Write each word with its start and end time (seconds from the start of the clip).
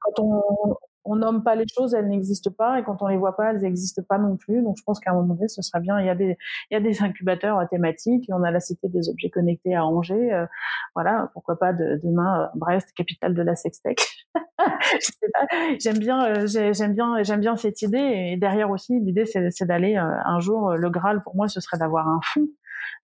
quand 0.00 0.22
on, 0.22 0.76
on 1.04 1.16
nomme 1.16 1.42
pas 1.42 1.54
les 1.54 1.66
choses, 1.68 1.94
elles 1.94 2.08
n'existent 2.08 2.50
pas, 2.50 2.78
et 2.78 2.82
quand 2.82 3.02
on 3.02 3.08
les 3.08 3.16
voit 3.16 3.36
pas, 3.36 3.50
elles 3.50 3.60
n'existent 3.60 4.02
pas 4.08 4.18
non 4.18 4.36
plus. 4.36 4.62
Donc, 4.62 4.76
je 4.78 4.82
pense 4.84 5.00
qu'à 5.00 5.10
un 5.10 5.14
moment 5.14 5.34
donné, 5.34 5.48
ce 5.48 5.60
serait 5.60 5.80
bien. 5.80 6.00
Il 6.00 6.06
y 6.06 6.74
a 6.74 6.80
des, 6.80 7.02
incubateurs 7.02 7.60
thématiques, 7.68 8.28
et 8.28 8.32
on 8.32 8.42
a 8.42 8.50
la 8.50 8.60
cité 8.60 8.88
des 8.88 9.08
objets 9.08 9.30
connectés 9.30 9.74
à 9.74 9.84
Angers. 9.84 10.32
Euh, 10.32 10.46
voilà, 10.94 11.30
pourquoi 11.34 11.58
pas 11.58 11.72
de, 11.72 12.00
demain 12.02 12.44
euh, 12.44 12.46
Brest, 12.54 12.92
capitale 12.96 13.34
de 13.34 13.42
la 13.42 13.54
sextech. 13.54 13.98
J'aime 15.78 15.98
bien, 15.98 16.24
euh, 16.24 16.46
j'aime 16.46 16.94
bien, 16.94 17.22
j'aime 17.22 17.40
bien 17.40 17.56
cette 17.56 17.82
idée. 17.82 18.32
Et 18.32 18.36
derrière 18.36 18.70
aussi, 18.70 18.98
l'idée, 19.00 19.26
c'est 19.26 19.66
d'aller 19.66 19.96
un 19.96 20.40
jour. 20.40 20.74
Le 20.74 20.90
Graal 20.90 21.22
pour 21.22 21.36
moi, 21.36 21.48
ce 21.48 21.60
serait 21.60 21.78
d'avoir 21.78 22.08
un 22.08 22.20
fond 22.22 22.48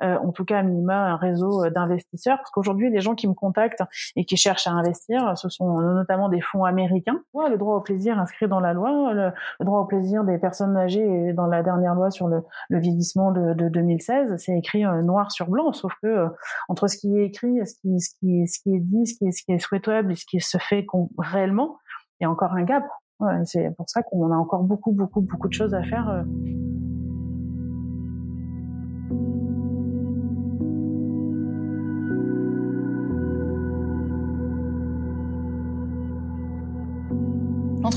en 0.01 0.33
tout 0.33 0.45
cas 0.45 0.59
à 0.59 0.63
minima 0.63 1.13
un 1.13 1.17
réseau 1.17 1.65
euh, 1.65 1.71
d'investisseurs, 1.71 2.39
parce 2.39 2.51
qu'aujourd'hui 2.51 2.91
les 2.91 3.01
gens 3.01 3.15
qui 3.15 3.29
me 3.29 3.35
contactent 3.35 3.83
et 4.17 4.25
qui 4.25 4.37
cherchent 4.37 4.67
à 4.67 4.73
investir, 4.73 5.37
ce 5.37 5.49
sont 5.49 5.81
notamment 5.81 6.29
des 6.29 6.41
fonds 6.41 6.65
américains. 6.65 7.21
le 7.35 7.57
droit 7.57 7.77
au 7.77 7.81
plaisir 7.81 8.19
inscrit 8.19 8.49
dans 8.49 8.61
la 8.61 8.73
loi, 8.73 9.13
le, 9.13 9.33
droit 9.61 9.81
au 9.81 9.85
plaisir 9.85 10.25
des 10.25 10.39
personnes 10.39 10.77
âgées 10.77 11.33
dans 11.33 11.47
la 11.47 11.63
dernière 11.63 11.95
loi 11.95 12.11
sur 12.11 12.29
le, 12.29 12.43
vieillissement 12.71 13.33
de, 13.33 13.55
de 13.55 13.69
2016, 13.69 14.37
c'est 14.39 14.57
écrit 14.57 14.85
euh, 14.85 15.03
noir 15.03 15.33
sur 15.33 15.49
blanc, 15.49 15.73
sauf 15.73 15.93
que 16.03 16.29
entre 16.69 16.87
ce 16.89 16.97
qui 16.97 17.19
est 17.19 17.27
écrit, 17.27 17.59
ce 17.67 17.75
qui 17.81 17.95
est 17.95 18.81
dit, 18.81 19.07
ce 19.07 19.15
qui 19.17 19.27
est, 19.27 19.33
ce 19.33 19.43
qui 19.45 19.53
est 19.53 19.59
souhaitable 19.59 20.13
et 20.13 20.17
ce 20.17 20.25
qui 20.27 20.41
se 20.41 20.59
fait 20.59 20.87
réellement, 21.19 21.79
il 22.21 22.25
y 22.25 22.27
a 22.27 22.31
encore 22.31 22.53
un 22.53 22.63
gap. 22.63 22.85
Ouais, 23.21 23.35
c'est 23.45 23.75
pour 23.77 23.89
ça 23.89 24.03
qu'on 24.03 24.33
a 24.33 24.37
encore 24.37 24.63
beaucoup, 24.63 24.93
beaucoup, 24.93 25.21
beaucoup 25.21 25.49
de 25.49 25.53
choses 25.53 25.75
à 25.75 25.83
faire. 25.83 26.25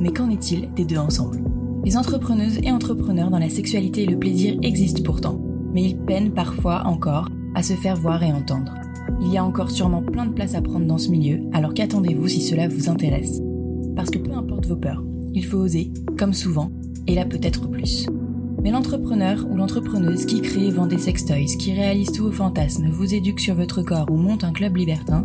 mais 0.00 0.10
qu'en 0.10 0.30
est-il 0.30 0.72
des 0.74 0.84
deux 0.84 0.98
ensemble? 0.98 1.40
Les 1.84 1.96
entrepreneuses 1.96 2.58
et 2.62 2.70
entrepreneurs 2.70 3.30
dans 3.30 3.38
la 3.38 3.48
sexualité 3.48 4.02
et 4.02 4.06
le 4.06 4.18
plaisir 4.18 4.56
existent 4.62 5.02
pourtant, 5.02 5.40
mais 5.72 5.82
ils 5.82 5.96
peinent 5.96 6.32
parfois 6.32 6.86
encore 6.86 7.28
à 7.54 7.62
se 7.62 7.74
faire 7.74 7.96
voir 7.96 8.22
et 8.22 8.32
entendre. 8.32 8.74
Il 9.20 9.32
y 9.32 9.38
a 9.38 9.44
encore 9.44 9.70
sûrement 9.70 10.02
plein 10.02 10.26
de 10.26 10.32
place 10.32 10.54
à 10.54 10.62
prendre 10.62 10.86
dans 10.86 10.98
ce 10.98 11.10
milieu, 11.10 11.40
alors 11.52 11.74
qu'attendez-vous 11.74 12.28
si 12.28 12.42
cela 12.42 12.68
vous 12.68 12.88
intéresse? 12.88 13.40
Parce 13.96 14.10
que 14.10 14.18
peu 14.18 14.32
importe 14.32 14.66
vos 14.66 14.76
peurs, 14.76 15.02
il 15.34 15.44
faut 15.44 15.58
oser, 15.58 15.92
comme 16.18 16.34
souvent, 16.34 16.70
et 17.06 17.14
là 17.14 17.24
peut-être 17.24 17.68
plus. 17.68 18.06
Mais 18.62 18.70
l'entrepreneur 18.70 19.46
ou 19.50 19.56
l'entrepreneuse 19.56 20.26
qui 20.26 20.40
crée 20.40 20.66
et 20.66 20.70
vend 20.70 20.86
des 20.86 20.98
sextoys, 20.98 21.56
qui 21.58 21.72
réalise 21.72 22.12
tous 22.12 22.24
vos 22.24 22.32
fantasmes, 22.32 22.90
vous 22.90 23.14
éduque 23.14 23.40
sur 23.40 23.54
votre 23.54 23.82
corps 23.82 24.10
ou 24.10 24.16
monte 24.16 24.44
un 24.44 24.52
club 24.52 24.76
libertin, 24.76 25.24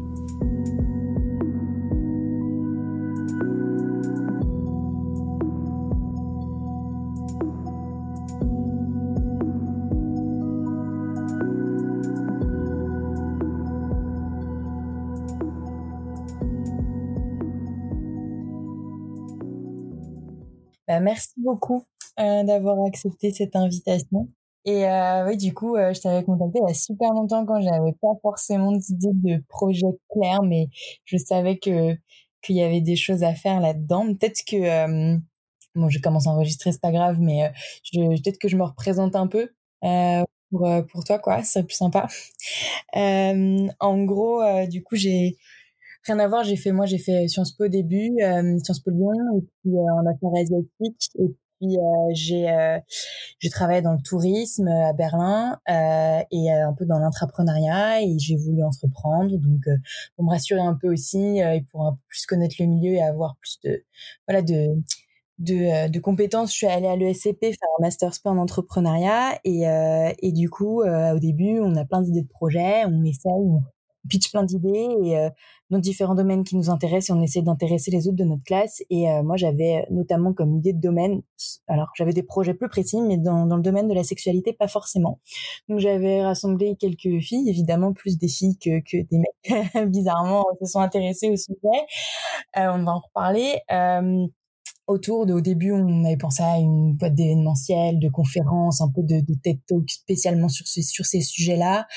Merci 21.01 21.33
beaucoup 21.37 21.85
euh, 22.19 22.43
d'avoir 22.43 22.83
accepté 22.85 23.31
cette 23.31 23.55
invitation. 23.55 24.29
Et 24.65 24.85
euh, 24.85 25.27
oui, 25.27 25.37
du 25.37 25.53
coup, 25.53 25.75
euh, 25.75 25.93
je 25.93 26.01
t'avais 26.01 26.23
contacté 26.23 26.59
il 26.59 26.67
y 26.67 26.71
a 26.71 26.73
super 26.73 27.11
longtemps 27.13 27.45
quand 27.45 27.61
j'avais 27.61 27.93
pas 28.01 28.13
forcément 28.21 28.71
d'idée 28.73 29.11
de 29.13 29.43
projet 29.47 29.87
clair, 30.11 30.43
mais 30.43 30.67
je 31.05 31.17
savais 31.17 31.57
que 31.57 31.95
qu'il 32.43 32.55
y 32.55 32.63
avait 32.63 32.81
des 32.81 32.95
choses 32.95 33.23
à 33.23 33.33
faire 33.35 33.59
là-dedans. 33.59 34.07
Peut-être 34.15 34.43
que 34.47 35.17
bon, 35.75 35.89
je 35.89 35.99
commence 35.99 36.27
à 36.27 36.31
enregistrer, 36.31 36.71
c'est 36.71 36.81
pas 36.81 36.91
grave, 36.91 37.17
mais 37.19 37.51
peut-être 37.93 38.39
que 38.39 38.47
je 38.47 38.57
me 38.57 38.63
représente 38.63 39.15
un 39.15 39.27
peu 39.27 39.49
pour 40.51 40.67
pour 40.91 41.03
toi, 41.05 41.19
quoi. 41.19 41.43
C'est 41.43 41.63
plus 41.63 41.75
sympa. 41.75 42.07
en 42.93 44.03
gros, 44.03 44.41
du 44.67 44.83
coup, 44.83 44.95
j'ai 44.95 45.37
rien 46.05 46.19
à 46.19 46.27
voir. 46.27 46.43
J'ai 46.43 46.55
fait, 46.57 46.71
moi, 46.71 46.85
j'ai 46.85 46.97
fait 46.97 47.27
Sciences 47.27 47.51
Po 47.53 47.65
au 47.65 47.67
début, 47.67 48.11
euh, 48.21 48.57
Sciences 48.63 48.79
Po 48.81 48.91
Lyon, 48.91 49.13
et 49.37 49.41
puis 49.41 49.71
euh, 49.75 49.93
en 49.93 50.05
affaires 50.05 50.41
asiatiques, 50.41 51.09
et 51.19 51.27
puis 51.59 51.77
euh, 51.77 52.11
j'ai 52.13 52.49
euh, 52.49 52.79
j'ai 53.39 53.49
travaillé 53.49 53.81
dans 53.81 53.93
le 53.93 54.01
tourisme 54.01 54.67
à 54.67 54.93
Berlin 54.93 55.59
euh, 55.69 56.21
et 56.31 56.51
un 56.51 56.73
peu 56.73 56.85
dans 56.85 56.99
l'entrepreneuriat 56.99 58.01
et 58.01 58.17
j'ai 58.19 58.35
voulu 58.35 58.63
entreprendre 58.63 59.37
donc 59.37 59.61
pour 60.15 60.25
me 60.25 60.31
rassurer 60.31 60.61
un 60.61 60.73
peu 60.73 60.91
aussi 60.91 61.37
et 61.39 61.65
pour 61.71 61.85
un 61.85 61.91
peu 61.93 61.99
plus 62.07 62.25
connaître 62.25 62.55
le 62.59 62.65
milieu 62.65 62.93
et 62.93 63.01
avoir 63.01 63.35
plus 63.37 63.59
de 63.63 63.83
voilà 64.27 64.41
de 64.41 64.67
de, 65.39 65.89
de 65.89 65.99
compétences, 65.99 66.51
je 66.51 66.57
suis 66.57 66.67
allée 66.67 66.87
à 66.87 66.95
l'ESCP 66.95 67.41
faire 67.41 67.69
un 67.79 67.81
master 67.81 68.13
sport 68.13 68.33
en 68.33 68.37
entrepreneuriat 68.37 69.39
et, 69.43 69.63
et 70.19 70.31
du 70.33 70.51
coup, 70.51 70.83
au 70.83 71.19
début, 71.19 71.59
on 71.59 71.75
a 71.77 71.85
plein 71.85 72.01
d'idées 72.01 72.21
de 72.21 72.27
projets, 72.27 72.85
on 72.85 73.03
essaye, 73.03 73.49
pitch 74.09 74.31
plein 74.31 74.43
d'idées 74.43 74.89
et 75.03 75.17
euh, 75.17 75.29
dans 75.69 75.79
différents 75.79 76.15
domaines 76.15 76.43
qui 76.43 76.57
nous 76.57 76.69
intéressent 76.69 77.15
et 77.15 77.19
on 77.19 77.23
essaie 77.23 77.41
d'intéresser 77.41 77.91
les 77.91 78.07
autres 78.07 78.17
de 78.17 78.25
notre 78.25 78.43
classe. 78.43 78.83
Et 78.89 79.09
euh, 79.09 79.23
moi, 79.23 79.37
j'avais 79.37 79.87
notamment 79.89 80.33
comme 80.33 80.57
idée 80.57 80.73
de 80.73 80.81
domaine, 80.81 81.21
alors 81.67 81.89
j'avais 81.95 82.13
des 82.13 82.23
projets 82.23 82.53
plus 82.53 82.67
précis, 82.67 83.01
mais 83.01 83.17
dans, 83.17 83.45
dans 83.45 83.55
le 83.55 83.63
domaine 83.63 83.87
de 83.87 83.93
la 83.93 84.03
sexualité, 84.03 84.53
pas 84.53 84.67
forcément. 84.67 85.19
Donc 85.69 85.79
j'avais 85.79 86.23
rassemblé 86.23 86.75
quelques 86.75 87.21
filles, 87.21 87.49
évidemment 87.49 87.93
plus 87.93 88.17
des 88.17 88.27
filles 88.27 88.57
que, 88.57 88.79
que 88.81 88.97
des 89.09 89.17
mecs, 89.17 89.89
bizarrement, 89.89 90.45
se 90.61 90.65
sont 90.65 90.79
intéressés 90.79 91.29
au 91.29 91.37
sujet. 91.37 91.85
Euh, 92.57 92.71
on 92.73 92.83
va 92.83 92.91
en 92.91 92.99
reparler. 92.99 93.59
Euh, 93.71 94.27
autour 94.87 95.25
de, 95.25 95.33
au 95.33 95.41
début, 95.41 95.71
on 95.71 96.03
avait 96.03 96.17
pensé 96.17 96.43
à 96.43 96.57
une 96.57 96.93
boîte 96.93 97.15
d'événementiel, 97.15 97.99
de 97.99 98.09
conférences, 98.09 98.81
un 98.81 98.89
peu 98.89 99.03
de, 99.03 99.21
de 99.21 99.33
TED 99.41 99.59
Talk 99.67 99.89
spécialement 99.89 100.49
sur, 100.49 100.67
ce, 100.67 100.81
sur 100.81 101.05
ces 101.05 101.21
sujets-là. 101.21 101.87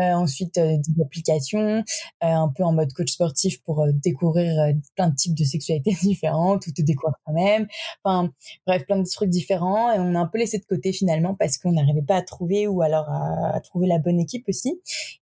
Euh, 0.00 0.12
ensuite 0.14 0.56
euh, 0.56 0.78
des 0.78 1.02
applications, 1.02 1.58
euh, 1.58 1.82
un 2.22 2.48
peu 2.48 2.62
en 2.64 2.72
mode 2.72 2.90
coach 2.94 3.12
sportif 3.12 3.62
pour 3.62 3.86
découvrir 3.92 4.74
plein 4.96 5.10
de 5.10 5.14
types 5.14 5.34
de 5.34 5.44
sexualités 5.44 5.94
différentes 6.02 6.66
ou 6.66 6.72
te 6.72 6.80
découvrir 6.80 7.14
toi-même. 7.26 7.66
Enfin, 8.02 8.32
bref, 8.66 8.86
plein 8.86 8.98
de 8.98 9.08
trucs 9.08 9.28
différents. 9.28 9.92
Et 9.92 9.98
on 9.98 10.14
a 10.14 10.18
un 10.18 10.26
peu 10.26 10.38
laissé 10.38 10.58
de 10.58 10.64
côté 10.64 10.92
finalement 10.92 11.34
parce 11.34 11.58
qu'on 11.58 11.72
n'arrivait 11.72 12.02
pas 12.02 12.16
à 12.16 12.22
trouver 12.22 12.66
ou 12.66 12.80
alors 12.80 13.06
à, 13.10 13.60
trouver 13.60 13.86
la 13.86 13.98
bonne 13.98 14.18
équipe 14.18 14.48
aussi. 14.48 14.80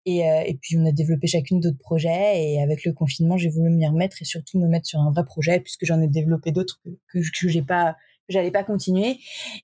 Et, 0.05 0.19
et 0.19 0.57
puis 0.61 0.77
on 0.77 0.85
a 0.85 0.91
développé 0.91 1.27
chacune 1.27 1.59
d'autres 1.59 1.77
projets. 1.77 2.43
Et 2.43 2.61
avec 2.61 2.83
le 2.83 2.91
confinement, 2.91 3.37
j'ai 3.37 3.49
voulu 3.49 3.69
m'y 3.69 3.87
remettre 3.87 4.21
et 4.21 4.25
surtout 4.25 4.59
me 4.59 4.67
mettre 4.67 4.87
sur 4.87 4.99
un 4.99 5.11
vrai 5.11 5.23
projet 5.23 5.59
puisque 5.59 5.85
j'en 5.85 6.01
ai 6.01 6.07
développé 6.07 6.51
d'autres 6.51 6.79
que, 6.83 6.89
que, 7.11 7.19
que 7.19 7.47
j'ai 7.47 7.61
pas 7.61 7.95
j'allais 8.29 8.51
pas 8.51 8.63
continuer. 8.63 9.19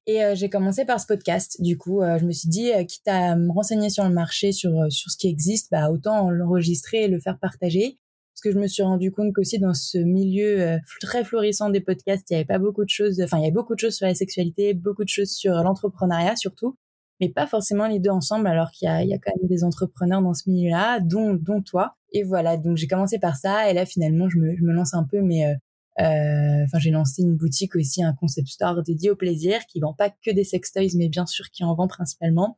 Et 0.07 0.23
euh, 0.23 0.35
j'ai 0.35 0.49
commencé 0.49 0.85
par 0.85 0.99
ce 0.99 1.07
podcast. 1.07 1.61
Du 1.61 1.77
coup, 1.77 2.01
euh, 2.01 2.17
je 2.19 2.25
me 2.25 2.31
suis 2.31 2.49
dit, 2.49 2.71
euh, 2.71 2.83
quitte 2.83 3.07
à 3.07 3.35
me 3.35 3.51
renseigner 3.51 3.89
sur 3.89 4.03
le 4.03 4.13
marché, 4.13 4.51
sur 4.51 4.71
sur 4.89 5.11
ce 5.11 5.17
qui 5.17 5.27
existe, 5.27 5.69
bah 5.71 5.89
autant 5.89 6.29
l'enregistrer 6.29 7.03
et 7.03 7.07
le 7.07 7.19
faire 7.19 7.37
partager. 7.39 7.99
Parce 8.33 8.41
que 8.41 8.51
je 8.51 8.59
me 8.59 8.67
suis 8.67 8.83
rendu 8.83 9.11
compte 9.11 9.33
qu'aussi 9.33 9.59
dans 9.59 9.73
ce 9.75 9.99
milieu 9.99 10.79
très 11.01 11.23
florissant 11.23 11.69
des 11.69 11.81
podcasts, 11.81 12.29
il 12.31 12.33
y 12.33 12.35
avait 12.37 12.45
pas 12.45 12.57
beaucoup 12.57 12.83
de 12.83 12.89
choses. 12.89 13.21
Enfin, 13.21 13.37
il 13.37 13.41
y 13.41 13.43
avait 13.43 13.53
beaucoup 13.53 13.75
de 13.75 13.79
choses 13.79 13.95
sur 13.95 14.07
la 14.07 14.15
sexualité, 14.15 14.73
beaucoup 14.73 15.03
de 15.03 15.09
choses 15.09 15.29
sur 15.29 15.53
l'entrepreneuriat 15.53 16.35
surtout, 16.35 16.75
mais 17.21 17.29
pas 17.29 17.45
forcément 17.45 17.87
les 17.87 17.99
deux 17.99 18.09
ensemble. 18.09 18.47
Alors 18.47 18.71
qu'il 18.71 18.89
y 18.89 19.07
y 19.07 19.13
a 19.13 19.17
quand 19.19 19.31
même 19.39 19.47
des 19.47 19.63
entrepreneurs 19.63 20.21
dans 20.23 20.33
ce 20.33 20.49
milieu-là, 20.49 20.99
dont 20.99 21.35
dont 21.35 21.61
toi. 21.61 21.95
Et 22.11 22.23
voilà, 22.23 22.57
donc 22.57 22.77
j'ai 22.77 22.87
commencé 22.87 23.19
par 23.19 23.35
ça, 23.37 23.69
et 23.69 23.73
là 23.73 23.85
finalement 23.85 24.29
je 24.29 24.39
me 24.39 24.55
je 24.55 24.63
me 24.63 24.73
lance 24.73 24.93
un 24.95 25.03
peu, 25.03 25.21
mais 25.21 25.45
euh, 25.45 25.53
enfin, 25.97 26.79
j'ai 26.79 26.91
lancé 26.91 27.21
une 27.21 27.35
boutique 27.35 27.75
aussi, 27.75 28.03
un 28.03 28.13
concept 28.13 28.47
store 28.49 28.83
dédié 28.83 29.11
au 29.11 29.15
plaisir, 29.15 29.65
qui 29.67 29.79
vend 29.79 29.93
pas 29.93 30.09
que 30.09 30.31
des 30.31 30.43
sextoys, 30.43 30.95
mais 30.95 31.09
bien 31.09 31.25
sûr 31.25 31.49
qui 31.51 31.63
en 31.63 31.75
vend 31.75 31.87
principalement. 31.87 32.57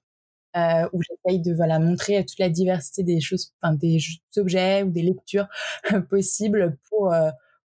où 0.94 1.02
j'essaye 1.02 1.42
de 1.42 1.54
voilà 1.54 1.80
montrer 1.80 2.26
toute 2.26 2.40
la 2.40 2.50
diversité 2.50 3.04
des 3.04 3.20
choses, 3.22 3.54
enfin 3.62 3.74
des 3.76 4.00
objets 4.38 4.84
ou 4.84 4.92
des 4.92 5.02
lectures 5.04 5.48
possibles 6.10 6.78
pour 6.90 7.14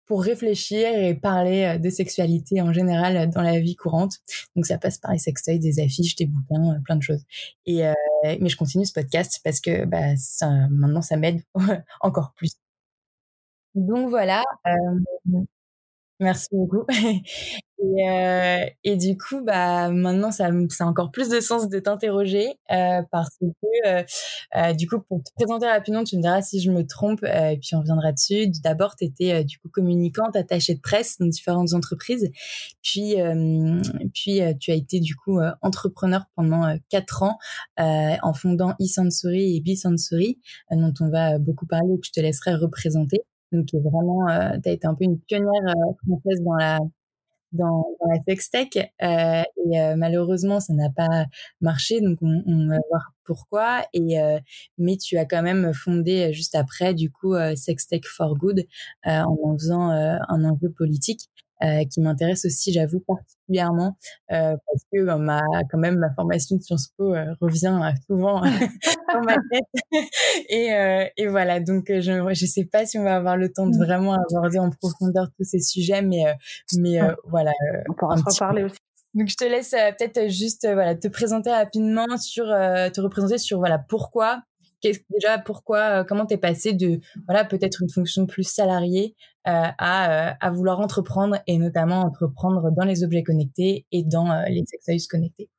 pour 0.05 0.23
réfléchir 0.23 0.87
et 0.95 1.15
parler 1.15 1.79
de 1.79 1.89
sexualité 1.89 2.61
en 2.61 2.71
général 2.73 3.29
dans 3.31 3.41
la 3.41 3.59
vie 3.59 3.75
courante. 3.75 4.17
Donc 4.55 4.67
ça 4.67 4.77
passe 4.77 4.99
par 4.99 5.11
les 5.11 5.17
sextoys, 5.19 5.57
des 5.59 5.79
affiches, 5.79 6.15
des 6.15 6.27
bouquins, 6.27 6.79
plein 6.85 6.95
de 6.97 7.01
choses. 7.03 7.23
Et 7.65 7.83
mais 8.39 8.49
je 8.49 8.57
continue 8.57 8.85
ce 8.85 8.93
podcast 8.93 9.39
parce 9.43 9.61
que 9.61 9.85
bah 9.85 10.15
ça, 10.17 10.49
maintenant 10.69 11.01
ça 11.01 11.17
m'aide 11.17 11.41
encore 12.01 12.33
plus. 12.35 12.53
Donc 13.75 14.09
voilà. 14.09 14.43
Euh, 14.67 15.41
merci 16.19 16.47
beaucoup. 16.51 16.85
Et, 17.77 18.09
euh, 18.09 18.65
et, 18.85 18.95
du 18.95 19.17
coup, 19.17 19.41
bah 19.43 19.89
maintenant, 19.89 20.31
ça, 20.31 20.49
ça 20.69 20.85
a 20.85 20.87
encore 20.87 21.11
plus 21.11 21.27
de 21.27 21.41
sens 21.41 21.67
de 21.67 21.77
t'interroger 21.79 22.47
euh, 22.71 23.01
parce 23.11 23.29
que, 23.39 23.45
euh, 23.85 24.03
euh, 24.55 24.73
du 24.73 24.87
coup, 24.87 24.99
pour 25.01 25.21
te 25.21 25.29
présenter 25.35 25.67
rapidement, 25.67 26.05
tu 26.05 26.15
me 26.15 26.21
diras 26.21 26.41
si 26.41 26.61
je 26.61 26.71
me 26.71 26.85
trompe 26.87 27.21
euh, 27.23 27.49
et 27.49 27.57
puis 27.57 27.75
on 27.75 27.81
reviendra 27.81 28.13
dessus. 28.13 28.47
D'abord, 28.63 28.95
tu 28.95 29.03
étais 29.05 29.43
du 29.43 29.59
coup 29.59 29.67
communicante, 29.69 30.37
attachée 30.37 30.75
de 30.75 30.79
presse 30.79 31.17
dans 31.19 31.27
différentes 31.27 31.73
entreprises, 31.73 32.31
puis 32.81 33.15
puis 34.13 34.39
tu 34.59 34.71
as 34.71 34.75
été 34.75 34.99
du 35.01 35.15
coup 35.15 35.39
entrepreneur 35.61 36.23
pendant 36.35 36.77
quatre 36.89 37.23
ans 37.23 37.37
en 37.77 38.33
fondant 38.33 38.73
e-sensory 38.81 39.57
et 39.57 39.61
b-sensory, 39.61 40.39
dont 40.71 40.93
on 41.01 41.09
va 41.09 41.39
beaucoup 41.39 41.65
parler 41.67 41.99
que 41.99 42.07
je 42.07 42.11
te 42.11 42.19
laisserai 42.21 42.55
représenter. 42.55 43.21
Donc, 43.51 43.67
vraiment, 43.73 44.25
tu 44.61 44.69
as 44.69 44.71
été 44.71 44.87
un 44.87 44.95
peu 44.95 45.05
une 45.05 45.19
pionnière 45.19 45.73
française 46.03 46.41
dans 46.43 46.55
la 46.55 46.79
dans, 47.55 47.85
dans 48.01 48.09
la 48.09 48.21
sextech 48.27 48.77
euh, 48.77 49.43
et 49.71 49.81
euh, 49.81 49.95
malheureusement 49.95 50.59
ça 50.59 50.73
n'a 50.73 50.89
pas 50.89 51.25
marché. 51.61 52.01
Donc 52.01 52.17
on, 52.21 52.43
on, 52.45 52.67
va 52.67 52.77
voir 52.89 53.11
pourquoi. 53.23 53.85
Et 53.93 54.19
euh, 54.19 54.39
mais 54.77 54.97
tu 54.97 55.17
as 55.17 55.25
quand 55.25 55.41
même 55.41 55.73
fondé 55.73 56.33
juste 56.33 56.55
après 56.55 56.93
du 56.93 57.11
coup 57.11 57.33
euh, 57.33 57.55
Sextech 57.55 58.05
for 58.07 58.35
Good 58.37 58.59
euh, 59.07 59.21
en 59.21 59.37
en 59.43 59.57
faisant 59.57 59.89
un 59.89 60.43
enjeu 60.43 60.69
politique 60.77 61.29
euh, 61.63 61.83
qui 61.85 62.01
m'intéresse 62.01 62.45
aussi, 62.45 62.73
j'avoue, 62.73 62.99
particulièrement, 62.99 63.97
euh, 64.31 64.55
parce 64.67 64.83
que 64.91 65.05
ben, 65.05 65.17
ma, 65.17 65.41
quand 65.71 65.77
même 65.77 65.97
ma 65.97 66.13
formation 66.13 66.57
de 66.57 66.61
Sciences 66.61 66.89
Po 66.97 67.13
euh, 67.13 67.33
revient 67.39 67.93
souvent 68.07 68.41
dans 69.13 69.21
ma 69.21 69.35
tête. 69.51 70.01
et, 70.49 71.11
et 71.17 71.27
voilà, 71.27 71.59
donc 71.59 71.85
je 71.87 72.11
ne 72.11 72.33
sais 72.33 72.65
pas 72.65 72.85
si 72.85 72.97
on 72.97 73.03
va 73.03 73.15
avoir 73.15 73.37
le 73.37 73.51
temps 73.51 73.67
de 73.67 73.77
mmh. 73.77 73.83
vraiment 73.83 74.13
aborder 74.13 74.59
en 74.59 74.69
profondeur 74.69 75.27
tous 75.37 75.45
ces 75.45 75.59
sujets, 75.59 76.01
mais, 76.01 76.25
mais 76.77 76.99
voilà. 77.25 77.51
on 77.89 77.93
pourra 77.93 78.15
en 78.15 78.21
reparler 78.21 78.63
aussi. 78.63 78.77
Donc 79.13 79.29
je 79.29 79.37
te 79.37 79.45
laisse 79.45 79.71
peut-être 79.71 80.29
juste 80.29 80.67
voilà 80.69 80.93
te 80.93 81.07
présenter 81.07 81.49
rapidement 81.49 82.17
sur 82.17 82.43
te 82.45 82.99
représenter 82.99 83.37
sur 83.37 83.59
voilà 83.59 83.79
pourquoi 83.79 84.43
déjà 85.09 85.37
pourquoi, 85.37 86.01
euh, 86.01 86.03
comment 86.03 86.25
t'es 86.25 86.37
passé 86.37 86.73
de 86.73 86.99
voilà 87.27 87.45
peut-être 87.45 87.81
une 87.81 87.89
fonction 87.89 88.25
plus 88.25 88.43
salariée 88.43 89.15
euh, 89.47 89.67
à, 89.77 90.29
euh, 90.29 90.33
à 90.41 90.49
vouloir 90.49 90.79
entreprendre 90.79 91.37
et 91.45 91.59
notamment 91.59 92.01
entreprendre 92.01 92.71
dans 92.71 92.83
les 92.83 93.03
objets 93.03 93.21
connectés 93.21 93.85
et 93.91 94.03
dans 94.03 94.43
les 94.47 94.63
sextoys 94.65 95.07
connectés. 95.09 95.49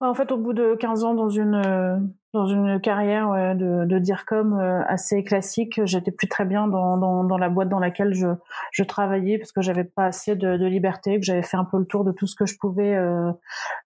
En 0.00 0.12
fait, 0.12 0.30
au 0.32 0.36
bout 0.36 0.52
de 0.52 0.74
15 0.74 1.04
ans 1.04 1.14
dans 1.14 1.30
une 1.30 2.12
dans 2.34 2.46
une 2.46 2.80
carrière 2.80 3.54
de, 3.54 3.84
de 3.86 3.98
DIRCOM 3.98 4.58
assez 4.88 5.22
classique, 5.22 5.80
j'étais 5.84 6.10
plus 6.10 6.28
très 6.28 6.44
bien 6.44 6.66
dans, 6.66 6.98
dans, 6.98 7.22
dans, 7.22 7.38
la 7.38 7.48
boîte 7.48 7.68
dans 7.68 7.78
laquelle 7.78 8.12
je, 8.12 8.26
je 8.72 8.82
travaillais 8.82 9.38
parce 9.38 9.52
que 9.52 9.62
j'avais 9.62 9.84
pas 9.84 10.06
assez 10.06 10.34
de, 10.34 10.56
de, 10.56 10.66
liberté, 10.66 11.20
que 11.20 11.24
j'avais 11.24 11.44
fait 11.44 11.56
un 11.56 11.64
peu 11.64 11.78
le 11.78 11.86
tour 11.86 12.04
de 12.04 12.10
tout 12.10 12.26
ce 12.26 12.34
que 12.34 12.44
je 12.44 12.58
pouvais 12.58 12.96
euh, 12.96 13.30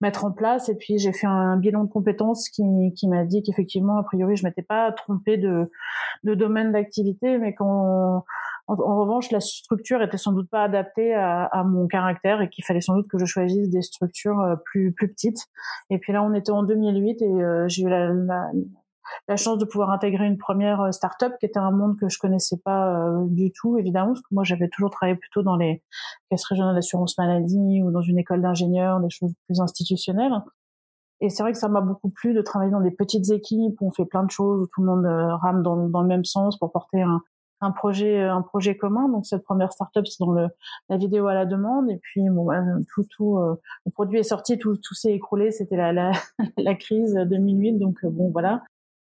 mettre 0.01 0.25
en 0.25 0.33
place. 0.33 0.71
Et 0.71 0.77
puis 0.77 0.99
j'ai 0.99 1.13
fait 1.13 1.27
un 1.27 1.59
bilan 1.59 1.85
de 1.85 1.91
compétences 1.91 2.49
qui, 2.49 2.65
qui 2.97 3.07
m'a 3.07 3.25
dit 3.27 3.43
qu'effectivement, 3.43 3.99
a 3.99 4.03
priori, 4.03 4.35
je 4.35 4.45
m'étais 4.45 4.63
pas 4.63 4.91
trompée 4.93 5.37
de, 5.37 5.71
de 6.25 6.35
domaine 6.35 6.73
d'activité, 6.73 7.37
mais 7.37 7.55
quand 7.55 8.25
en, 8.69 9.01
revanche, 9.01 9.31
la 9.31 9.41
structure 9.41 10.03
était 10.03 10.19
sans 10.19 10.33
doute 10.33 10.51
pas 10.51 10.63
adaptée 10.63 11.15
à, 11.15 11.45
à 11.47 11.65
mon 11.65 11.87
caractère 11.87 12.43
et 12.43 12.51
qu'il 12.51 12.65
fallait 12.65 12.83
sans 12.83 12.97
doute 12.97 13.09
que 13.09 13.19
je 13.19 13.25
choisisse 13.25 13.71
des 13.71 13.81
structures 13.81 14.41
euh, 14.41 14.57
plus 14.57 14.93
plus 14.93 15.09
petites. 15.09 15.47
Et 15.89 15.99
puis 15.99 16.13
là, 16.13 16.23
on 16.23 16.35
était 16.35 16.51
en 16.51 16.63
2008 16.63 17.23
et 17.23 17.27
euh, 17.27 17.67
j'ai 17.69 17.85
eu 17.85 17.89
la, 17.89 18.13
la, 18.13 18.51
la, 19.27 19.37
chance 19.37 19.57
de 19.57 19.65
pouvoir 19.65 19.91
intégrer 19.91 20.27
une 20.27 20.37
première 20.37 20.83
euh, 20.83 20.93
start-up 20.93 21.33
qui 21.41 21.47
était 21.47 21.59
un 21.59 21.71
monde 21.71 21.99
que 21.99 22.11
je 22.11 22.19
connaissais 22.19 22.59
pas 22.63 23.11
du 23.29 23.53
tout, 23.53 23.79
évidemment, 23.79 24.09
parce 24.09 24.21
que 24.21 24.35
moi, 24.35 24.45
j'avais 24.45 24.69
toujours 24.69 24.91
travaillé 24.91 25.17
plutôt 25.17 25.43
dans 25.43 25.57
les 25.57 25.83
caisses 26.31 26.45
régionales 26.45 26.75
d'assurance 26.75 27.17
maladie 27.17 27.83
ou 27.83 27.91
dans 27.91 28.03
une 28.03 28.19
école 28.19 28.43
d'ingénieurs, 28.43 29.01
des 29.01 29.11
choses 29.11 29.33
plus 29.47 29.61
institutionnelles. 29.61 30.35
Et 31.21 31.31
c'est 31.31 31.43
vrai 31.43 31.53
que 31.53 31.59
ça 31.59 31.69
m'a 31.69 31.81
beaucoup 31.81 32.11
plu 32.11 32.35
de 32.35 32.43
travailler 32.43 32.71
dans 32.71 32.83
des 32.83 32.93
petites 32.93 33.31
équipes 33.31 33.81
où 33.81 33.89
on 33.89 33.93
fait 33.93 34.05
plein 34.05 34.25
de 34.25 34.31
choses, 34.31 34.61
où 34.61 34.67
tout 34.67 34.83
le 34.83 34.87
monde 34.87 35.07
rame 35.41 35.63
dans, 35.63 35.89
dans 35.89 36.03
le 36.03 36.07
même 36.07 36.25
sens 36.25 36.59
pour 36.59 36.71
porter 36.71 37.03
un, 37.03 37.23
un 37.61 37.71
projet 37.71 38.21
un 38.21 38.43
projet 38.43 38.77
commun. 38.77 39.09
Donc 39.09 39.27
cette 39.27 39.45
première 39.45 39.73
startup 39.73 40.07
c'est 40.07 40.21
dans 40.21 40.33
le 40.33 40.49
la 40.89 40.97
vidéo 40.97 41.27
à 41.27 41.35
la 41.35 41.47
demande. 41.47 41.91
Et 41.91 41.99
puis 41.99 42.23
bon 42.31 42.45
bah, 42.45 42.63
tout 42.95 43.05
tout 43.11 43.39
euh, 43.39 43.61
le 43.87 43.93
produit 43.93 44.19
est 44.19 44.25
sorti 44.25 44.59
tout 44.59 44.77
tout 44.77 44.95
s'est 44.95 45.13
écroulé. 45.13 45.51
C'était 45.51 45.77
la, 45.77 45.93
la 45.93 46.13
la 46.57 46.75
crise 46.75 47.15
2008 47.15 47.79
donc 47.79 47.97
euh, 48.05 48.11
bon 48.11 48.31
voilà. 48.31 48.63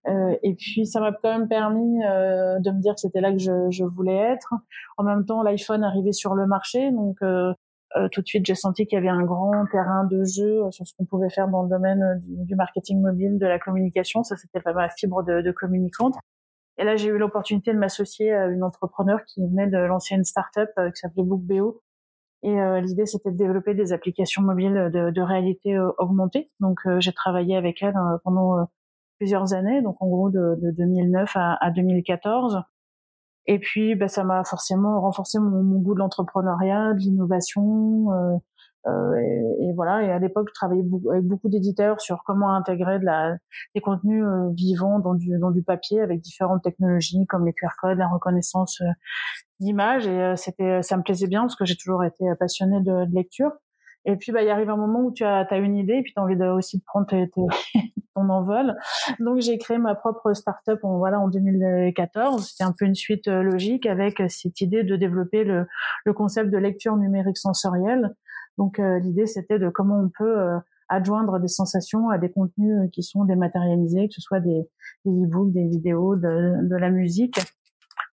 Euh, 0.07 0.35
et 0.41 0.55
puis 0.55 0.85
ça 0.85 1.01
m'a 1.01 1.11
quand 1.11 1.37
même 1.37 1.49
permis 1.49 2.01
euh, 2.05 2.59
de 2.59 2.71
me 2.71 2.79
dire 2.79 2.95
que 2.95 3.01
c'était 3.01 3.19
là 3.19 3.33
que 3.33 3.39
je, 3.39 3.69
je, 3.71 3.83
voulais 3.83 4.15
être. 4.15 4.53
En 4.97 5.03
même 5.03 5.25
temps 5.25 5.43
l'iPhone 5.43 5.83
arrivait 5.83 6.13
sur 6.13 6.33
le 6.33 6.47
marché. 6.47 6.91
Donc 6.91 7.17
tout 8.11 8.21
de 8.21 8.27
suite 8.27 8.45
j'ai 8.45 8.55
senti 8.55 8.85
qu'il 8.85 8.95
y 8.95 8.99
avait 8.99 9.09
un 9.09 9.23
grand 9.23 9.65
terrain 9.71 10.05
de 10.05 10.23
jeu 10.23 10.61
sur 10.71 10.87
ce 10.87 10.93
qu'on 10.97 11.05
pouvait 11.05 11.29
faire 11.29 11.47
dans 11.47 11.63
le 11.63 11.69
domaine 11.69 12.19
du, 12.19 12.45
du, 12.45 12.55
marketing 12.55 13.01
mobile 13.01 13.37
de 13.39 13.47
la 13.47 13.59
communication. 13.59 14.23
Ça 14.23 14.37
c'était 14.37 14.61
pas 14.61 14.73
ma 14.73 14.89
fibre 14.89 15.23
de, 15.23 15.41
de 15.41 15.51
communicante 15.51 16.15
et 16.77 16.83
là, 16.83 16.95
j'ai 16.95 17.09
eu 17.09 17.17
l'opportunité 17.17 17.73
de 17.73 17.79
m'associer 17.79 18.31
à 18.31 18.47
une 18.47 18.63
entrepreneur 18.63 19.23
qui 19.25 19.41
venait 19.41 19.67
de 19.67 19.77
lancer 19.77 20.15
une 20.15 20.23
start-up 20.23 20.69
euh, 20.77 20.91
qui 20.91 20.99
s'appelait 20.99 21.23
BookBeo. 21.23 21.81
Et 22.43 22.61
euh, 22.61 22.79
l'idée, 22.81 23.07
c'était 23.07 23.31
de 23.31 23.37
développer 23.37 23.73
des 23.73 23.93
applications 23.93 24.43
mobiles 24.43 24.91
de, 24.93 25.21
réalité 25.21 25.75
euh, 25.75 25.91
augmentée. 25.97 26.51
Donc, 26.59 26.79
j'ai 26.99 27.13
travaillé 27.13 27.57
avec 27.57 27.81
elle 27.81 27.95
pendant 28.23 28.67
plusieurs 29.17 29.53
années, 29.53 29.81
donc 29.81 29.97
en 30.01 30.07
gros 30.07 30.29
de, 30.29 30.55
de 30.61 30.71
2009 30.71 31.31
à, 31.35 31.55
à, 31.55 31.71
2014. 31.71 32.61
Et 33.47 33.57
puis, 33.57 33.95
bah, 33.95 34.07
ça 34.07 34.23
m'a 34.23 34.43
forcément 34.43 35.01
renforcé 35.01 35.39
mon, 35.39 35.63
goût 35.79 35.95
de 35.95 35.99
l'entrepreneuriat, 35.99 36.93
de 36.93 36.99
l'innovation, 36.99 38.39
et, 39.19 39.65
et, 39.67 39.73
voilà. 39.73 40.03
Et 40.03 40.11
à 40.11 40.19
l'époque, 40.19 40.47
je 40.49 40.53
travaillais 40.53 40.83
avec 41.11 41.23
beaucoup 41.23 41.49
d'éditeurs 41.49 41.99
sur 42.01 42.23
comment 42.25 42.53
intégrer 42.53 42.99
de 42.99 43.05
la, 43.05 43.37
des 43.75 43.81
contenus 43.81 44.23
euh, 44.23 44.49
vivants 44.53 44.99
dans 44.99 45.13
du, 45.13 45.37
dans 45.39 45.51
du 45.51 45.63
papier 45.63 46.01
avec 46.01 46.21
différentes 46.21 46.63
technologies 46.63 47.25
comme 47.27 47.45
les 47.45 47.53
QR 47.53 47.69
codes, 47.79 47.97
la 47.97 48.07
reconnaissance 48.07 48.81
euh, 48.81 48.91
d'image. 49.59 50.07
Et 50.07 50.33
c'était, 50.35 50.81
ça 50.81 50.97
me 50.97 51.03
plaisait 51.03 51.27
bien 51.27 51.41
parce 51.41 51.55
que 51.55 51.65
j'ai 51.65 51.75
toujours 51.75 52.03
été 52.03 52.25
passionnée 52.39 52.81
de, 52.81 53.05
de 53.05 53.15
lecture. 53.15 53.51
Et 54.05 54.15
puis, 54.15 54.31
bah, 54.31 54.41
il 54.41 54.49
arrive 54.49 54.69
un 54.69 54.77
moment 54.77 55.01
où 55.01 55.11
tu 55.11 55.25
as, 55.25 55.45
as 55.49 55.57
une 55.57 55.75
idée 55.75 55.95
et 55.95 56.01
puis 56.01 56.13
tu 56.13 56.19
as 56.19 56.23
envie 56.23 56.37
de, 56.37 56.45
aussi 56.45 56.77
de 56.77 56.83
prendre 56.85 57.07
tes, 57.07 57.29
tes, 57.29 57.41
ton 58.15 58.29
envol. 58.29 58.77
Donc, 59.19 59.41
j'ai 59.41 59.57
créé 59.57 59.77
ma 59.79 59.95
propre 59.95 60.33
startup 60.33 60.79
en, 60.83 60.97
voilà, 60.97 61.19
en 61.19 61.27
2014. 61.27 62.47
C'était 62.47 62.63
un 62.63 62.73
peu 62.77 62.85
une 62.85 62.95
suite 62.95 63.27
logique 63.27 63.85
avec 63.85 64.21
cette 64.29 64.61
idée 64.61 64.83
de 64.83 64.95
développer 64.95 65.43
le, 65.43 65.67
le 66.05 66.13
concept 66.13 66.51
de 66.51 66.57
lecture 66.57 66.95
numérique 66.95 67.37
sensorielle 67.37 68.15
donc 68.57 68.79
euh, 68.79 68.99
l'idée 68.99 69.27
c'était 69.27 69.59
de 69.59 69.69
comment 69.69 69.99
on 69.99 70.09
peut 70.09 70.39
euh, 70.39 70.57
adjoindre 70.89 71.39
des 71.39 71.47
sensations 71.47 72.09
à 72.09 72.17
des 72.17 72.31
contenus 72.31 72.89
qui 72.91 73.03
sont 73.03 73.25
dématérialisés, 73.25 74.07
que 74.07 74.13
ce 74.13 74.21
soit 74.21 74.39
des, 74.39 74.69
des 75.05 75.11
e-books, 75.11 75.51
des 75.51 75.67
vidéos, 75.67 76.15
de, 76.15 76.67
de 76.67 76.75
la 76.75 76.89
musique 76.89 77.39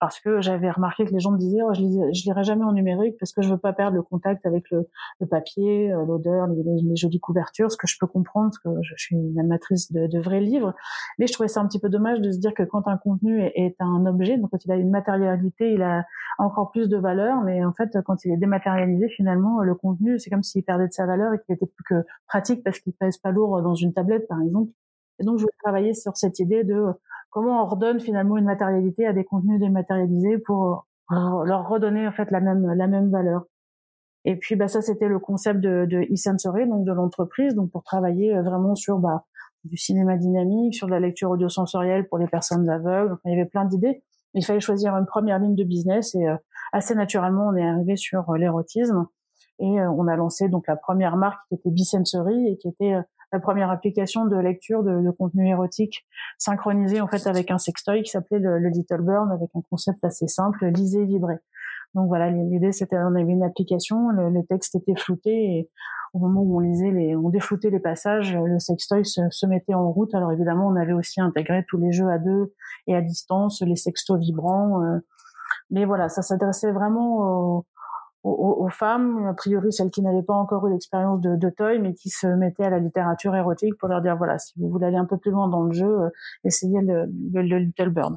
parce 0.02 0.18
que 0.18 0.40
j'avais 0.40 0.68
remarqué 0.68 1.04
que 1.04 1.12
les 1.12 1.20
gens 1.20 1.30
me 1.30 1.38
disaient 1.38 1.62
oh, 1.62 1.72
je, 1.74 1.80
lis, 1.80 2.00
je 2.12 2.24
lirai 2.24 2.42
jamais 2.42 2.64
en 2.64 2.72
numérique 2.72 3.14
parce 3.20 3.30
que 3.30 3.40
je 3.40 3.48
veux 3.48 3.56
pas 3.56 3.72
perdre 3.72 3.94
le 3.94 4.02
contact 4.02 4.44
avec 4.46 4.68
le, 4.72 4.88
le 5.20 5.26
papier, 5.28 5.92
euh, 5.92 6.04
l'odeur, 6.04 6.48
les, 6.48 6.60
les, 6.82 6.96
jolies 6.96 7.20
couvertures, 7.20 7.70
ce 7.70 7.76
que 7.76 7.86
je 7.86 7.96
peux 8.00 8.08
comprendre 8.08 8.50
parce 8.50 8.58
que 8.58 8.82
je, 8.82 8.94
suis 8.96 9.14
une 9.14 9.38
amatrice 9.38 9.92
de, 9.92 10.08
de, 10.08 10.18
vrais 10.18 10.40
livres. 10.40 10.74
Mais 11.20 11.28
je 11.28 11.32
trouvais 11.32 11.46
ça 11.46 11.60
un 11.60 11.68
petit 11.68 11.78
peu 11.78 11.88
dommage 11.88 12.20
de 12.20 12.32
se 12.32 12.38
dire 12.40 12.52
que 12.52 12.64
quand 12.64 12.88
un 12.88 12.96
contenu 12.96 13.42
est, 13.42 13.52
est, 13.54 13.76
un 13.78 14.04
objet, 14.06 14.38
donc 14.38 14.50
quand 14.50 14.64
il 14.64 14.72
a 14.72 14.74
une 14.74 14.90
matérialité, 14.90 15.72
il 15.72 15.82
a 15.82 16.04
encore 16.40 16.72
plus 16.72 16.88
de 16.88 16.96
valeur. 16.96 17.40
Mais 17.44 17.64
en 17.64 17.72
fait, 17.72 17.96
quand 18.04 18.24
il 18.24 18.32
est 18.32 18.38
dématérialisé, 18.38 19.08
finalement, 19.08 19.60
le 19.60 19.76
contenu, 19.76 20.18
c'est 20.18 20.30
comme 20.30 20.42
s'il 20.42 20.64
perdait 20.64 20.88
de 20.88 20.92
sa 20.92 21.06
valeur 21.06 21.32
et 21.32 21.38
qu'il 21.46 21.54
était 21.54 21.66
plus 21.66 21.84
que 21.84 22.04
pratique 22.26 22.64
parce 22.64 22.80
qu'il 22.80 22.92
pèse 22.92 23.18
pas 23.18 23.30
lourd 23.30 23.62
dans 23.62 23.76
une 23.76 23.92
tablette, 23.92 24.26
par 24.26 24.42
exemple. 24.42 24.72
Et 25.20 25.24
donc, 25.24 25.38
je 25.38 25.42
voulais 25.42 25.54
travailler 25.62 25.94
sur 25.94 26.16
cette 26.16 26.40
idée 26.40 26.64
de 26.64 26.86
comment 27.32 27.64
on 27.64 27.66
redonne 27.66 27.98
finalement 27.98 28.36
une 28.36 28.44
matérialité 28.44 29.06
à 29.06 29.12
des 29.12 29.24
contenus 29.24 29.58
dématérialisés 29.58 30.38
pour 30.38 30.86
euh, 31.10 31.44
leur 31.44 31.68
redonner 31.68 32.06
en 32.06 32.12
fait 32.12 32.30
la 32.30 32.40
même 32.40 32.72
la 32.74 32.86
même 32.86 33.10
valeur. 33.10 33.46
Et 34.24 34.36
puis 34.36 34.54
bah 34.54 34.68
ça 34.68 34.82
c'était 34.82 35.08
le 35.08 35.18
concept 35.18 35.60
de, 35.60 35.84
de 35.86 36.02
e-sensory 36.12 36.68
donc 36.68 36.84
de 36.84 36.92
l'entreprise 36.92 37.56
donc 37.56 37.72
pour 37.72 37.82
travailler 37.82 38.36
euh, 38.36 38.42
vraiment 38.42 38.76
sur 38.76 38.98
bah 38.98 39.24
du 39.64 39.76
cinéma 39.76 40.16
dynamique, 40.16 40.74
sur 40.74 40.86
de 40.86 40.92
la 40.92 41.00
lecture 41.00 41.30
audiosensorielle 41.30 42.06
pour 42.08 42.18
les 42.18 42.26
personnes 42.26 42.68
aveugles. 42.68 43.16
il 43.24 43.30
y 43.30 43.34
avait 43.34 43.48
plein 43.48 43.64
d'idées. 43.64 44.02
Il 44.34 44.44
fallait 44.44 44.60
choisir 44.60 44.94
une 44.96 45.06
première 45.06 45.38
ligne 45.38 45.54
de 45.54 45.64
business 45.64 46.14
et 46.14 46.28
euh, 46.28 46.36
assez 46.72 46.94
naturellement 46.94 47.48
on 47.48 47.56
est 47.56 47.66
arrivé 47.66 47.96
sur 47.96 48.30
l'érotisme 48.34 49.06
et 49.58 49.80
on 49.80 50.08
a 50.08 50.16
lancé 50.16 50.48
donc 50.48 50.66
la 50.66 50.76
première 50.76 51.16
marque 51.16 51.38
qui 51.48 51.54
était 51.54 51.70
Bisensory 51.70 52.48
et 52.48 52.56
qui 52.56 52.68
était 52.68 52.96
la 53.32 53.40
première 53.40 53.70
application 53.70 54.26
de 54.26 54.36
lecture 54.36 54.82
de, 54.82 55.10
contenu 55.10 55.48
érotique 55.48 56.06
synchronisé 56.38 57.00
en 57.00 57.08
fait 57.08 57.26
avec 57.26 57.50
un 57.50 57.58
sextoy 57.58 58.02
qui 58.02 58.10
s'appelait 58.10 58.38
le, 58.38 58.58
Little 58.68 59.02
Bird 59.02 59.30
avec 59.32 59.50
un 59.54 59.62
concept 59.70 60.04
assez 60.04 60.28
simple, 60.28 60.66
lisez, 60.66 61.04
vibrer. 61.04 61.38
Donc 61.94 62.08
voilà, 62.08 62.30
l'idée 62.30 62.72
c'était 62.72 62.96
on 62.96 63.14
avait 63.14 63.32
une 63.32 63.42
application, 63.42 64.10
le, 64.10 64.30
les 64.30 64.44
textes 64.44 64.74
étaient 64.74 64.96
floutés 64.96 65.58
et 65.58 65.70
au 66.14 66.18
moment 66.18 66.42
où 66.42 66.56
on 66.58 66.60
lisait 66.60 66.90
les, 66.90 67.16
on 67.16 67.30
défloutait 67.30 67.70
les 67.70 67.80
passages, 67.80 68.36
le 68.36 68.58
sextoy 68.58 69.04
se, 69.04 69.22
se, 69.30 69.46
mettait 69.46 69.72
en 69.72 69.90
route. 69.90 70.14
Alors 70.14 70.30
évidemment, 70.30 70.68
on 70.68 70.76
avait 70.76 70.92
aussi 70.92 71.22
intégré 71.22 71.64
tous 71.68 71.78
les 71.78 71.90
jeux 71.90 72.08
à 72.08 72.18
deux 72.18 72.52
et 72.86 72.94
à 72.94 73.00
distance, 73.00 73.62
les 73.62 73.76
sextos 73.76 74.18
vibrants. 74.18 74.82
Euh, 74.82 74.98
mais 75.70 75.86
voilà, 75.86 76.10
ça 76.10 76.20
s'adressait 76.20 76.70
vraiment 76.70 77.56
aux, 77.56 77.66
aux, 78.24 78.68
femmes, 78.70 79.26
a 79.26 79.34
priori 79.34 79.72
celles 79.72 79.90
qui 79.90 80.00
n'avaient 80.00 80.22
pas 80.22 80.34
encore 80.34 80.66
eu 80.66 80.72
l'expérience 80.72 81.20
de, 81.20 81.36
de 81.36 81.50
toy, 81.50 81.78
mais 81.80 81.92
qui 81.94 82.08
se 82.08 82.26
mettaient 82.26 82.64
à 82.64 82.70
la 82.70 82.78
littérature 82.78 83.34
érotique 83.34 83.76
pour 83.78 83.88
leur 83.88 84.00
dire 84.00 84.16
voilà, 84.16 84.38
si 84.38 84.52
vous 84.56 84.68
voulez 84.68 84.86
aller 84.86 84.96
un 84.96 85.06
peu 85.06 85.18
plus 85.18 85.32
loin 85.32 85.48
dans 85.48 85.64
le 85.64 85.72
jeu, 85.72 85.86
euh, 85.86 86.08
essayez 86.44 86.80
le, 86.80 87.06
le, 87.32 87.58
Little 87.58 87.90
Bird. 87.90 88.16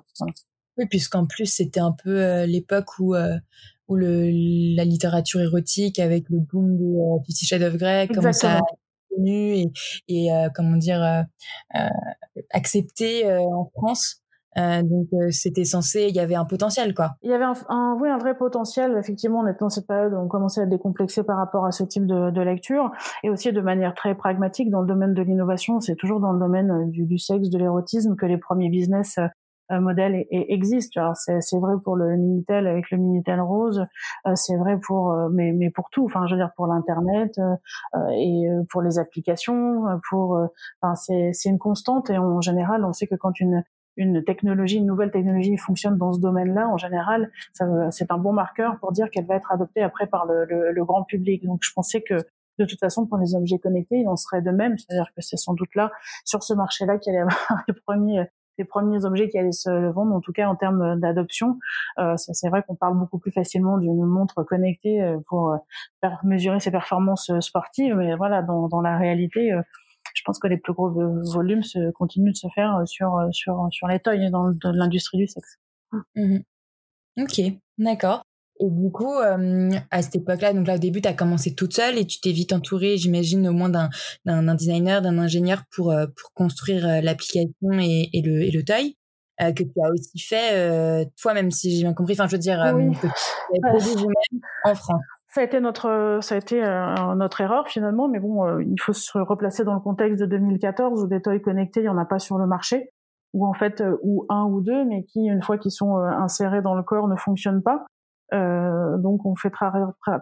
Oui, 0.77 0.85
puisqu'en 0.87 1.25
plus 1.25 1.47
c'était 1.47 1.79
un 1.79 1.91
peu 1.91 2.21
euh, 2.21 2.45
l'époque 2.45 2.99
où 2.99 3.15
où 3.87 3.95
le, 3.95 4.75
la 4.75 4.83
littérature 4.83 5.41
érotique 5.41 5.99
avec 5.99 6.29
le 6.29 6.39
boom 6.39 6.77
de 6.77 6.83
euh, 6.83 7.23
Fifty 7.25 7.45
Shades 7.45 7.63
of 7.63 7.77
Grey 7.77 8.07
commençait 8.07 8.47
à 8.47 8.61
connu 9.09 9.57
et, 9.57 9.71
et 10.07 10.31
euh, 10.31 10.49
comment 10.53 10.77
dire 10.77 11.01
euh, 11.03 11.21
euh 11.75 11.89
accepté 12.51 13.25
en 13.33 13.71
France. 13.73 14.21
Donc 14.55 15.07
c'était 15.31 15.65
censé, 15.65 16.07
il 16.09 16.15
y 16.15 16.19
avait 16.19 16.35
un 16.35 16.45
potentiel 16.45 16.93
quoi. 16.93 17.11
Il 17.23 17.29
y 17.29 17.33
avait 17.33 17.43
un, 17.43 17.53
un, 17.69 17.97
oui 17.99 18.09
un 18.09 18.17
vrai 18.17 18.35
potentiel 18.37 18.95
effectivement. 18.97 19.39
On 19.39 19.47
était 19.47 19.59
dans 19.59 19.69
cette 19.69 19.87
période 19.87 20.13
où 20.13 20.17
on 20.17 20.27
commençait 20.27 20.61
à 20.61 20.65
décomplexer 20.65 21.23
par 21.23 21.37
rapport 21.37 21.65
à 21.65 21.71
ce 21.71 21.83
type 21.83 22.05
de, 22.05 22.31
de 22.31 22.41
lecture 22.41 22.91
et 23.23 23.29
aussi 23.29 23.51
de 23.51 23.61
manière 23.61 23.93
très 23.93 24.15
pragmatique 24.15 24.69
dans 24.69 24.81
le 24.81 24.87
domaine 24.87 25.13
de 25.13 25.21
l'innovation. 25.21 25.81
C'est 25.81 25.95
toujours 25.95 26.19
dans 26.19 26.31
le 26.31 26.39
domaine 26.39 26.89
du, 26.89 27.05
du 27.05 27.17
sexe, 27.17 27.49
de 27.49 27.57
l'érotisme 27.57 28.15
que 28.15 28.25
les 28.25 28.37
premiers 28.37 28.69
business 28.69 29.19
modèle 29.71 30.25
existe. 30.31 30.99
C'est 31.15 31.59
vrai 31.59 31.73
pour 31.83 31.95
le 31.95 32.15
Minitel 32.15 32.67
avec 32.67 32.91
le 32.91 32.97
Minitel 32.97 33.41
Rose, 33.41 33.85
euh, 34.27 34.31
c'est 34.35 34.55
vrai 34.57 34.77
pour 34.79 35.11
euh, 35.11 35.29
mais 35.31 35.53
mais 35.53 35.69
pour 35.69 35.89
tout. 35.89 36.05
Enfin, 36.05 36.27
je 36.27 36.35
veux 36.35 36.39
dire 36.39 36.51
pour 36.55 36.67
l'internet 36.67 37.37
euh, 37.39 38.09
et 38.11 38.45
pour 38.69 38.81
les 38.81 38.99
applications, 38.99 39.83
pour 40.09 40.39
enfin 40.81 40.95
c'est 40.95 41.49
une 41.49 41.59
constante 41.59 42.09
et 42.09 42.17
en 42.17 42.41
général 42.41 42.85
on 42.85 42.93
sait 42.93 43.07
que 43.07 43.15
quand 43.15 43.39
une 43.39 43.63
une 43.97 44.23
technologie, 44.23 44.77
une 44.77 44.85
nouvelle 44.85 45.11
technologie 45.11 45.57
fonctionne 45.57 45.97
dans 45.97 46.13
ce 46.13 46.19
domaine-là, 46.19 46.67
en 46.67 46.77
général, 46.77 47.31
c'est 47.91 48.11
un 48.11 48.17
bon 48.17 48.33
marqueur 48.33 48.77
pour 48.79 48.91
dire 48.91 49.09
qu'elle 49.09 49.25
va 49.25 49.35
être 49.35 49.51
adoptée 49.51 49.81
après 49.81 50.07
par 50.07 50.25
le, 50.25 50.45
le, 50.45 50.71
le, 50.71 50.85
grand 50.85 51.03
public. 51.03 51.45
Donc, 51.45 51.59
je 51.61 51.71
pensais 51.73 52.01
que 52.01 52.15
de 52.57 52.65
toute 52.65 52.79
façon, 52.79 53.05
pour 53.05 53.17
les 53.17 53.35
objets 53.35 53.59
connectés, 53.59 53.99
il 53.99 54.07
en 54.07 54.15
serait 54.15 54.41
de 54.41 54.51
même. 54.51 54.77
C'est-à-dire 54.77 55.11
que 55.15 55.21
c'est 55.21 55.37
sans 55.37 55.53
doute 55.53 55.73
là, 55.75 55.91
sur 56.23 56.43
ce 56.43 56.53
marché-là, 56.53 56.97
qu'il 56.97 57.13
allait 57.13 57.21
avoir 57.21 57.63
les 58.57 58.65
premiers 58.65 59.05
objets 59.05 59.29
qui 59.29 59.37
allaient 59.37 59.51
se 59.51 59.91
vendre, 59.91 60.15
en 60.15 60.21
tout 60.21 60.31
cas 60.31 60.47
en 60.47 60.55
termes 60.55 60.99
d'adoption. 60.99 61.59
Euh, 61.99 62.15
c'est 62.17 62.49
vrai 62.49 62.63
qu'on 62.67 62.75
parle 62.75 62.97
beaucoup 62.97 63.19
plus 63.19 63.31
facilement 63.31 63.77
d'une 63.77 64.05
montre 64.05 64.43
connectée 64.43 65.01
euh, 65.01 65.17
pour 65.27 65.51
euh, 65.51 66.09
mesurer 66.23 66.59
ses 66.59 66.71
performances 66.71 67.29
euh, 67.29 67.41
sportives, 67.41 67.95
mais 67.95 68.15
voilà, 68.15 68.41
dans, 68.41 68.67
dans 68.67 68.81
la 68.81 68.97
réalité, 68.97 69.51
je 70.15 70.23
pense 70.25 70.39
que 70.39 70.47
les 70.47 70.57
plus 70.57 70.73
gros 70.73 70.89
volumes 70.89 71.63
se, 71.63 71.91
continuent 71.91 72.31
de 72.31 72.37
se 72.37 72.47
faire 72.55 72.81
sur 72.85 73.19
sur 73.31 73.67
sur 73.71 73.87
les 73.87 73.99
toys 73.99 74.29
dans 74.31 74.51
l'industrie 74.71 75.19
du 75.19 75.27
sexe. 75.27 75.57
Mmh 76.15 76.39
ok, 77.17 77.41
d'accord. 77.77 78.23
Et 78.61 78.69
du 78.69 78.89
coup, 78.89 79.13
euh, 79.13 79.69
à 79.91 80.01
cette 80.01 80.15
époque-là, 80.15 80.53
donc 80.53 80.65
là 80.65 80.75
au 80.75 80.79
début, 80.79 81.01
tu 81.01 81.09
as 81.09 81.13
commencé 81.13 81.55
toute 81.55 81.73
seule 81.73 81.97
et 81.97 82.05
tu 82.05 82.21
t'es 82.21 82.31
vite 82.31 82.53
entourée, 82.53 82.97
j'imagine, 82.97 83.47
au 83.49 83.51
moins 83.51 83.67
d'un, 83.69 83.89
d'un, 84.23 84.55
designer, 84.55 85.01
d'un 85.01 85.17
ingénieur 85.17 85.63
pour, 85.75 85.91
euh, 85.91 86.05
pour 86.07 86.31
construire 86.33 86.87
euh, 86.87 87.01
l'application 87.01 87.71
et, 87.73 88.09
et, 88.13 88.21
le, 88.21 88.43
et 88.43 88.51
le 88.51 88.63
toy, 88.63 88.95
euh, 89.41 89.51
que 89.51 89.63
tu 89.63 89.73
as 89.83 89.91
aussi 89.91 90.19
fait 90.19 91.05
toi-même, 91.21 91.51
si 91.51 91.75
j'ai 91.75 91.83
bien 91.83 91.93
compris. 91.93 92.13
Enfin, 92.13 92.27
je 92.27 92.33
veux 92.33 92.39
dire, 92.39 92.73
oui. 92.73 92.93
que 92.95 93.07
tu 93.07 93.07
as 93.07 93.69
produit 93.69 93.95
vous-même 93.95 94.41
en 94.63 94.75
France. 94.75 95.03
Ça 95.35 95.41
a 95.41 95.43
été 95.43 95.59
notre, 95.59 96.19
ça 96.21 96.35
a 96.35 96.37
été 96.37 96.61
notre 97.17 97.41
erreur 97.41 97.67
finalement, 97.67 98.07
mais 98.07 98.19
bon, 98.19 98.59
il 98.59 98.79
faut 98.79 98.93
se 98.93 99.17
replacer 99.17 99.65
dans 99.65 99.73
le 99.73 99.81
contexte 99.81 100.17
de 100.21 100.25
2014 100.25 101.03
où 101.03 101.07
des 101.07 101.21
toys 101.21 101.39
connectés, 101.39 101.81
il 101.81 101.87
y 101.87 101.89
en 101.89 101.97
a 101.97 102.05
pas 102.05 102.19
sur 102.19 102.37
le 102.37 102.47
marché, 102.47 102.89
ou 103.33 103.45
en 103.45 103.53
fait, 103.53 103.83
ou 104.01 104.25
un 104.29 104.45
ou 104.45 104.61
deux, 104.61 104.85
mais 104.85 105.03
qui, 105.03 105.25
une 105.25 105.41
fois 105.41 105.57
qu'ils 105.57 105.73
sont 105.73 105.97
insérés 105.97 106.61
dans 106.61 106.73
le 106.73 106.83
corps, 106.83 107.09
ne 107.09 107.17
fonctionnent 107.17 107.61
pas. 107.61 107.85
Euh, 108.33 108.97
donc 108.97 109.25
on 109.25 109.35
fait 109.35 109.51
très, 109.51 109.67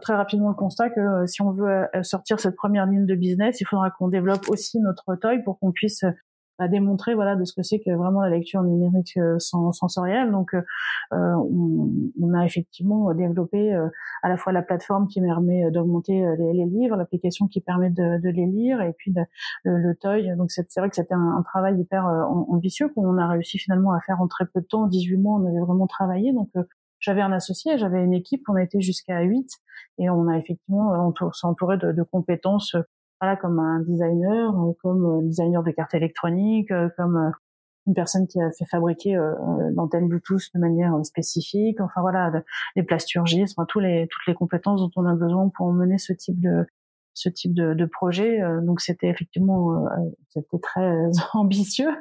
très, 0.02 0.16
rapidement 0.16 0.50
le 0.50 0.56
constat 0.56 0.90
que 0.90 1.00
euh, 1.00 1.26
si 1.26 1.42
on 1.42 1.52
veut 1.52 1.88
euh, 1.96 2.04
sortir 2.04 2.38
cette 2.38 2.56
première 2.56 2.86
ligne 2.86 3.06
de 3.06 3.16
business, 3.16 3.62
il 3.62 3.66
faudra 3.66 3.92
qu'on 3.92 4.10
développe 4.10 4.50
aussi 4.50 4.80
notre 4.82 5.16
toy 5.16 5.42
pour 5.44 5.58
qu'on 5.60 5.72
puisse 5.72 6.04
bah, 6.60 6.68
démontrer 6.68 7.16
voilà 7.16 7.36
de 7.36 7.44
ce 7.46 7.54
que 7.54 7.64
c'est 7.64 7.80
que 7.80 7.92
vraiment 7.92 8.22
la 8.22 8.30
lecture 8.30 8.64
numérique 8.64 9.18
sensorielle. 9.40 10.32
Donc 10.32 10.56
on, 11.12 11.90
on, 12.22 12.34
a 12.34 12.46
effectivement 12.46 13.14
développé 13.14 13.74
à 14.22 14.30
la 14.30 14.38
fois 14.38 14.52
la 14.54 14.62
plateforme 14.62 15.08
qui 15.08 15.22
permet 15.22 15.70
d'augmenter 15.72 16.24
les, 16.38 16.66
livres, 16.66 16.96
l'application 16.96 17.48
qui 17.48 17.62
permet 17.62 17.90
de, 17.90 18.22
de, 18.22 18.30
les 18.30 18.46
lire 18.46 18.82
et 18.82 18.94
puis 18.94 19.14
le, 19.64 19.78
le, 19.78 19.96
toy. 19.96 20.36
Donc 20.38 20.52
c'est 20.52 20.78
vrai 20.78 20.90
que 20.90 20.96
c'était 20.96 21.14
un, 21.14 21.38
un, 21.38 21.44
travail 21.44 21.80
hyper 21.80 22.06
ambitieux 22.06 22.90
qu'on 22.90 23.18
a 23.18 23.28
réussi 23.28 23.58
finalement 23.58 23.92
à 23.94 24.00
faire 24.02 24.22
en 24.22 24.28
très 24.28 24.46
peu 24.46 24.62
de 24.62 24.66
temps, 24.66 24.88
18 24.88 25.18
mois, 25.18 25.40
on 25.40 25.48
avait 25.48 25.60
vraiment 25.60 25.88
travaillé. 25.88 26.34
Donc 26.34 26.50
j'avais 27.04 27.22
un 27.22 27.34
associé, 27.34 27.78
j'avais 27.78 28.04
une 28.04 28.14
équipe, 28.14 28.44
on 28.48 28.56
a 28.56 28.64
été 28.64 28.80
jusqu'à 28.82 29.22
8 29.22 29.50
et 30.00 30.10
on 30.10 30.28
a 30.30 30.38
effectivement 30.38 31.14
s'entouré 31.34 31.78
de, 31.78 31.92
de 31.92 32.04
compétences 32.04 32.76
voilà, 33.24 33.38
comme 33.38 33.58
un 33.58 33.80
designer, 33.80 34.54
comme 34.82 35.26
designer 35.30 35.64
de 35.64 35.72
cartes 35.72 35.94
électroniques, 35.94 36.74
comme 36.98 37.32
une 37.88 37.94
personne 37.94 38.28
qui 38.28 38.42
a 38.42 38.52
fait 38.52 38.66
fabriquer 38.66 39.16
l'antenne 39.76 40.10
Bluetooth 40.10 40.50
de 40.54 40.60
manière 40.60 40.94
spécifique, 41.06 41.80
enfin 41.80 42.02
voilà, 42.02 42.44
les 42.76 42.84
plasturgistes, 42.84 43.56
enfin 43.58 43.66
tous 43.66 43.80
les 43.80 44.08
toutes 44.12 44.28
les 44.28 44.34
compétences 44.34 44.82
dont 44.82 44.92
on 44.98 45.06
a 45.06 45.16
besoin 45.16 45.50
pour 45.56 45.72
mener 45.72 45.98
ce 45.98 46.12
type 46.12 46.42
de 46.42 46.66
ce 47.14 47.30
type 47.30 47.54
de, 47.54 47.74
de 47.74 47.86
projet. 47.86 48.42
Donc 48.64 48.82
c'était 48.82 49.08
effectivement 49.08 49.86
c'était 50.30 50.60
très 50.62 51.06
ambitieux 51.34 51.92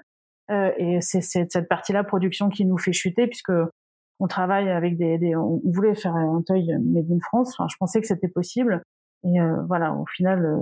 et 0.50 0.98
c'est 1.00 1.20
cette 1.20 1.68
partie-là 1.68 2.02
production 2.02 2.48
qui 2.48 2.66
nous 2.66 2.78
fait 2.78 2.92
chuter 2.92 3.28
puisque 3.28 3.52
on 4.18 4.26
travaille 4.26 4.70
avec 4.70 4.96
des, 4.96 5.18
des, 5.18 5.36
on 5.36 5.60
voulait 5.64 5.94
faire 5.94 6.16
un 6.16 6.42
toy 6.46 6.66
made 6.80 7.10
in 7.10 7.18
France. 7.20 7.54
Enfin, 7.58 7.68
je 7.70 7.76
pensais 7.76 8.00
que 8.00 8.06
c'était 8.06 8.28
possible. 8.28 8.82
Et 9.24 9.40
euh, 9.40 9.62
voilà, 9.68 9.94
au 9.94 10.06
final, 10.06 10.44
euh, 10.44 10.56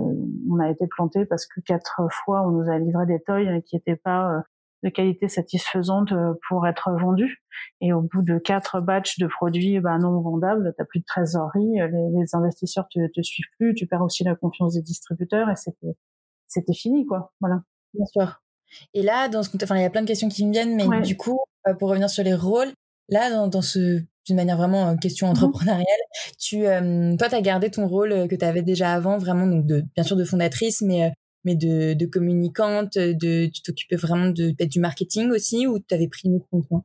on 0.49 0.59
a 0.59 0.69
été 0.69 0.87
planté 0.87 1.25
parce 1.25 1.45
que 1.45 1.61
quatre 1.61 2.01
fois, 2.11 2.47
on 2.47 2.51
nous 2.51 2.71
a 2.71 2.77
livré 2.77 3.05
des 3.05 3.19
toys 3.19 3.61
qui 3.65 3.75
n'étaient 3.75 3.95
pas 3.95 4.31
euh, 4.31 4.41
de 4.83 4.89
qualité 4.89 5.27
satisfaisante 5.27 6.13
pour 6.47 6.67
être 6.67 6.91
vendus. 6.99 7.43
Et 7.81 7.93
au 7.93 8.01
bout 8.01 8.21
de 8.21 8.37
quatre 8.37 8.81
batchs 8.81 9.19
de 9.19 9.27
produits 9.27 9.79
bah, 9.79 9.97
non 9.97 10.19
vendables, 10.21 10.73
t'as 10.77 10.85
plus 10.85 10.99
de 10.99 11.05
trésorerie, 11.05 11.73
les, 11.75 12.19
les 12.19 12.35
investisseurs 12.35 12.87
te, 12.89 12.99
te 13.11 13.21
suivent 13.21 13.49
plus, 13.59 13.75
tu 13.75 13.85
perds 13.85 14.01
aussi 14.01 14.23
la 14.23 14.35
confiance 14.35 14.73
des 14.73 14.81
distributeurs 14.81 15.49
et 15.49 15.55
c'était 15.55 15.95
c'était 16.47 16.73
fini 16.73 17.05
quoi. 17.05 17.31
Voilà. 17.41 17.61
Bien 17.93 18.05
sûr. 18.07 18.41
Et 18.95 19.03
là, 19.03 19.29
dans 19.29 19.43
ce 19.43 19.55
enfin, 19.61 19.75
il 19.75 19.83
y 19.83 19.85
a 19.85 19.89
plein 19.91 20.01
de 20.01 20.07
questions 20.07 20.29
qui 20.29 20.47
me 20.47 20.51
viennent, 20.51 20.75
mais 20.75 21.01
du 21.01 21.15
coup, 21.15 21.39
pour 21.77 21.89
revenir 21.89 22.09
sur 22.09 22.23
les 22.23 22.33
rôles, 22.33 22.71
Là, 23.11 23.29
dans, 23.29 23.47
dans 23.47 23.61
ce 23.61 24.01
d'une 24.25 24.35
manière 24.35 24.57
vraiment 24.57 24.95
question 24.97 25.27
mmh 25.27 25.31
entrepreneuriale, 25.31 25.85
tu 26.39 26.65
euh, 26.67 27.15
toi 27.17 27.29
tu 27.29 27.35
as 27.35 27.41
gardé 27.41 27.71
ton 27.71 27.87
rôle 27.87 28.27
que 28.27 28.35
tu 28.35 28.45
avais 28.45 28.61
déjà 28.61 28.93
avant 28.93 29.17
vraiment 29.17 29.47
donc 29.47 29.65
de 29.65 29.83
bien 29.95 30.03
sûr 30.03 30.15
de 30.15 30.23
fondatrice 30.25 30.81
mais 30.81 31.11
mais 31.43 31.55
de, 31.55 31.93
de 31.93 32.05
communicante, 32.05 32.97
de 32.97 33.47
tu 33.47 33.61
t'occupais 33.63 33.95
vraiment 33.95 34.27
de 34.27 34.51
peut-être 34.51 34.69
du 34.71 34.79
marketing 34.79 35.31
aussi 35.31 35.67
ou 35.67 35.79
tu 35.79 35.93
avais 35.95 36.07
pris 36.07 36.27
une 36.27 36.35
autre 36.35 36.47
fonction? 36.51 36.83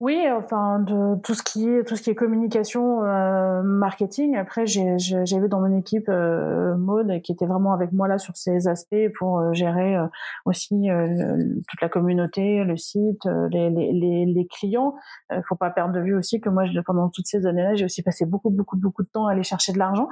Oui, 0.00 0.26
enfin 0.30 0.78
de 0.80 1.18
tout 1.22 1.32
ce 1.34 1.42
qui 1.42 1.70
est 1.70 1.82
tout 1.84 1.96
ce 1.96 2.02
qui 2.02 2.10
est 2.10 2.14
communication, 2.14 3.02
euh, 3.02 3.62
marketing. 3.62 4.36
Après, 4.36 4.66
j'ai 4.66 4.98
j'ai 4.98 5.40
vu 5.40 5.48
dans 5.48 5.60
mon 5.60 5.74
équipe 5.74 6.10
euh, 6.10 6.76
mode 6.76 7.22
qui 7.22 7.32
était 7.32 7.46
vraiment 7.46 7.72
avec 7.72 7.92
moi 7.92 8.06
là 8.06 8.18
sur 8.18 8.36
ces 8.36 8.68
aspects 8.68 9.08
pour 9.18 9.38
euh, 9.38 9.54
gérer 9.54 9.96
euh, 9.96 10.06
aussi 10.44 10.90
euh, 10.90 11.38
toute 11.66 11.80
la 11.80 11.88
communauté, 11.88 12.62
le 12.62 12.76
site, 12.76 13.24
les, 13.50 13.70
les, 13.70 14.26
les, 14.26 14.46
clients. 14.46 14.94
Il 15.32 15.40
faut 15.48 15.56
pas 15.56 15.70
perdre 15.70 15.94
de 15.94 16.00
vue 16.00 16.14
aussi 16.14 16.42
que 16.42 16.50
moi, 16.50 16.64
pendant 16.84 17.08
toutes 17.08 17.26
ces 17.26 17.46
années-là, 17.46 17.74
j'ai 17.74 17.86
aussi 17.86 18.02
passé 18.02 18.26
beaucoup 18.26 18.50
beaucoup 18.50 18.76
beaucoup 18.76 19.02
de 19.02 19.08
temps 19.08 19.26
à 19.28 19.32
aller 19.32 19.44
chercher 19.44 19.72
de 19.72 19.78
l'argent. 19.78 20.08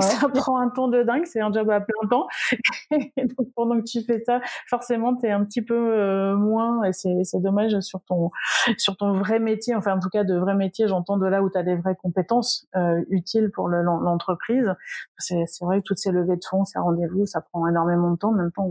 Ça 0.00 0.28
prend 0.28 0.58
un 0.58 0.68
temps 0.68 0.88
de 0.88 1.02
dingue, 1.02 1.24
c'est 1.24 1.40
un 1.40 1.52
job 1.52 1.70
à 1.70 1.80
plein 1.80 2.08
temps. 2.08 2.26
et 2.90 3.24
donc 3.24 3.48
pendant 3.54 3.78
que 3.78 3.84
tu 3.84 4.02
fais 4.02 4.22
ça, 4.24 4.40
forcément, 4.68 5.16
tu 5.16 5.26
es 5.26 5.30
un 5.30 5.44
petit 5.44 5.62
peu 5.62 6.34
moins 6.34 6.82
et 6.84 6.92
c'est 6.92 7.40
dommage 7.40 7.78
sur 7.80 8.00
ton 8.02 8.30
sur 8.76 8.96
ton 8.96 9.12
vrai 9.12 9.38
métier, 9.38 9.74
enfin 9.74 9.96
en 9.96 10.00
tout 10.00 10.08
cas 10.08 10.24
de 10.24 10.36
vrai 10.36 10.54
métier, 10.54 10.88
j'entends 10.88 11.16
de 11.16 11.26
là 11.26 11.42
où 11.42 11.50
tu 11.50 11.58
as 11.58 11.62
des 11.62 11.76
vraies 11.76 11.96
compétences 11.96 12.66
euh, 12.76 13.02
utiles 13.10 13.50
pour 13.50 13.68
l'entreprise. 13.68 14.74
C'est 15.18 15.44
vrai 15.62 15.80
que 15.80 15.84
toutes 15.84 15.98
ces 15.98 16.12
levées 16.12 16.36
de 16.36 16.44
fonds, 16.48 16.64
ces 16.64 16.78
rendez-vous, 16.78 17.26
ça 17.26 17.40
prend 17.40 17.66
énormément 17.66 18.10
de 18.10 18.16
temps. 18.16 18.30
En 18.30 18.34
même 18.34 18.52
temps, 18.52 18.68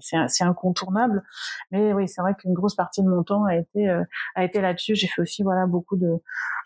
c'est 0.00 0.44
incontournable. 0.44 1.22
Mais 1.70 1.92
oui, 1.92 2.08
c'est 2.08 2.22
vrai 2.22 2.34
qu'une 2.34 2.54
grosse 2.54 2.74
partie 2.74 3.02
de 3.02 3.08
mon 3.08 3.22
temps 3.22 3.44
a 3.44 3.56
été 3.56 3.88
euh, 3.88 4.04
a 4.34 4.44
été 4.44 4.60
là-dessus. 4.60 4.94
J'ai 4.94 5.08
fait 5.08 5.22
aussi 5.22 5.42
voilà 5.42 5.66
beaucoup 5.66 5.96
de 5.96 6.20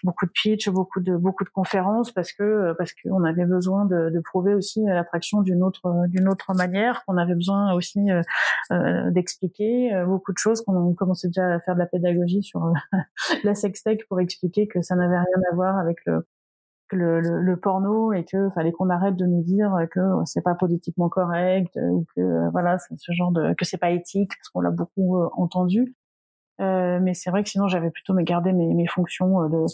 beaucoup 0.05 0.27
de 0.27 0.31
pitch, 0.31 0.69
beaucoup 0.69 1.01
de 1.01 1.17
beaucoup 1.17 1.45
de 1.45 1.51
conférences 1.51 2.13
parce 2.13 2.33
que 2.33 2.75
parce 2.79 2.93
qu'on 2.95 3.25
avait 3.25 3.45
besoin 3.45 3.85
de, 3.85 4.11
de 4.11 4.21
prouver 4.21 4.55
aussi 4.55 4.85
l'attraction 4.85 5.43
d'une 5.43 5.63
autre 5.63 6.07
d'une 6.09 6.29
autre 6.29 6.55
manière, 6.55 7.05
qu'on 7.05 7.17
avait 7.17 7.35
besoin 7.35 7.75
aussi 7.75 8.01
d'expliquer 9.11 9.91
beaucoup 10.07 10.33
de 10.33 10.39
choses, 10.39 10.63
qu'on 10.63 10.95
commençait 10.95 11.29
déjà 11.29 11.55
à 11.55 11.61
faire 11.61 11.75
de 11.75 11.81
la 11.81 11.87
pédagogie 11.87 12.43
sur 12.43 12.73
la 13.45 13.55
sextech 13.55 14.07
pour 14.09 14.21
expliquer 14.21 14.69
que 14.69 14.81
ça 14.83 14.97
n'avait 14.97 15.19
rien 15.19 15.43
à 15.51 15.55
voir 15.55 15.79
avec 15.79 15.99
le 16.07 16.27
le, 16.91 17.21
le, 17.21 17.57
porno 17.59 18.15
et 18.15 18.25
que 18.25 18.49
fallait 18.55 18.73
qu'on 18.73 18.89
arrête 18.89 19.15
de 19.15 19.27
nous 19.27 19.43
dire 19.43 19.77
que 19.91 20.01
c'est 20.25 20.41
pas 20.41 20.55
politiquement 20.55 21.11
correct 21.11 21.77
ou 21.77 22.07
que 22.17 22.51
voilà 22.51 22.79
ce 22.79 23.13
genre 23.13 23.31
de 23.31 23.53
que 23.55 23.67
c'est 23.67 23.77
pas 23.77 23.91
éthique 23.91 24.31
parce 24.39 24.49
qu'on 24.49 24.61
l'a 24.61 24.71
beaucoup 24.71 25.23
entendu 25.37 25.95
euh, 26.61 26.99
mais 27.01 27.15
c'est 27.15 27.31
vrai 27.31 27.43
que 27.43 27.49
sinon 27.49 27.69
j'avais 27.69 27.91
plutôt 27.91 28.15
gardé 28.15 28.53
mes, 28.53 28.75
mes 28.75 28.87
fonctions 28.87 29.43
euh, 29.43 29.49
de, 29.49 29.67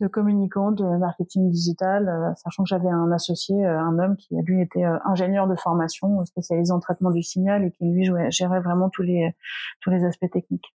de 0.00 0.08
communicant, 0.08 0.72
de 0.72 0.84
marketing 0.84 1.50
digital, 1.50 2.08
euh, 2.08 2.34
sachant 2.36 2.64
que 2.64 2.68
j'avais 2.68 2.88
un 2.88 3.12
associé, 3.12 3.64
un 3.64 3.98
homme 3.98 4.16
qui 4.16 4.34
lui 4.42 4.60
était 4.60 4.84
ingénieur 5.04 5.46
de 5.46 5.54
formation 5.54 6.24
spécialisé 6.24 6.72
en 6.72 6.80
traitement 6.80 7.10
du 7.10 7.22
signal 7.22 7.64
et 7.64 7.70
qui 7.70 7.84
lui 7.84 8.10
gérait 8.30 8.60
vraiment 8.60 8.90
tous 8.90 9.02
les 9.02 9.34
tous 9.80 9.90
les 9.90 10.04
aspects 10.04 10.30
techniques. 10.30 10.74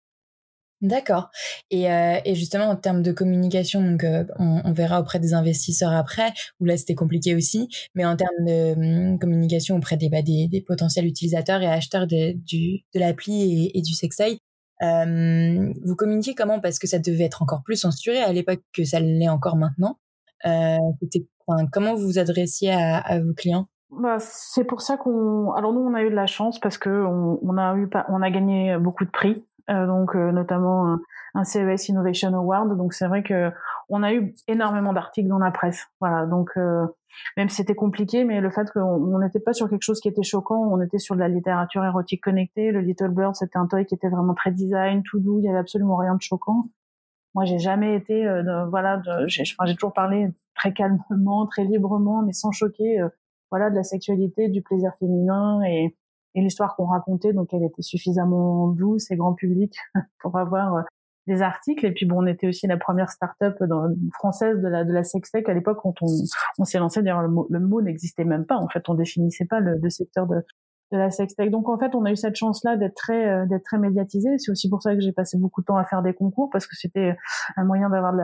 D'accord. 0.80 1.30
Et, 1.72 1.90
euh, 1.90 2.20
et, 2.24 2.36
justement, 2.36 2.66
en 2.66 2.76
termes 2.76 3.02
de 3.02 3.10
communication, 3.10 3.82
donc 3.82 4.04
on, 4.38 4.62
on, 4.64 4.72
verra 4.72 5.00
auprès 5.00 5.18
des 5.18 5.34
investisseurs 5.34 5.92
après, 5.92 6.32
où 6.60 6.66
là 6.66 6.76
c'était 6.76 6.94
compliqué 6.94 7.34
aussi, 7.34 7.68
mais 7.96 8.04
en 8.04 8.14
termes 8.16 8.44
de 8.46 8.74
hum, 9.12 9.18
communication 9.18 9.76
auprès 9.76 9.96
des, 9.96 10.08
bah, 10.08 10.22
des, 10.22 10.46
des, 10.46 10.60
potentiels 10.60 11.06
utilisateurs 11.06 11.62
et 11.62 11.66
acheteurs 11.66 12.06
de, 12.06 12.32
de 12.32 13.00
l'appli 13.00 13.42
et, 13.42 13.78
et, 13.78 13.82
du 13.82 13.92
euh, 13.92 14.36
vous 14.80 15.96
communiquez 15.96 16.34
comment? 16.34 16.60
Parce 16.60 16.78
que 16.78 16.86
ça 16.86 16.98
devait 16.98 17.24
être 17.24 17.42
encore 17.42 17.62
plus 17.62 17.76
censuré 17.76 18.18
à 18.18 18.32
l'époque 18.32 18.60
que 18.72 18.84
ça 18.84 19.00
l'est 19.00 19.28
encore 19.28 19.56
maintenant. 19.56 19.98
Euh, 20.46 20.76
enfin, 21.46 21.66
comment 21.72 21.94
vous 21.94 22.06
vous 22.06 22.18
adressiez 22.18 22.72
à, 22.72 23.20
vos 23.20 23.34
clients? 23.34 23.66
Bah, 23.90 24.18
c'est 24.20 24.64
pour 24.64 24.82
ça 24.82 24.96
qu'on. 24.96 25.52
Alors 25.52 25.72
nous, 25.72 25.80
on 25.80 25.94
a 25.94 26.02
eu 26.02 26.10
de 26.10 26.14
la 26.14 26.26
chance 26.26 26.60
parce 26.60 26.78
que 26.78 26.90
on, 26.90 27.56
a 27.56 27.74
eu, 27.76 27.88
on 28.08 28.22
a 28.22 28.30
gagné 28.30 28.76
beaucoup 28.78 29.04
de 29.04 29.10
prix, 29.10 29.44
euh, 29.70 29.86
donc 29.86 30.14
euh, 30.14 30.30
notamment 30.30 30.98
un, 31.34 31.44
CES 31.44 31.88
Innovation 31.88 32.34
Award. 32.34 32.76
Donc 32.76 32.92
c'est 32.92 33.06
vrai 33.06 33.22
que 33.22 33.50
on 33.88 34.02
a 34.02 34.12
eu 34.12 34.34
énormément 34.46 34.92
d'articles 34.92 35.28
dans 35.28 35.38
la 35.38 35.50
presse. 35.50 35.86
Voilà, 36.00 36.26
donc 36.26 36.50
euh, 36.56 36.86
même 37.36 37.48
si 37.48 37.56
c'était 37.56 37.74
compliqué, 37.74 38.24
mais 38.24 38.40
le 38.40 38.50
fait 38.50 38.70
qu'on 38.70 39.18
n'était 39.18 39.40
pas 39.40 39.52
sur 39.52 39.68
quelque 39.68 39.82
chose 39.82 40.00
qui 40.00 40.08
était 40.08 40.22
choquant, 40.22 40.68
on 40.70 40.80
était 40.80 40.98
sur 40.98 41.14
de 41.14 41.20
la 41.20 41.28
littérature 41.28 41.84
érotique 41.84 42.22
connectée. 42.22 42.70
Le 42.70 42.80
Little 42.80 43.10
Bird, 43.10 43.34
c'était 43.34 43.58
un 43.58 43.66
toy 43.66 43.86
qui 43.86 43.94
était 43.94 44.08
vraiment 44.08 44.34
très 44.34 44.52
design, 44.52 45.02
tout 45.02 45.20
doux, 45.20 45.38
il 45.40 45.44
y 45.44 45.48
avait 45.48 45.58
absolument 45.58 45.96
rien 45.96 46.14
de 46.14 46.22
choquant. 46.22 46.68
Moi, 47.34 47.44
j'ai 47.44 47.58
jamais 47.58 47.94
été, 47.94 48.26
euh, 48.26 48.66
voilà, 48.66 49.00
j'ai 49.26 49.44
enfin, 49.58 49.72
toujours 49.74 49.92
parlé 49.92 50.28
très 50.54 50.72
calmement, 50.72 51.46
très 51.46 51.64
librement, 51.64 52.22
mais 52.22 52.32
sans 52.32 52.52
choquer, 52.52 53.00
euh, 53.00 53.08
voilà, 53.50 53.70
de 53.70 53.76
la 53.76 53.84
sexualité, 53.84 54.48
du 54.48 54.62
plaisir 54.62 54.92
féminin 54.98 55.62
et, 55.62 55.96
et 56.34 56.40
l'histoire 56.40 56.76
qu'on 56.76 56.86
racontait, 56.86 57.32
donc 57.32 57.52
elle 57.52 57.64
était 57.64 57.82
suffisamment 57.82 58.68
douce 58.68 59.10
et 59.10 59.16
grand 59.16 59.34
public 59.34 59.76
pour 60.20 60.38
avoir 60.38 60.74
euh, 60.74 60.82
des 61.28 61.42
articles. 61.42 61.86
Et 61.86 61.92
puis 61.92 62.06
bon, 62.06 62.24
on 62.24 62.26
était 62.26 62.48
aussi 62.48 62.66
la 62.66 62.76
première 62.76 63.10
start-up 63.10 63.56
française 64.14 64.60
de 64.60 64.68
la 64.68 64.84
de 64.84 64.92
la 64.92 65.04
sextech 65.04 65.48
à 65.48 65.54
l'époque 65.54 65.78
quand 65.82 65.94
on, 66.02 66.06
on 66.58 66.64
s'est 66.64 66.78
lancé. 66.78 67.02
D'ailleurs, 67.02 67.22
le 67.22 67.28
mot, 67.28 67.46
le 67.50 67.60
mot 67.60 67.80
n'existait 67.80 68.24
même 68.24 68.46
pas. 68.46 68.56
En 68.56 68.68
fait, 68.68 68.88
on 68.88 68.94
définissait 68.94 69.44
pas 69.44 69.60
le, 69.60 69.88
secteur 69.90 70.26
de 70.26 70.42
la 70.90 71.10
sextech. 71.10 71.50
Donc 71.50 71.68
en 71.68 71.78
fait, 71.78 71.94
on 71.94 72.04
a 72.04 72.10
eu 72.10 72.16
cette 72.16 72.36
chance-là 72.36 72.76
d'être 72.76 72.94
très 72.94 73.28
euh, 73.28 73.46
d'être 73.46 73.64
très 73.64 73.78
médiatisé. 73.78 74.38
C'est 74.38 74.50
aussi 74.50 74.68
pour 74.68 74.82
ça 74.82 74.94
que 74.94 75.00
j'ai 75.00 75.12
passé 75.12 75.38
beaucoup 75.38 75.60
de 75.60 75.66
temps 75.66 75.76
à 75.76 75.84
faire 75.84 76.02
des 76.02 76.14
concours 76.14 76.48
parce 76.50 76.66
que 76.66 76.74
c'était 76.76 77.16
un 77.56 77.64
moyen 77.64 77.90
d'avoir 77.90 78.12
de 78.12 78.18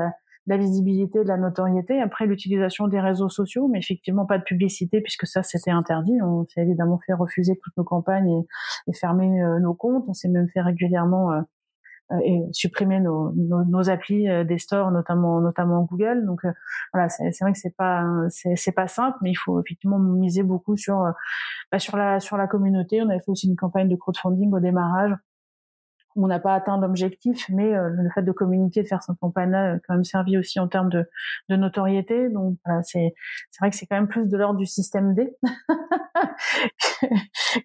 la, 0.47 0.57
visibilité, 0.57 1.23
de 1.23 1.29
la 1.29 1.37
notoriété. 1.37 2.01
Après, 2.01 2.27
l'utilisation 2.27 2.89
des 2.89 3.01
réseaux 3.01 3.29
sociaux, 3.29 3.69
mais 3.69 3.79
effectivement 3.79 4.27
pas 4.27 4.39
de 4.39 4.45
publicité 4.45 5.01
puisque 5.01 5.27
ça 5.27 5.43
c'était 5.43 5.71
interdit. 5.71 6.21
On 6.23 6.47
s'est 6.47 6.63
évidemment 6.63 6.99
fait 7.07 7.15
refuser 7.15 7.59
toutes 7.63 7.77
nos 7.77 7.85
campagnes 7.85 8.45
et, 8.89 8.93
fermer 8.95 9.43
euh, 9.43 9.61
nos 9.61 9.75
comptes. 9.75 10.05
On 10.09 10.15
s'est 10.15 10.29
même 10.29 10.49
fait 10.49 10.63
régulièrement 10.63 11.33
euh, 11.33 11.41
et 12.23 12.43
supprimer 12.53 13.01
nos, 13.01 13.33
nos, 13.33 13.65
nos, 13.65 13.89
applis 13.89 14.29
euh, 14.29 14.45
des 14.45 14.59
stores, 14.59 14.91
notamment 14.91 15.41
notamment 15.41 15.83
Google. 15.83 16.25
Donc 16.27 16.45
euh, 16.45 16.53
voilà, 16.93 17.09
c'est 17.09 17.31
vrai 17.41 17.53
que 17.53 17.59
c'est 17.59 17.75
pas 17.77 18.05
c'est 18.29 18.73
pas 18.73 18.89
simple, 18.89 19.17
mais 19.23 19.31
il 19.31 19.37
faut 19.37 19.61
effectivement 19.61 19.99
miser 19.99 20.43
beaucoup 20.43 20.77
sur 20.77 21.03
bah, 21.73 21.79
sur 21.79 21.97
la 21.97 22.21
sur 22.21 22.37
la 22.37 22.47
communauté. 22.47 23.03
On 23.03 23.09
avait 23.09 23.21
fait 23.21 23.31
aussi 23.31 23.49
une 23.49 23.57
campagne 23.57 23.89
de 23.89 23.97
crowdfunding 23.97 24.53
au 24.53 24.61
démarrage 24.61 25.15
on 26.17 26.27
n'a 26.27 26.39
pas 26.39 26.55
atteint 26.55 26.79
l'objectif, 26.79 27.47
mais 27.49 27.75
euh, 27.75 27.89
le 27.91 28.11
fait 28.11 28.23
de 28.23 28.33
communiquer, 28.33 28.83
de 28.83 28.89
faire 28.89 29.03
cette 29.03 29.19
campagne-là, 29.19 29.75
a 29.75 29.79
quand 29.81 29.95
même 29.95 30.05
servi 30.05 30.39
aussi 30.39 30.61
en 30.61 30.69
termes 30.69 30.89
de, 30.89 31.09
de 31.49 31.57
notoriété. 31.57 32.29
Donc 32.29 32.57
voilà, 32.65 32.83
c'est 32.83 33.15
vrai 33.61 33.71
que 33.71 33.77
c'est 33.77 33.87
quand 33.87 33.97
même 33.97 34.09
plus 34.09 34.29
de 34.29 34.37
l'ordre 34.37 34.59
du 34.59 34.67
système 34.67 35.15
D 35.15 35.37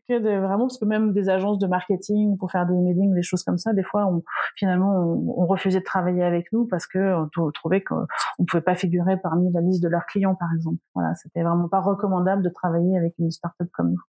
que, 0.08 0.20
de 0.20 0.40
vraiment 0.40 0.68
parce 0.68 0.80
que 0.80 0.86
même 0.86 1.14
des 1.14 1.30
agences 1.30 1.60
de 1.60 1.68
marketing 1.68 2.38
pour 2.38 2.52
faire 2.52 2.66
des 2.66 2.74
emailing, 2.74 3.14
des 3.14 3.24
choses 3.24 3.44
comme 3.44 3.58
ça, 3.58 3.74
des 3.74 3.84
fois, 3.84 4.08
on, 4.08 4.24
finalement, 4.56 4.94
on, 5.38 5.46
refusait 5.46 5.80
de 5.80 5.86
travailler 5.86 6.24
avec 6.24 6.52
nous 6.52 6.68
parce 6.68 6.86
que 6.88 7.16
on 7.38 7.52
trouvait 7.52 7.82
qu'on 7.82 8.06
pouvait 8.48 8.62
pas 8.62 8.76
figurer 8.76 9.18
parmi 9.18 9.52
la 9.52 9.62
liste 9.62 9.82
de 9.84 9.90
leurs 9.90 10.06
clients, 10.06 10.36
par 10.36 10.50
exemple. 10.56 10.78
Voilà, 10.94 11.16
c'était 11.16 11.44
vraiment 11.44 11.68
pas 11.70 11.82
recommandable 11.82 12.44
de 12.44 12.50
travailler 12.50 12.98
avec 12.98 13.14
une 13.20 13.32
startup 13.32 13.70
comme 13.72 13.92
nous. 13.92 14.02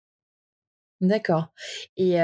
D'accord. 1.01 1.47
Et, 1.97 2.17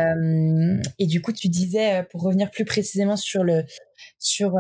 et 1.00 1.08
du 1.08 1.22
coup, 1.22 1.32
tu 1.32 1.48
disais, 1.48 2.04
pour 2.12 2.22
revenir 2.24 2.52
plus 2.52 2.66
précisément 2.66 3.16
sur 3.16 3.44
le 3.44 3.64
sur 4.20 4.54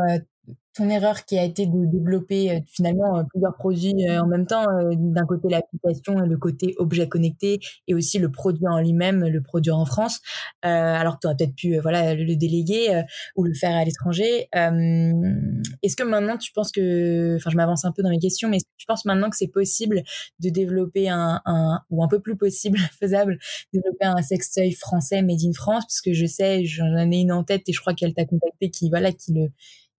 ton 0.75 0.89
erreur 0.89 1.25
qui 1.25 1.39
a 1.39 1.43
été 1.43 1.65
de 1.65 1.85
développer 1.85 2.51
euh, 2.51 2.59
finalement 2.67 3.17
euh, 3.17 3.23
plusieurs 3.29 3.55
produits 3.55 4.07
euh, 4.07 4.21
en 4.21 4.27
même 4.27 4.45
temps, 4.45 4.65
d'un 4.93 5.25
côté 5.25 5.47
l'application 5.49 6.23
et 6.23 6.27
le 6.27 6.37
côté 6.37 6.75
objet 6.77 7.07
connecté 7.07 7.59
et 7.87 7.95
aussi 7.95 8.19
le 8.19 8.29
produit 8.29 8.67
en 8.67 8.79
lui-même, 8.79 9.25
le 9.25 9.41
produit 9.41 9.71
en 9.71 9.85
France, 9.85 10.19
alors 10.61 11.15
que 11.15 11.19
tu 11.21 11.27
aurais 11.27 11.35
peut-être 11.37 11.55
pu 11.55 11.79
voilà 11.79 12.13
le 12.13 12.35
déléguer 12.35 13.01
ou 13.35 13.43
le 13.43 13.53
faire 13.53 13.75
à 13.75 13.83
l'étranger. 13.85 14.49
est-ce 14.51 15.95
que 15.95 16.03
maintenant 16.03 16.37
tu 16.37 16.51
penses 16.51 16.71
que, 16.71 17.35
enfin 17.37 17.49
je 17.49 17.55
m'avance 17.55 17.85
un 17.85 17.91
peu 17.91 18.03
dans 18.03 18.09
mes 18.09 18.19
questions, 18.19 18.49
mais 18.49 18.57
tu 18.77 18.85
penses 18.85 19.05
maintenant 19.05 19.29
que 19.29 19.37
c'est 19.37 19.47
possible 19.47 20.03
de 20.39 20.49
développer 20.49 21.09
un, 21.09 21.41
un, 21.45 21.79
ou 21.89 22.03
un 22.03 22.07
peu 22.07 22.19
plus 22.19 22.35
possible, 22.35 22.77
faisable, 22.99 23.37
développer 23.73 24.05
un 24.05 24.21
sextoy 24.21 24.73
français 24.73 25.21
made 25.21 25.43
in 25.43 25.53
France? 25.53 25.85
Parce 25.85 26.01
que 26.01 26.13
je 26.13 26.25
sais, 26.25 26.65
j'en 26.65 27.11
ai 27.11 27.17
une 27.17 27.31
en 27.31 27.43
tête 27.43 27.63
et 27.67 27.73
je 27.73 27.79
crois 27.79 27.93
qu'elle 27.93 28.13
t'a 28.13 28.25
contacté 28.25 28.69
qui 28.69 28.89
voilà 28.89 29.11
qui 29.11 29.33
le 29.33 29.49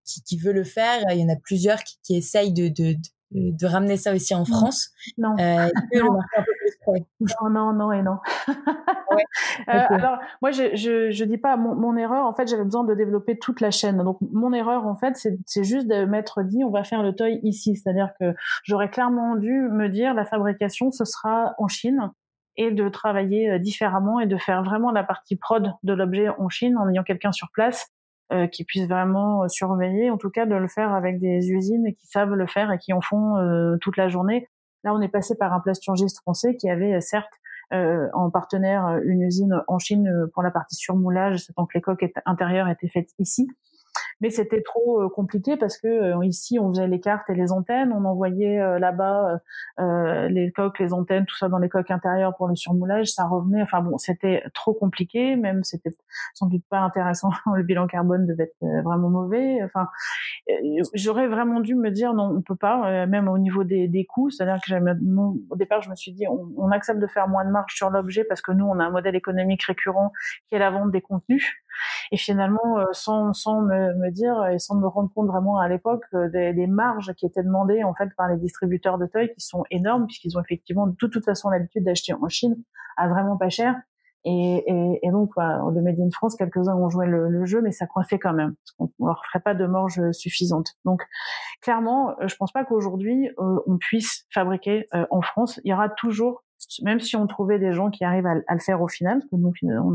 qui, 0.06 0.22
qui, 0.22 0.38
veut 0.38 0.52
le 0.52 0.64
faire. 0.64 1.02
Il 1.10 1.18
y 1.20 1.24
en 1.24 1.28
a 1.28 1.36
plusieurs 1.36 1.82
qui, 1.82 1.98
qui 2.02 2.16
essayent 2.16 2.52
de, 2.52 2.68
de, 2.68 2.96
de, 3.32 3.66
ramener 3.66 3.96
ça 3.96 4.14
aussi 4.14 4.34
en 4.34 4.44
France. 4.44 4.90
Non. 5.18 5.34
Euh, 5.38 5.68
non. 5.94 6.18
non. 7.20 7.50
non, 7.50 7.72
non, 7.72 7.92
et 7.92 8.02
non. 8.02 8.18
ouais. 8.48 9.24
euh, 9.68 9.82
alors, 9.90 10.18
moi, 10.42 10.50
je, 10.52 10.74
je, 10.76 11.10
je 11.10 11.24
dis 11.24 11.38
pas 11.38 11.56
mon, 11.56 11.74
mon 11.74 11.96
erreur. 11.96 12.26
En 12.26 12.34
fait, 12.34 12.48
j'avais 12.48 12.64
besoin 12.64 12.84
de 12.84 12.94
développer 12.94 13.38
toute 13.38 13.60
la 13.60 13.70
chaîne. 13.70 14.02
Donc, 14.02 14.18
mon 14.32 14.52
erreur, 14.52 14.86
en 14.86 14.96
fait, 14.96 15.16
c'est 15.46 15.64
juste 15.64 15.88
de 15.88 16.04
m'être 16.04 16.42
dit, 16.42 16.64
on 16.64 16.70
va 16.70 16.84
faire 16.84 17.02
le 17.02 17.14
toy 17.14 17.40
ici. 17.42 17.76
C'est-à-dire 17.76 18.10
que 18.20 18.34
j'aurais 18.64 18.90
clairement 18.90 19.36
dû 19.36 19.68
me 19.70 19.88
dire, 19.88 20.14
la 20.14 20.24
fabrication, 20.24 20.90
ce 20.92 21.04
sera 21.04 21.54
en 21.58 21.68
Chine 21.68 22.10
et 22.56 22.70
de 22.70 22.88
travailler 22.88 23.50
euh, 23.50 23.58
différemment 23.58 24.20
et 24.20 24.26
de 24.26 24.36
faire 24.36 24.62
vraiment 24.62 24.90
la 24.90 25.04
partie 25.04 25.36
prod 25.36 25.72
de 25.82 25.92
l'objet 25.92 26.28
en 26.28 26.48
Chine 26.48 26.76
en 26.78 26.88
ayant 26.88 27.02
quelqu'un 27.02 27.32
sur 27.32 27.48
place 27.52 27.88
euh, 28.32 28.48
qui 28.48 28.64
puissent 28.64 28.88
vraiment 28.88 29.44
euh, 29.44 29.48
surveiller, 29.48 30.10
en 30.10 30.18
tout 30.18 30.30
cas 30.30 30.46
de 30.46 30.54
le 30.56 30.66
faire 30.66 30.92
avec 30.92 31.20
des 31.20 31.52
usines 31.52 31.94
qui 31.94 32.08
savent 32.08 32.34
le 32.34 32.46
faire 32.48 32.72
et 32.72 32.78
qui 32.78 32.92
en 32.92 33.00
font 33.00 33.36
euh, 33.36 33.76
toute 33.80 33.96
la 33.96 34.08
journée. 34.08 34.48
Là, 34.82 34.92
on 34.92 35.00
est 35.00 35.08
passé 35.08 35.36
par 35.36 35.52
un 35.52 35.60
plasturgiste 35.60 36.18
français 36.22 36.56
qui 36.56 36.68
avait 36.68 37.00
certes 37.00 37.32
en 37.72 38.30
partenaire 38.30 39.00
une 39.04 39.22
usine 39.22 39.60
en 39.66 39.80
Chine 39.80 40.08
pour 40.32 40.44
la 40.44 40.52
partie 40.52 40.76
surmoulage, 40.76 41.46
que 41.48 41.52
les 41.74 41.80
coques 41.80 42.04
intérieures 42.24 42.68
étaient 42.68 42.88
faites 42.88 43.10
ici 43.18 43.48
mais 44.20 44.30
c'était 44.30 44.62
trop 44.62 45.02
euh, 45.02 45.08
compliqué 45.08 45.56
parce 45.56 45.78
que 45.78 45.86
euh, 45.86 46.24
ici 46.24 46.58
on 46.58 46.70
faisait 46.70 46.86
les 46.86 47.00
cartes 47.00 47.28
et 47.30 47.34
les 47.34 47.52
antennes, 47.52 47.92
on 47.92 48.04
envoyait 48.04 48.60
euh, 48.60 48.78
là-bas 48.78 49.40
les 50.28 50.52
coques, 50.52 50.78
les 50.78 50.92
antennes, 50.92 51.26
tout 51.26 51.36
ça 51.36 51.48
dans 51.48 51.58
les 51.58 51.68
coques 51.68 51.90
intérieures 51.90 52.34
pour 52.36 52.48
le 52.48 52.56
surmoulage, 52.56 53.08
ça 53.08 53.26
revenait. 53.26 53.62
Enfin 53.62 53.80
bon, 53.80 53.98
c'était 53.98 54.42
trop 54.54 54.74
compliqué, 54.74 55.36
même 55.36 55.64
c'était 55.64 55.90
sans 56.34 56.46
doute 56.46 56.64
pas 56.68 56.80
intéressant. 56.80 57.30
le 57.54 57.62
bilan 57.62 57.86
carbone 57.86 58.26
devait 58.26 58.44
être 58.44 58.82
vraiment 58.84 59.08
mauvais. 59.08 59.58
Enfin, 59.64 59.88
j'aurais 60.94 61.28
vraiment 61.28 61.60
dû 61.60 61.74
me 61.74 61.90
dire 61.90 62.14
non, 62.14 62.34
on 62.36 62.42
peut 62.42 62.56
pas, 62.56 63.06
même 63.06 63.28
au 63.28 63.38
niveau 63.38 63.64
des, 63.64 63.88
des 63.88 64.04
coûts. 64.04 64.30
C'est-à-dire 64.30 64.60
que 64.66 64.74
au 65.50 65.56
départ, 65.56 65.82
je 65.82 65.90
me 65.90 65.94
suis 65.94 66.12
dit 66.12 66.26
on, 66.26 66.48
on 66.56 66.70
accepte 66.70 67.00
de 67.00 67.06
faire 67.06 67.28
moins 67.28 67.44
de 67.44 67.50
marge 67.50 67.74
sur 67.74 67.90
l'objet 67.90 68.24
parce 68.24 68.40
que 68.40 68.52
nous 68.52 68.64
on 68.64 68.78
a 68.78 68.84
un 68.84 68.90
modèle 68.90 69.16
économique 69.16 69.62
récurrent 69.64 70.12
qui 70.48 70.54
est 70.54 70.58
la 70.58 70.70
vente 70.70 70.90
des 70.90 71.00
contenus. 71.00 71.56
Et 72.12 72.16
finalement, 72.16 72.78
sans, 72.92 73.32
sans 73.32 73.62
me, 73.62 74.10
dire 74.10 74.46
et 74.46 74.58
sans 74.58 74.76
me 74.76 74.86
rendre 74.86 75.10
compte 75.12 75.26
vraiment 75.26 75.58
à 75.58 75.68
l'époque 75.68 76.04
euh, 76.14 76.28
des, 76.30 76.66
marges 76.66 77.12
qui 77.14 77.26
étaient 77.26 77.42
demandées 77.42 77.84
en 77.84 77.94
fait 77.94 78.08
par 78.16 78.28
les 78.28 78.36
distributeurs 78.36 78.98
de 78.98 79.06
toys 79.06 79.28
qui 79.28 79.40
sont 79.40 79.64
énormes 79.70 80.06
puisqu'ils 80.06 80.36
ont 80.36 80.40
effectivement 80.40 80.86
de 80.86 80.94
toute 80.96 81.24
façon 81.24 81.48
l'habitude 81.48 81.84
d'acheter 81.84 82.12
en 82.12 82.28
Chine 82.28 82.56
à 82.96 83.08
vraiment 83.08 83.36
pas 83.36 83.48
cher 83.48 83.74
Et, 84.28 84.64
et, 84.66 84.98
et 85.06 85.10
donc, 85.10 85.30
de 85.36 85.80
Made 85.80 86.00
in 86.00 86.10
France, 86.10 86.36
quelques-uns 86.36 86.74
ont 86.74 86.90
joué 86.90 87.06
le, 87.06 87.28
le, 87.28 87.46
jeu, 87.46 87.62
mais 87.62 87.70
ça 87.70 87.86
coincait 87.86 88.18
quand 88.18 88.34
même. 88.34 88.56
Parce 88.56 88.90
qu'on 88.90 89.06
leur 89.06 89.24
ferait 89.26 89.40
pas 89.40 89.54
de 89.54 89.66
marge 89.66 90.10
suffisante. 90.10 90.72
Donc, 90.84 91.02
clairement, 91.62 92.16
je 92.26 92.34
pense 92.36 92.50
pas 92.50 92.64
qu'aujourd'hui, 92.64 93.30
on 93.38 93.78
puisse 93.78 94.26
fabriquer 94.34 94.86
en 95.10 95.22
France. 95.22 95.60
Il 95.64 95.70
y 95.70 95.74
aura 95.74 95.88
toujours 95.88 96.42
même 96.82 97.00
si 97.00 97.16
on 97.16 97.26
trouvait 97.26 97.58
des 97.58 97.72
gens 97.72 97.90
qui 97.90 98.04
arrivent 98.04 98.26
à, 98.26 98.34
le 98.34 98.60
faire 98.60 98.82
au 98.82 98.88
final, 98.88 99.18
parce 99.18 99.30
que 99.30 99.36
nous, 99.36 99.52
on 99.62 99.94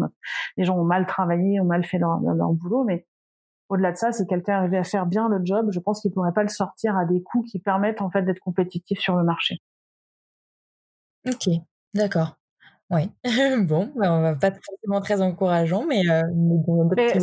les 0.58 0.63
gens 0.63 0.78
ont 0.78 0.84
mal 0.84 1.06
travaillé, 1.06 1.60
ont 1.60 1.65
mal 1.65 1.84
fait 1.84 1.98
leur, 1.98 2.20
leur 2.20 2.54
boulot, 2.54 2.84
mais 2.84 3.06
au-delà 3.70 3.91
de 3.91 3.98
ça, 3.98 4.12
si 4.12 4.26
quelqu'un 4.28 4.58
arrivait 4.58 4.78
à 4.78 4.84
faire 4.84 5.06
bien 5.06 5.30
le 5.30 5.39
job, 5.44 5.70
je 5.72 5.80
pense 5.80 6.02
qu'il 6.02 6.12
pourrait 6.12 6.34
pas 6.34 6.44
le 6.44 6.50
sortir 6.50 6.98
à 6.98 7.06
des 7.06 7.22
coûts 7.24 7.44
qui 7.44 7.60
permettent 7.60 8.02
en 8.02 8.10
fait 8.10 8.22
d'être 8.24 8.39
compétitif 8.39 9.00
sur 9.00 9.15
le 9.15 9.24
marché. 9.24 9.62
Ok, 11.26 11.50
d'accord. 11.94 12.40
Oui. 12.91 13.10
bon, 13.67 13.89
ben 13.95 14.12
on 14.12 14.21
va 14.21 14.36
pas 14.36 14.51
forcément 14.51 14.99
très 14.99 15.21
encourageant, 15.21 15.86
mais, 15.88 16.01
euh, 16.10 16.21
mais, 16.36 17.13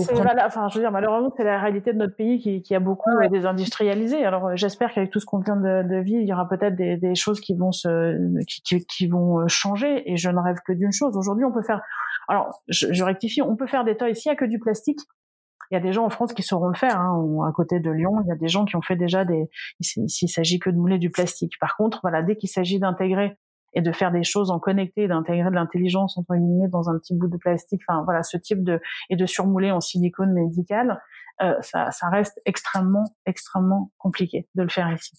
enfin, 0.42 0.68
je 0.70 0.76
veux 0.76 0.80
dire, 0.80 0.90
malheureusement, 0.90 1.30
c'est 1.36 1.44
la 1.44 1.60
réalité 1.60 1.92
de 1.92 1.98
notre 1.98 2.16
pays 2.16 2.38
qui, 2.38 2.62
qui 2.62 2.74
a 2.74 2.80
beaucoup 2.80 3.10
euh, 3.10 3.28
désindustrialisé. 3.28 4.24
Alors, 4.24 4.46
euh, 4.46 4.52
j'espère 4.56 4.94
qu'avec 4.94 5.10
tout 5.10 5.20
ce 5.20 5.26
qu'on 5.26 5.40
vient 5.40 5.56
de, 5.56 5.86
de, 5.86 5.96
vivre, 5.96 6.22
il 6.22 6.26
y 6.26 6.32
aura 6.32 6.48
peut-être 6.48 6.74
des, 6.74 6.96
des, 6.96 7.14
choses 7.14 7.40
qui 7.40 7.54
vont 7.54 7.72
se, 7.72 8.16
qui, 8.46 8.86
qui, 8.86 9.06
vont 9.08 9.46
changer. 9.46 10.10
Et 10.10 10.16
je 10.16 10.30
ne 10.30 10.38
rêve 10.38 10.56
que 10.66 10.72
d'une 10.72 10.92
chose. 10.92 11.14
Aujourd'hui, 11.18 11.44
on 11.44 11.52
peut 11.52 11.62
faire. 11.62 11.82
Alors, 12.28 12.62
je, 12.68 12.90
je 12.90 13.04
rectifie. 13.04 13.42
On 13.42 13.54
peut 13.54 13.66
faire 13.66 13.84
des 13.84 13.94
s'il 14.14 14.30
n'y 14.30 14.34
a 14.34 14.36
que 14.36 14.46
du 14.46 14.58
plastique. 14.58 15.00
Il 15.70 15.74
y 15.74 15.76
a 15.76 15.80
des 15.80 15.92
gens 15.92 16.06
en 16.06 16.10
France 16.10 16.32
qui 16.32 16.42
sauront 16.42 16.68
le 16.68 16.78
faire. 16.78 16.98
Hein. 16.98 17.46
À 17.46 17.52
côté 17.52 17.78
de 17.78 17.90
Lyon, 17.90 18.22
il 18.24 18.28
y 18.28 18.32
a 18.32 18.36
des 18.36 18.48
gens 18.48 18.64
qui 18.64 18.74
ont 18.76 18.80
fait 18.80 18.96
déjà 18.96 19.26
des. 19.26 19.50
S'il 19.82 20.30
s'agit 20.30 20.58
que 20.58 20.70
de 20.70 20.76
mouler 20.76 20.96
du 20.96 21.10
plastique. 21.10 21.58
Par 21.60 21.76
contre, 21.76 22.00
voilà, 22.02 22.22
dès 22.22 22.36
qu'il 22.36 22.48
s'agit 22.48 22.78
d'intégrer 22.78 23.36
et 23.74 23.82
de 23.82 23.92
faire 23.92 24.12
des 24.12 24.24
choses 24.24 24.50
en 24.50 24.58
connecté, 24.58 25.08
d'intégrer 25.08 25.50
de 25.50 25.54
l'intelligence 25.54 26.16
entre 26.18 26.34
guillemets 26.34 26.68
dans 26.68 26.88
un 26.88 26.98
petit 26.98 27.14
bout 27.14 27.28
de 27.28 27.36
plastique, 27.36 27.82
enfin 27.88 28.02
voilà, 28.04 28.22
ce 28.22 28.36
type 28.36 28.64
de 28.64 28.80
et 29.10 29.16
de 29.16 29.26
surmouler 29.26 29.70
en 29.70 29.80
silicone 29.80 30.32
médical, 30.32 31.00
euh, 31.42 31.54
ça, 31.60 31.90
reste 32.10 32.40
extrêmement 32.46 33.14
extrêmement 33.26 33.90
compliqué 33.98 34.48
de 34.54 34.62
le 34.62 34.68
faire 34.68 34.92
ici. 34.92 35.12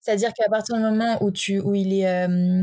C'est-à-dire 0.00 0.32
qu'à 0.34 0.48
partir 0.50 0.76
du 0.76 0.82
moment 0.82 1.22
où 1.22 1.30
tu 1.30 1.60
où 1.60 1.74
il 1.74 1.92
est 1.92 2.08
euh, 2.08 2.62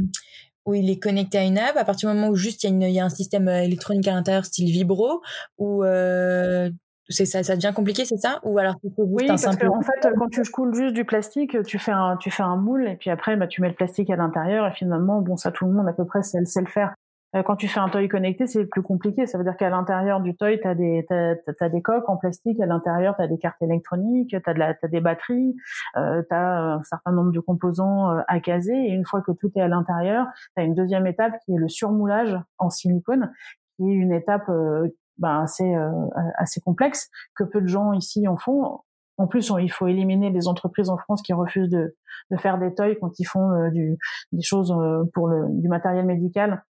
où 0.66 0.74
il 0.74 0.90
est 0.90 1.00
connecté 1.00 1.40
à 1.40 1.44
une 1.44 1.58
app, 1.58 1.76
à 1.76 1.86
partir 1.86 2.10
du 2.10 2.16
moment 2.16 2.30
où 2.30 2.36
juste 2.36 2.64
il 2.64 2.82
y 2.82 2.86
a, 2.86 2.90
y 2.90 3.00
a 3.00 3.06
un 3.06 3.10
système 3.10 3.48
euh, 3.48 3.64
électronique 3.64 4.08
à 4.08 4.14
l'intérieur 4.14 4.46
style 4.46 4.72
vibro, 4.72 5.22
euh, 5.60 6.70
c'est 7.12 7.26
ça, 7.26 7.44
ça 7.44 7.56
devient 7.56 7.74
compliqué, 7.76 8.06
c'est 8.06 8.18
ça? 8.18 8.40
Ou 8.44 8.58
alors 8.58 8.76
Oui, 8.98 9.26
parce 9.28 9.46
qu'en 9.56 9.78
en 9.78 9.82
fait, 9.82 10.08
quand 10.18 10.30
tu 10.30 10.42
coules 10.52 10.74
juste 10.74 10.94
du 10.94 11.06
plastique, 11.06 11.62
tu 11.64 11.80
fais 11.80 11.92
un, 11.92 12.18
tu 12.18 12.32
fais 12.32 12.44
un 12.44 12.56
moule 12.56 12.88
et 12.88 12.96
puis 12.96 13.10
après, 13.10 13.36
bah, 13.36 13.48
tu 13.48 13.62
mets 13.62 13.70
le 13.70 13.76
plastique 13.76 14.10
à 14.10 14.16
l'intérieur 14.16 14.68
et 14.68 14.72
finalement, 14.72 15.22
bon, 15.22 15.38
ça 15.38 15.52
tout 15.52 15.66
le 15.66 15.72
monde 15.72 15.88
à 15.88 15.94
peu 15.94 16.06
près 16.06 16.24
sait, 16.24 16.40
le 16.40 16.68
faire. 16.68 16.94
Euh, 17.34 17.44
quand 17.44 17.56
tu 17.56 17.68
fais 17.70 17.80
un 17.80 17.88
toy 17.88 18.10
connecté, 18.10 18.46
c'est 18.46 18.66
plus 18.66 18.82
compliqué. 18.82 19.26
Ça 19.26 19.38
veut 19.38 19.44
dire 19.46 19.56
qu'à 19.56 19.70
l'intérieur 19.70 20.20
du 20.20 20.36
toy, 20.36 20.60
tu 20.60 20.68
as 20.68 20.76
des, 20.76 21.06
t'as, 21.08 21.70
des 21.70 21.82
coques 21.82 22.10
en 22.10 22.18
plastique. 22.18 22.60
À 22.60 22.66
l'intérieur, 22.66 23.16
tu 23.16 23.22
as 23.22 23.28
des 23.28 23.38
cartes 23.38 23.62
électroniques, 23.62 24.30
tu 24.30 24.50
as, 24.50 24.54
de 24.54 24.60
la, 24.60 24.74
des 24.74 25.00
batteries, 25.00 25.56
euh, 25.96 26.24
tu 26.28 26.36
as 26.36 26.74
un 26.74 26.84
certain 26.84 27.12
nombre 27.12 27.32
de 27.32 27.40
composants 27.40 28.12
euh, 28.12 28.22
à 28.28 28.40
caser. 28.42 28.76
Et 28.76 28.92
une 28.92 29.06
fois 29.06 29.22
que 29.22 29.32
tout 29.32 29.50
est 29.56 29.62
à 29.62 29.70
l'intérieur, 29.70 30.28
tu 30.56 30.62
as 30.62 30.66
une 30.66 30.76
deuxième 30.76 31.08
étape 31.08 31.34
qui 31.46 31.54
est 31.54 31.58
le 31.58 31.70
surmoulage 31.70 32.38
en 32.58 32.70
silicone, 32.70 33.32
qui 33.78 33.90
est 33.90 33.94
une 33.94 34.12
étape 34.12 34.50
euh, 34.50 34.90
ben, 35.18 35.42
assez 35.42 35.76
euh, 35.76 35.92
assez 36.38 36.62
complexe 36.62 37.10
que 37.36 37.44
peu 37.44 37.62
de 37.62 37.68
gens 37.68 37.94
ici 37.94 38.28
en 38.28 38.38
font. 38.38 38.80
En 39.18 39.28
plus, 39.28 39.52
il 39.60 39.72
faut 39.72 39.88
éliminer 39.88 40.32
les 40.32 40.48
entreprises 40.48 40.90
en 40.90 40.98
France 40.98 41.22
qui 41.22 41.34
refusent 41.34 41.70
de, 41.70 41.96
de 42.32 42.38
faire 42.38 42.58
des 42.58 42.74
toys 42.74 42.96
quand 43.00 43.20
ils 43.20 43.26
font 43.26 43.52
euh, 43.52 43.70
du, 43.70 43.98
des 44.32 44.42
choses 44.42 44.72
euh, 44.72 45.04
pour 45.14 45.28
le, 45.28 45.46
du 45.50 45.68
matériel 45.68 46.06
médical. 46.06 46.64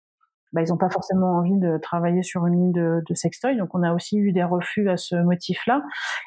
Ben, 0.54 0.62
ils 0.62 0.70
n'ont 0.70 0.78
pas 0.78 0.88
forcément 0.88 1.36
envie 1.36 1.58
de 1.58 1.76
travailler 1.76 2.22
sur 2.22 2.46
une 2.46 2.54
ligne 2.54 2.72
de, 2.72 3.02
de 3.06 3.14
sextoy. 3.14 3.58
Donc, 3.58 3.74
on 3.74 3.82
a 3.82 3.92
aussi 3.92 4.16
eu 4.16 4.32
des 4.32 4.44
refus 4.44 4.88
à 4.88 4.96
ce 4.96 5.14
motif-là. 5.16 5.82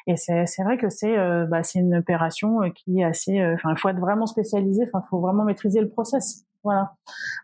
Et 0.06 0.14
c'est, 0.16 0.44
vrai 0.62 0.78
que 0.78 0.88
c'est, 0.90 1.16
bah, 1.48 1.64
c'est 1.64 1.80
une 1.80 1.96
opération 1.96 2.60
qui 2.70 3.00
est 3.00 3.04
assez. 3.04 3.44
Enfin, 3.54 3.72
il 3.72 3.78
faut 3.80 3.88
être 3.88 3.98
vraiment 3.98 4.26
spécialisé. 4.26 4.84
Enfin, 4.86 5.02
il 5.04 5.08
faut 5.08 5.18
vraiment 5.18 5.42
maîtriser 5.42 5.80
le 5.80 5.88
process. 5.88 6.46
Voilà. 6.64 6.94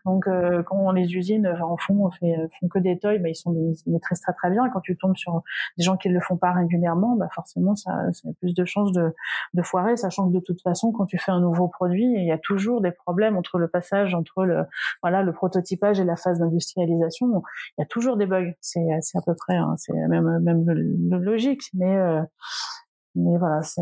Donc 0.05 0.27
euh, 0.27 0.63
quand 0.63 0.91
les 0.91 1.15
usines 1.15 1.47
en 1.47 1.77
font, 1.77 2.09
fait, 2.11 2.35
font 2.59 2.67
que 2.69 2.79
des 2.79 2.97
toys, 2.97 3.17
bah, 3.19 3.29
ils 3.29 3.35
sont 3.35 3.51
maîtrisent 3.87 4.21
très 4.21 4.33
très 4.33 4.49
bien. 4.49 4.65
Et 4.65 4.69
quand 4.71 4.79
tu 4.79 4.97
tombes 4.97 5.17
sur 5.17 5.43
des 5.77 5.83
gens 5.83 5.97
qui 5.97 6.09
ne 6.09 6.13
le 6.13 6.21
font 6.21 6.37
pas 6.37 6.53
régulièrement, 6.53 7.15
bah 7.15 7.27
forcément 7.33 7.75
ça, 7.75 7.91
ça 8.13 8.29
a 8.29 8.33
plus 8.39 8.53
de 8.53 8.65
chances 8.65 8.91
de, 8.93 9.13
de 9.53 9.61
foirer, 9.61 9.97
sachant 9.97 10.29
que 10.29 10.33
de 10.33 10.39
toute 10.39 10.61
façon 10.61 10.91
quand 10.91 11.05
tu 11.05 11.17
fais 11.17 11.31
un 11.31 11.41
nouveau 11.41 11.67
produit, 11.67 12.05
il 12.05 12.25
y 12.25 12.31
a 12.31 12.37
toujours 12.37 12.81
des 12.81 12.91
problèmes 12.91 13.37
entre 13.37 13.59
le 13.59 13.67
passage 13.67 14.15
entre 14.15 14.45
le 14.45 14.63
voilà 15.01 15.21
le 15.23 15.33
prototypage 15.33 15.99
et 15.99 16.05
la 16.05 16.15
phase 16.15 16.39
d'industrialisation. 16.39 17.43
Il 17.77 17.81
y 17.81 17.83
a 17.83 17.87
toujours 17.87 18.17
des 18.17 18.25
bugs. 18.25 18.53
C'est 18.61 18.87
c'est 19.01 19.17
à 19.17 19.21
peu 19.25 19.35
près 19.35 19.55
hein, 19.55 19.75
c'est 19.77 19.93
même 19.93 20.39
même 20.39 20.65
logique, 21.09 21.63
mais 21.73 21.97
euh, 21.97 22.21
mais 23.15 23.37
voilà, 23.37 23.61
c'est 23.63 23.81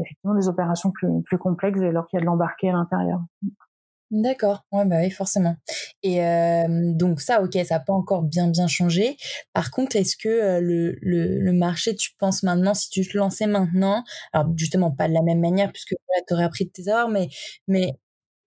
effectivement 0.00 0.34
des 0.34 0.48
opérations 0.48 0.90
plus, 0.90 1.08
plus 1.24 1.38
complexes 1.38 1.80
dès 1.80 1.92
lors 1.92 2.06
qu'il 2.06 2.18
y 2.18 2.20
a 2.20 2.20
de 2.20 2.26
l'embarqué 2.26 2.68
à 2.68 2.72
l'intérieur. 2.72 3.20
D'accord, 4.10 4.64
ouais, 4.72 4.86
bah 4.86 4.96
oui, 5.02 5.10
forcément. 5.10 5.56
Et 6.02 6.20
donc 6.94 7.20
ça, 7.20 7.42
ok, 7.42 7.52
ça 7.66 7.74
n'a 7.76 7.80
pas 7.80 7.92
encore 7.92 8.22
bien 8.22 8.48
bien 8.48 8.66
changé. 8.66 9.18
Par 9.52 9.70
contre, 9.70 9.96
est-ce 9.96 10.16
que 10.16 10.60
le, 10.60 10.96
le, 11.02 11.38
le, 11.38 11.52
marché, 11.52 11.94
tu 11.94 12.12
penses 12.18 12.42
maintenant, 12.42 12.72
si 12.72 12.88
tu 12.88 13.06
te 13.06 13.16
lançais 13.18 13.46
maintenant, 13.46 14.04
alors 14.32 14.48
justement 14.56 14.90
pas 14.90 15.08
de 15.08 15.12
la 15.12 15.20
même 15.22 15.40
manière 15.40 15.70
puisque 15.72 15.94
tu 16.26 16.34
aurais 16.34 16.44
appris 16.44 16.64
de 16.64 16.70
tes 16.70 16.88
erreurs, 16.88 17.10
mais 17.10 17.28
mais 17.66 17.92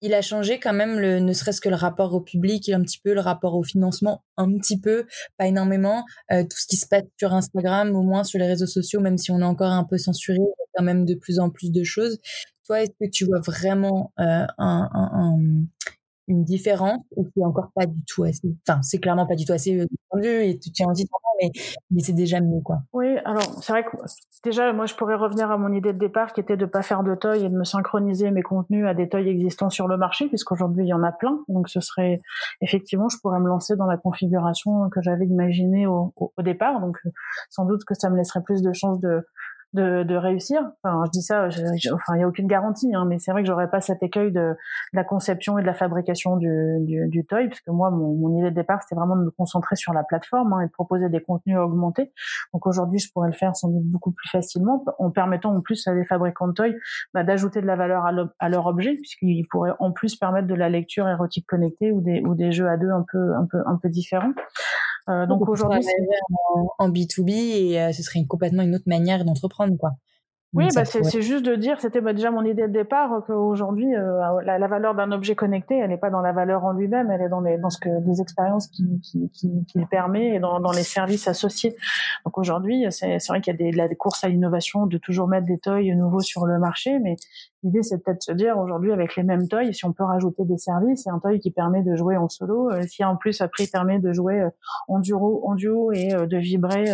il 0.04 0.12
a 0.12 0.20
changé 0.20 0.60
quand 0.60 0.74
même, 0.74 1.00
ne 1.00 1.32
serait-ce 1.32 1.62
que 1.62 1.70
le 1.70 1.76
rapport 1.76 2.12
au 2.12 2.20
public, 2.20 2.68
un 2.68 2.82
petit 2.82 3.00
peu 3.02 3.14
le 3.14 3.20
rapport 3.20 3.54
au 3.54 3.62
financement, 3.62 4.22
un 4.36 4.52
petit 4.58 4.78
peu, 4.78 5.06
pas 5.38 5.46
énormément. 5.46 6.04
Euh, 6.30 6.42
tout 6.42 6.58
ce 6.58 6.66
qui 6.66 6.76
se 6.76 6.86
passe 6.86 7.04
sur 7.18 7.32
Instagram, 7.32 7.96
au 7.96 8.02
moins 8.02 8.22
sur 8.22 8.38
les 8.38 8.46
réseaux 8.46 8.66
sociaux, 8.66 9.00
même 9.00 9.16
si 9.16 9.30
on 9.30 9.40
est 9.40 9.44
encore 9.44 9.72
un 9.72 9.84
peu 9.84 9.96
censuré, 9.96 10.36
il 10.36 10.42
y 10.42 10.44
a 10.44 10.66
quand 10.76 10.84
même 10.84 11.06
de 11.06 11.14
plus 11.14 11.38
en 11.38 11.48
plus 11.48 11.72
de 11.72 11.82
choses. 11.84 12.18
Toi, 12.66 12.82
est-ce 12.82 12.90
que 13.00 13.10
tu 13.10 13.24
vois 13.24 13.40
vraiment 13.40 14.12
euh, 14.20 14.44
un, 14.58 15.38
une 16.28 16.44
différence 16.44 17.00
ou 17.16 17.26
c'est 17.34 17.44
encore 17.44 17.70
pas 17.74 17.86
du 17.86 18.00
tout 18.06 18.24
assez? 18.24 18.54
Enfin, 18.66 18.80
c'est 18.82 18.98
clairement 18.98 19.26
pas 19.26 19.34
du 19.34 19.44
tout 19.44 19.52
assez 19.52 19.80
euh, 19.80 19.86
et 20.22 20.58
tu 20.58 20.70
tiens 20.70 20.88
en 20.88 20.92
mais, 21.42 21.50
mais 21.90 22.00
c'est 22.00 22.12
déjà 22.12 22.40
mieux, 22.40 22.60
quoi. 22.60 22.78
Oui, 22.92 23.16
alors 23.24 23.42
c'est 23.60 23.72
vrai 23.72 23.84
que 23.84 23.96
déjà, 24.44 24.72
moi, 24.72 24.86
je 24.86 24.94
pourrais 24.94 25.16
revenir 25.16 25.50
à 25.50 25.58
mon 25.58 25.72
idée 25.72 25.92
de 25.92 25.98
départ 25.98 26.32
qui 26.32 26.40
était 26.40 26.56
de 26.56 26.66
pas 26.66 26.82
faire 26.82 27.02
de 27.02 27.14
toy 27.14 27.44
et 27.44 27.48
de 27.48 27.56
me 27.56 27.64
synchroniser 27.64 28.30
mes 28.30 28.42
contenus 28.42 28.86
à 28.86 28.94
des 28.94 29.08
toys 29.08 29.26
existants 29.26 29.70
sur 29.70 29.88
le 29.88 29.96
marché, 29.96 30.28
puisqu'aujourd'hui, 30.28 30.84
il 30.84 30.88
y 30.88 30.94
en 30.94 31.02
a 31.02 31.12
plein. 31.12 31.40
Donc, 31.48 31.68
ce 31.68 31.80
serait 31.80 32.20
effectivement, 32.60 33.08
je 33.08 33.18
pourrais 33.18 33.40
me 33.40 33.48
lancer 33.48 33.76
dans 33.76 33.86
la 33.86 33.96
configuration 33.96 34.88
que 34.90 35.02
j'avais 35.02 35.26
imaginée 35.26 35.86
au, 35.86 36.12
au, 36.16 36.42
départ. 36.42 36.80
Donc, 36.80 36.98
sans 37.50 37.64
doute 37.64 37.84
que 37.84 37.94
ça 37.94 38.10
me 38.10 38.16
laisserait 38.16 38.42
plus 38.42 38.62
de 38.62 38.72
chances 38.72 39.00
de 39.00 39.26
de, 39.74 40.04
de 40.04 40.14
réussir. 40.14 40.62
Enfin, 40.82 41.02
je 41.06 41.10
dis 41.10 41.22
ça, 41.22 41.48
enfin, 41.92 42.16
il 42.16 42.20
y 42.20 42.22
a 42.22 42.28
aucune 42.28 42.46
garantie, 42.46 42.94
hein, 42.94 43.04
mais 43.06 43.18
c'est 43.18 43.32
vrai 43.32 43.42
que 43.42 43.48
j'aurais 43.48 43.68
pas 43.68 43.80
cet 43.80 44.02
écueil 44.02 44.32
de, 44.32 44.56
la 44.92 45.04
conception 45.04 45.58
et 45.58 45.62
de 45.62 45.66
la 45.66 45.74
fabrication 45.74 46.36
du, 46.36 46.78
du, 46.80 47.08
du 47.08 47.26
toy, 47.26 47.48
parce 47.48 47.60
que 47.60 47.70
moi, 47.70 47.90
mon, 47.90 48.14
mon 48.14 48.38
idée 48.38 48.50
de 48.50 48.54
départ, 48.54 48.82
c'était 48.82 48.94
vraiment 48.94 49.16
de 49.16 49.24
me 49.24 49.30
concentrer 49.30 49.76
sur 49.76 49.92
la 49.92 50.04
plateforme 50.04 50.52
hein, 50.52 50.60
et 50.60 50.66
de 50.66 50.72
proposer 50.72 51.08
des 51.08 51.20
contenus 51.20 51.58
augmentés. 51.58 52.12
Donc 52.52 52.66
aujourd'hui, 52.66 52.98
je 52.98 53.10
pourrais 53.12 53.28
le 53.28 53.34
faire 53.34 53.54
sans 53.56 53.68
doute 53.68 53.84
beaucoup 53.84 54.12
plus 54.12 54.28
facilement, 54.30 54.84
en 54.98 55.10
permettant 55.10 55.54
en 55.54 55.60
plus 55.60 55.86
à 55.88 55.94
des 55.94 56.04
fabricants 56.04 56.48
de 56.48 56.52
toys 56.52 56.74
bah, 57.12 57.24
d'ajouter 57.24 57.60
de 57.60 57.66
la 57.66 57.76
valeur 57.76 58.04
à, 58.38 58.48
leur 58.48 58.66
objet, 58.66 58.94
puisqu'ils 58.94 59.46
pourraient 59.50 59.74
en 59.80 59.90
plus 59.90 60.16
permettre 60.16 60.46
de 60.46 60.54
la 60.54 60.68
lecture 60.68 61.08
érotique 61.08 61.46
connectée 61.46 61.90
ou 61.92 62.00
des, 62.00 62.20
ou 62.20 62.34
des 62.34 62.52
jeux 62.52 62.68
à 62.68 62.76
deux 62.76 62.90
un 62.90 63.04
peu, 63.10 63.34
un 63.34 63.46
peu, 63.46 63.58
un 63.66 63.76
peu 63.76 63.88
différents. 63.88 64.32
Euh, 65.08 65.26
donc 65.26 65.48
aujourd'hui, 65.48 65.84
en, 66.54 66.68
en 66.78 66.88
B2B 66.88 67.30
et 67.30 67.80
euh, 67.80 67.92
ce 67.92 68.02
serait 68.02 68.24
complètement 68.24 68.62
une 68.62 68.74
autre 68.74 68.88
manière 68.88 69.24
d'entreprendre, 69.24 69.76
quoi. 69.76 69.90
Oui, 70.54 70.68
bah 70.74 70.84
c'est 70.84 71.20
juste 71.20 71.44
de 71.44 71.56
dire, 71.56 71.80
c'était 71.80 72.00
bah, 72.00 72.12
déjà 72.12 72.30
mon 72.30 72.44
idée 72.44 72.68
de 72.68 72.72
départ, 72.72 73.22
qu'aujourd'hui, 73.26 73.94
euh, 73.94 74.20
la, 74.44 74.58
la, 74.58 74.66
valeur 74.68 74.94
d'un 74.94 75.10
objet 75.10 75.34
connecté, 75.34 75.76
elle 75.76 75.88
n'est 75.88 75.98
pas 75.98 76.10
dans 76.10 76.20
la 76.20 76.32
valeur 76.32 76.64
en 76.64 76.72
lui-même, 76.72 77.10
elle 77.10 77.22
est 77.22 77.28
dans, 77.28 77.40
les, 77.40 77.58
dans 77.58 77.70
ce 77.70 77.78
que 77.78 77.88
les 78.06 78.20
expériences 78.20 78.68
qui, 78.68 78.84
qui, 79.00 79.30
qui, 79.30 79.50
qui 79.66 79.78
le 79.78 79.86
permet 79.86 80.36
et 80.36 80.38
dans, 80.38 80.60
dans, 80.60 80.70
les 80.70 80.84
services 80.84 81.26
associés. 81.26 81.74
Donc 82.24 82.38
aujourd'hui, 82.38 82.86
c'est 82.90 83.18
vrai 83.28 83.40
qu'il 83.40 83.52
y 83.52 83.56
a 83.56 83.58
des, 83.58 83.72
la 83.72 83.88
course 83.94 84.22
à 84.22 84.28
l'innovation, 84.28 84.86
de 84.86 84.98
toujours 84.98 85.26
mettre 85.26 85.46
des 85.46 85.58
toys 85.58 85.94
nouveaux 85.94 86.20
sur 86.20 86.46
le 86.46 86.58
marché, 86.58 86.98
mais 87.00 87.16
l'idée 87.64 87.82
c'est 87.82 87.98
peut-être 87.98 88.18
de 88.18 88.22
se 88.22 88.32
dire 88.32 88.58
aujourd'hui 88.58 88.92
avec 88.92 89.16
les 89.16 89.22
mêmes 89.22 89.48
toys, 89.48 89.72
si 89.72 89.84
on 89.84 89.92
peut 89.92 90.04
rajouter 90.04 90.44
des 90.44 90.58
services, 90.58 91.06
et 91.06 91.10
un 91.10 91.18
toy 91.18 91.40
qui 91.40 91.50
permet 91.50 91.82
de 91.82 91.96
jouer 91.96 92.16
en 92.16 92.28
solo, 92.28 92.70
euh, 92.70 92.82
si 92.86 93.04
en 93.04 93.16
plus 93.16 93.40
après 93.40 93.64
il 93.64 93.70
permet 93.70 93.98
de 93.98 94.12
jouer 94.12 94.40
euh, 94.40 94.50
en 94.88 95.00
duo, 95.00 95.42
en 95.44 95.54
duo 95.54 95.90
et 95.92 96.14
euh, 96.14 96.26
de 96.26 96.36
vibrer 96.36 96.84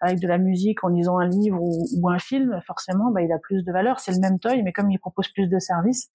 avec 0.00 0.20
de 0.20 0.28
la 0.28 0.38
musique 0.38 0.84
en 0.84 0.88
lisant 0.88 1.18
un 1.18 1.26
livre 1.26 1.58
ou, 1.60 2.08
un 2.08 2.18
film, 2.18 2.60
forcément, 2.66 3.10
bah, 3.10 3.22
il 3.22 3.32
a 3.32 3.38
plus 3.38 3.64
de 3.64 3.72
valeur. 3.72 4.00
C'est 4.00 4.12
le 4.12 4.20
même 4.20 4.38
toy, 4.38 4.62
mais 4.62 4.72
comme 4.72 4.90
il 4.90 4.98
propose 4.98 5.28
plus 5.28 5.48
de 5.48 5.58
services, 5.58 6.10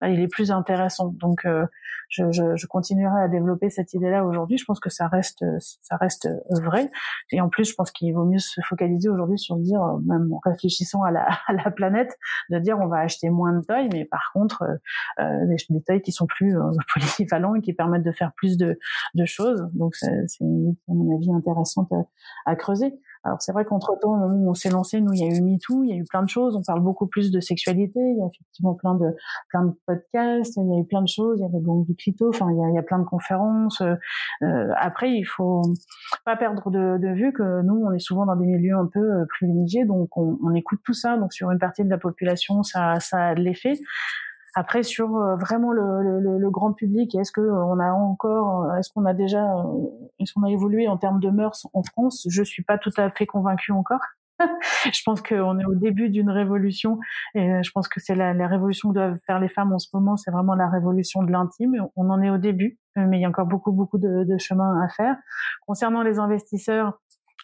bah, 0.00 0.08
il 0.08 0.20
est 0.20 0.28
plus 0.28 0.50
intéressant. 0.50 1.08
Donc, 1.18 1.44
euh, 1.46 1.66
je, 2.08 2.30
je, 2.30 2.56
je, 2.56 2.66
continuerai 2.66 3.22
à 3.22 3.28
développer 3.28 3.70
cette 3.70 3.94
idée-là 3.94 4.24
aujourd'hui. 4.24 4.58
Je 4.58 4.64
pense 4.64 4.80
que 4.80 4.90
ça 4.90 5.08
reste, 5.08 5.44
ça 5.60 5.96
reste 5.96 6.28
vrai. 6.50 6.90
Et 7.32 7.40
en 7.40 7.48
plus, 7.48 7.68
je 7.68 7.74
pense 7.74 7.90
qu'il 7.90 8.14
vaut 8.14 8.24
mieux 8.24 8.38
se 8.38 8.60
focaliser 8.60 9.08
aujourd'hui 9.08 9.38
sur 9.38 9.56
dire, 9.56 9.80
même 10.04 10.32
en 10.32 10.40
réfléchissant 10.44 11.02
à 11.02 11.10
la, 11.10 11.26
à 11.46 11.52
la 11.52 11.70
planète, 11.70 12.16
de 12.50 12.58
dire 12.58 12.78
on 12.78 12.86
va 12.86 12.98
acheter 12.98 13.30
moins 13.30 13.52
de 13.52 13.64
toys, 13.64 13.88
mais 13.92 14.04
par 14.04 14.30
contre, 14.32 14.64
euh, 15.18 15.46
des, 15.46 15.56
des 15.70 15.82
toys 15.82 16.00
qui 16.00 16.12
sont 16.12 16.26
plus 16.26 16.56
euh, 16.56 16.70
polyvalents 16.94 17.54
et 17.54 17.60
qui 17.60 17.72
permettent 17.72 18.04
de 18.04 18.12
faire 18.12 18.32
plus 18.36 18.56
de, 18.56 18.78
de 19.14 19.24
choses. 19.24 19.68
Donc, 19.72 19.94
c'est, 19.96 20.08
à 20.08 20.44
mon 20.92 21.16
avis 21.16 21.32
intéressante 21.32 21.90
à, 21.92 22.50
à 22.50 22.56
creuser. 22.56 22.94
Alors 23.26 23.42
c'est 23.42 23.50
vrai 23.50 23.64
qu'entre-temps, 23.64 24.12
au 24.12 24.16
moment 24.16 24.34
où 24.36 24.50
on 24.50 24.54
s'est 24.54 24.70
lancé, 24.70 25.00
nous, 25.00 25.12
il 25.12 25.18
y 25.18 25.24
a 25.24 25.26
eu 25.26 25.40
MeToo, 25.42 25.82
il 25.82 25.90
y 25.90 25.92
a 25.92 25.96
eu 25.96 26.04
plein 26.04 26.22
de 26.22 26.28
choses, 26.28 26.54
on 26.54 26.62
parle 26.62 26.80
beaucoup 26.80 27.08
plus 27.08 27.32
de 27.32 27.40
sexualité, 27.40 27.98
il 27.98 28.18
y 28.18 28.22
a 28.22 28.26
effectivement 28.26 28.74
plein 28.74 28.94
de 28.94 29.06
plein 29.48 29.64
de 29.64 29.72
podcasts, 29.84 30.56
il 30.56 30.72
y 30.72 30.76
a 30.76 30.80
eu 30.80 30.86
plein 30.86 31.02
de 31.02 31.08
choses, 31.08 31.40
il 31.40 31.42
y 31.42 31.44
a 31.44 31.48
des 31.48 31.84
du 31.84 31.96
clito, 31.96 32.28
enfin 32.28 32.46
il 32.52 32.56
y 32.56 32.64
a, 32.64 32.68
il 32.68 32.74
y 32.74 32.78
a 32.78 32.84
plein 32.84 33.00
de 33.00 33.04
conférences. 33.04 33.82
Euh, 34.42 34.68
après, 34.76 35.10
il 35.10 35.24
faut 35.24 35.62
pas 36.24 36.36
perdre 36.36 36.70
de, 36.70 36.98
de, 36.98 37.08
vue 37.08 37.32
que 37.32 37.62
nous, 37.62 37.84
on 37.84 37.92
est 37.92 37.98
souvent 37.98 38.26
dans 38.26 38.36
des 38.36 38.46
milieux 38.46 38.76
un 38.76 38.86
peu 38.86 39.00
euh, 39.00 39.24
privilégiés, 39.28 39.84
donc 39.84 40.16
on, 40.16 40.38
on 40.44 40.54
écoute 40.54 40.78
tout 40.84 40.94
ça, 40.94 41.16
donc 41.16 41.32
sur 41.32 41.50
une 41.50 41.58
partie 41.58 41.82
de 41.82 41.90
la 41.90 41.98
population, 41.98 42.62
ça, 42.62 43.00
ça 43.00 43.28
a 43.28 43.34
de 43.34 43.40
l'effet. 43.40 43.74
Après, 44.58 44.82
sur 44.82 45.14
euh, 45.16 45.36
vraiment 45.36 45.70
le, 45.70 46.02
le, 46.02 46.38
le, 46.38 46.50
grand 46.50 46.72
public, 46.72 47.14
est-ce 47.14 47.30
que 47.30 47.42
euh, 47.42 47.64
on 47.66 47.78
a 47.78 47.92
encore, 47.92 48.64
euh, 48.64 48.76
est-ce 48.76 48.90
qu'on 48.90 49.04
a 49.04 49.12
déjà, 49.12 49.44
est-ce 50.18 50.32
qu'on 50.32 50.44
a 50.44 50.50
évolué 50.50 50.88
en 50.88 50.96
termes 50.96 51.20
de 51.20 51.28
mœurs 51.28 51.68
en 51.74 51.82
France? 51.82 52.26
Je 52.30 52.42
suis 52.42 52.62
pas 52.62 52.78
tout 52.78 52.92
à 52.96 53.10
fait 53.10 53.26
convaincue 53.26 53.72
encore. 53.72 54.00
je 54.40 55.02
pense 55.04 55.20
qu'on 55.20 55.58
est 55.58 55.64
au 55.66 55.74
début 55.74 56.08
d'une 56.08 56.30
révolution 56.30 56.98
et 57.34 57.62
je 57.62 57.70
pense 57.70 57.86
que 57.88 58.00
c'est 58.00 58.14
la, 58.14 58.32
la, 58.32 58.46
révolution 58.48 58.90
que 58.90 58.94
doivent 58.94 59.18
faire 59.26 59.40
les 59.40 59.48
femmes 59.48 59.74
en 59.74 59.78
ce 59.78 59.88
moment, 59.92 60.16
c'est 60.16 60.30
vraiment 60.30 60.54
la 60.54 60.70
révolution 60.70 61.22
de 61.22 61.30
l'intime. 61.30 61.86
On 61.94 62.08
en 62.08 62.22
est 62.22 62.30
au 62.30 62.38
début, 62.38 62.78
mais 62.96 63.18
il 63.18 63.20
y 63.20 63.24
a 63.26 63.28
encore 63.28 63.46
beaucoup 63.46 63.72
beaucoup 63.72 63.98
de, 63.98 64.24
de 64.24 64.38
chemin 64.38 64.80
à 64.82 64.88
faire. 64.88 65.16
Concernant 65.66 66.02
les 66.02 66.18
investisseurs, 66.18 66.98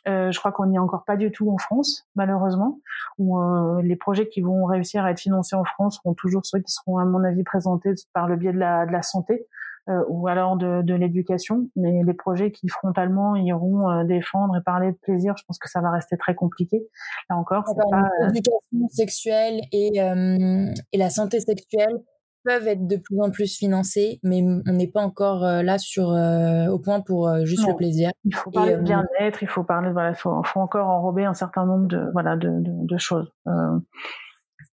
je 0.07 0.39
crois 0.39 0.53
qu'on 0.53 0.67
n'y 0.67 0.77
est 0.77 0.81
encore 0.81 1.05
pas 1.05 1.17
du 1.17 1.31
tout 1.31 1.51
en 1.51 1.59
France, 1.59 2.07
malheureusement. 2.17 2.81
Où 3.19 3.39
euh, 3.39 3.83
les 3.83 3.97
projets 3.97 4.29
qui 4.29 4.41
vont 4.41 4.65
réussir 4.65 5.05
à 5.05 5.11
être 5.11 5.21
financés 5.21 5.57
en 5.57 5.65
France 5.65 5.97
seront 5.97 6.15
toujours 6.15 6.45
ceux 6.45 6.59
qui 6.59 6.73
seront, 6.73 6.99
à 6.99 7.05
mon 7.05 7.23
avis, 7.25 7.45
présentés 7.45 7.95
par 8.13 8.29
le 8.29 8.37
biais 8.37 8.53
de 8.53 8.59
la, 8.59 8.87
de 8.87 8.93
la 8.93 9.03
santé. 9.03 9.47
Euh, 9.89 10.05
ou 10.09 10.29
alors 10.29 10.57
de, 10.57 10.81
de 10.83 10.95
l'éducation, 10.95 11.69
mais 11.75 12.05
les 12.05 12.15
projets 12.15 12.53
qui 12.53 12.69
frontalement 12.69 13.35
iront 13.35 13.91
euh, 13.91 14.05
défendre 14.05 14.57
et 14.57 14.61
parler 14.61 14.93
de 14.93 14.97
plaisir, 14.99 15.35
je 15.37 15.43
pense 15.45 15.59
que 15.59 15.69
ça 15.69 15.81
va 15.81 15.91
rester 15.91 16.17
très 16.17 16.37
compliqué. 16.37 16.87
Là 17.29 17.37
encore, 17.37 17.65
c'est 17.67 17.91
pas 17.91 18.09
l'éducation 18.29 18.89
sexuelle 18.89 19.61
et, 19.73 19.97
et 19.97 20.99
la 20.99 21.11
santé 21.11 21.41
sexuelle 21.41 22.01
peuvent 22.45 22.67
être 22.67 22.87
de 22.87 22.97
plus 22.97 23.21
en 23.21 23.31
plus 23.31 23.57
financés, 23.57 24.21
mais 24.23 24.43
on 24.43 24.73
n'est 24.73 24.87
pas 24.87 25.01
encore 25.01 25.45
euh, 25.45 25.63
là 25.63 25.79
sur 25.79 26.11
euh, 26.11 26.67
au 26.69 26.79
point 26.79 27.01
pour 27.01 27.29
euh, 27.29 27.45
juste 27.45 27.67
le 27.67 27.75
plaisir. 27.77 28.11
Il 28.25 28.35
faut 28.35 28.51
parler 28.51 28.77
de 28.77 28.83
bien-être, 28.83 29.43
il 29.43 29.49
faut 29.49 29.65
parler, 29.65 29.91
voilà, 29.93 30.15
faut, 30.15 30.43
faut, 30.45 30.61
encore 30.61 30.89
enrober 30.89 31.25
un 31.25 31.35
certain 31.35 31.67
nombre 31.67 31.87
de 31.87 32.11
voilà 32.13 32.37
de, 32.37 32.49
de, 32.49 32.87
de 32.87 32.99
choses. 32.99 33.33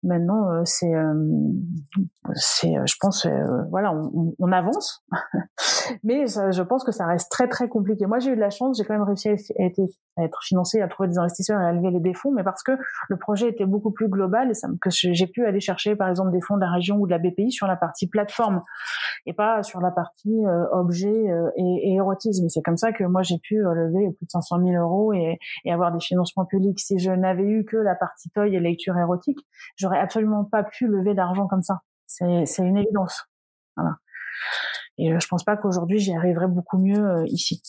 Maintenant, 0.07 0.49
euh, 0.53 0.63
c'est, 0.65 0.95
euh, 0.95 1.15
c'est, 2.35 2.77
euh, 2.77 2.83
je 2.87 2.95
pense, 3.01 3.27
voilà, 3.71 3.93
on, 4.39 4.53
avance, 4.53 5.05
mais 6.05 6.27
je 6.27 6.63
pense 6.63 6.85
que 6.85 6.93
ça 6.93 7.07
reste 7.07 7.29
très 7.31 7.49
très 7.49 7.69
compliqué. 7.69 8.07
Moi, 8.07 8.21
j'ai 8.21 8.31
eu 8.31 8.37
de 8.37 8.41
la 8.41 8.51
chance, 8.51 8.79
j'ai 8.79 8.85
quand 8.85 8.95
même 8.95 9.03
réussi 9.03 9.29
à, 9.29 9.33
être, 9.33 9.81
à 10.17 10.23
financé, 10.43 10.81
à 10.81 10.87
trouver 10.87 11.09
des 11.09 11.19
investisseurs 11.19 11.61
et 11.61 11.67
à 11.67 11.73
lever 11.73 11.91
les 11.99 12.15
fonds, 12.15 12.31
mais 12.31 12.45
parce 12.45 12.63
que 12.63 12.73
le 13.09 13.17
projet 13.19 13.49
était 13.49 13.67
beaucoup 13.67 13.91
plus 13.91 14.09
global 14.09 14.51
et 14.51 14.79
que 14.81 14.91
j'ai 14.91 15.27
pu 15.27 15.45
aller 15.45 15.59
chercher, 15.59 15.97
par 15.97 16.09
exemple, 16.09 16.31
des 16.31 16.41
fonds 16.41 16.55
de 16.55 16.61
la 16.61 16.71
région 16.71 16.97
ou 16.99 17.07
de 17.07 17.11
la 17.11 17.19
BPI 17.19 17.51
sur 17.51 17.67
la 17.67 17.77
partie 17.77 18.07
plateforme 18.09 18.63
et 19.27 19.33
pas 19.33 19.65
sur 19.65 19.81
la 19.81 19.91
partie 19.91 20.45
objet 20.71 21.27
et, 21.57 21.91
et, 21.91 21.95
érotisme. 21.95 22.49
C'est 22.49 22.63
comme 22.63 22.77
ça 22.77 22.93
que 22.93 23.03
moi 23.03 23.23
j'ai 23.23 23.39
pu 23.43 23.57
lever 23.57 24.13
plus 24.17 24.27
de 24.27 24.31
500 24.31 24.59
000 24.65 24.81
euros 24.81 25.13
et, 25.13 25.39
et 25.65 25.73
avoir 25.73 25.93
des 25.93 26.01
financements 26.01 26.45
publics. 26.45 26.79
Si 26.79 26.99
je 26.99 27.11
n'avais 27.11 27.43
eu 27.43 27.65
que 27.65 27.77
la 27.77 27.97
partie 27.97 28.31
toy 28.31 28.55
et 28.55 28.61
lecture 28.61 28.97
érotique, 28.97 29.39
j'aurais 29.77 29.96
absolument 29.97 30.45
pas 30.45 30.63
pu 30.65 30.87
lever 30.87 31.15
d'argent 31.15 31.47
comme 31.47 31.63
ça. 31.63 31.81
C'est 32.07 32.45
une 32.59 32.77
évidence. 32.77 33.25
Voilà. 33.77 33.97
Et 34.99 35.13
euh, 35.13 35.19
je 35.21 35.29
pense 35.29 35.45
pas 35.45 35.57
qu'aujourd'hui 35.57 35.99
j'y 35.99 36.15
arriverai 36.15 36.47
beaucoup 36.47 36.79
mieux 36.79 37.05
euh, 37.05 37.25
ici. 37.27 37.61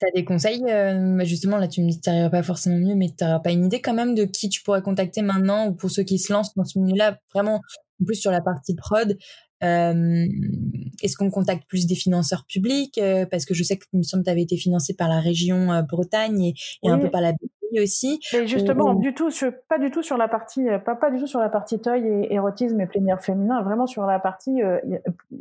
Tu 0.00 0.06
as 0.06 0.10
des 0.12 0.24
conseils 0.24 0.64
euh, 0.68 1.16
bah, 1.16 1.24
Justement, 1.24 1.58
là, 1.58 1.68
tu 1.68 1.82
me 1.82 1.90
dis 1.90 2.00
que 2.00 2.24
tu 2.24 2.30
pas 2.30 2.42
forcément 2.42 2.78
mieux, 2.78 2.94
mais 2.94 3.08
tu 3.08 3.24
pas 3.42 3.50
une 3.50 3.66
idée 3.66 3.82
quand 3.82 3.92
même 3.92 4.14
de 4.14 4.24
qui 4.24 4.48
tu 4.48 4.62
pourrais 4.62 4.82
contacter 4.82 5.20
maintenant 5.20 5.66
ou 5.66 5.74
pour 5.74 5.90
ceux 5.90 6.04
qui 6.04 6.18
se 6.18 6.32
lancent 6.32 6.54
dans 6.54 6.64
ce 6.64 6.78
milieu-là, 6.78 7.18
vraiment, 7.34 7.56
en 8.00 8.04
plus 8.04 8.14
sur 8.14 8.30
la 8.30 8.40
partie 8.40 8.74
prod. 8.74 9.18
Est-ce 9.60 11.16
qu'on 11.18 11.30
contacte 11.30 11.68
plus 11.68 11.86
des 11.86 11.96
financeurs 11.96 12.46
publics? 12.46 12.98
Parce 13.30 13.44
que 13.44 13.52
je 13.52 13.62
sais 13.62 13.76
que, 13.76 13.84
il 13.92 13.98
me 13.98 14.02
semble, 14.02 14.24
tu 14.24 14.30
avais 14.30 14.40
été 14.40 14.56
financé 14.56 14.94
par 14.94 15.08
la 15.08 15.20
région 15.20 15.82
Bretagne 15.82 16.44
et, 16.44 16.54
et 16.82 16.88
un 16.88 16.98
peu 16.98 17.10
par 17.10 17.20
la 17.20 17.34
aussi. 17.78 18.20
Mais 18.32 18.46
justement, 18.46 18.94
du 18.94 19.14
tout, 19.14 19.30
sur, 19.30 19.52
pas 19.68 19.78
du 19.78 19.90
tout 19.90 20.02
sur 20.02 20.16
la 20.16 20.28
partie, 20.28 20.68
euh, 20.68 20.78
pas, 20.78 20.96
pas 20.96 21.10
du 21.10 21.18
tout 21.18 21.26
sur 21.26 21.40
la 21.40 21.48
partie 21.48 21.80
toy 21.80 22.00
et 22.00 22.34
érotisme 22.34 22.80
et 22.80 22.86
plénière 22.86 23.22
féminin, 23.22 23.62
vraiment 23.62 23.86
sur 23.86 24.04
la 24.06 24.18
partie 24.18 24.62
euh, 24.62 24.78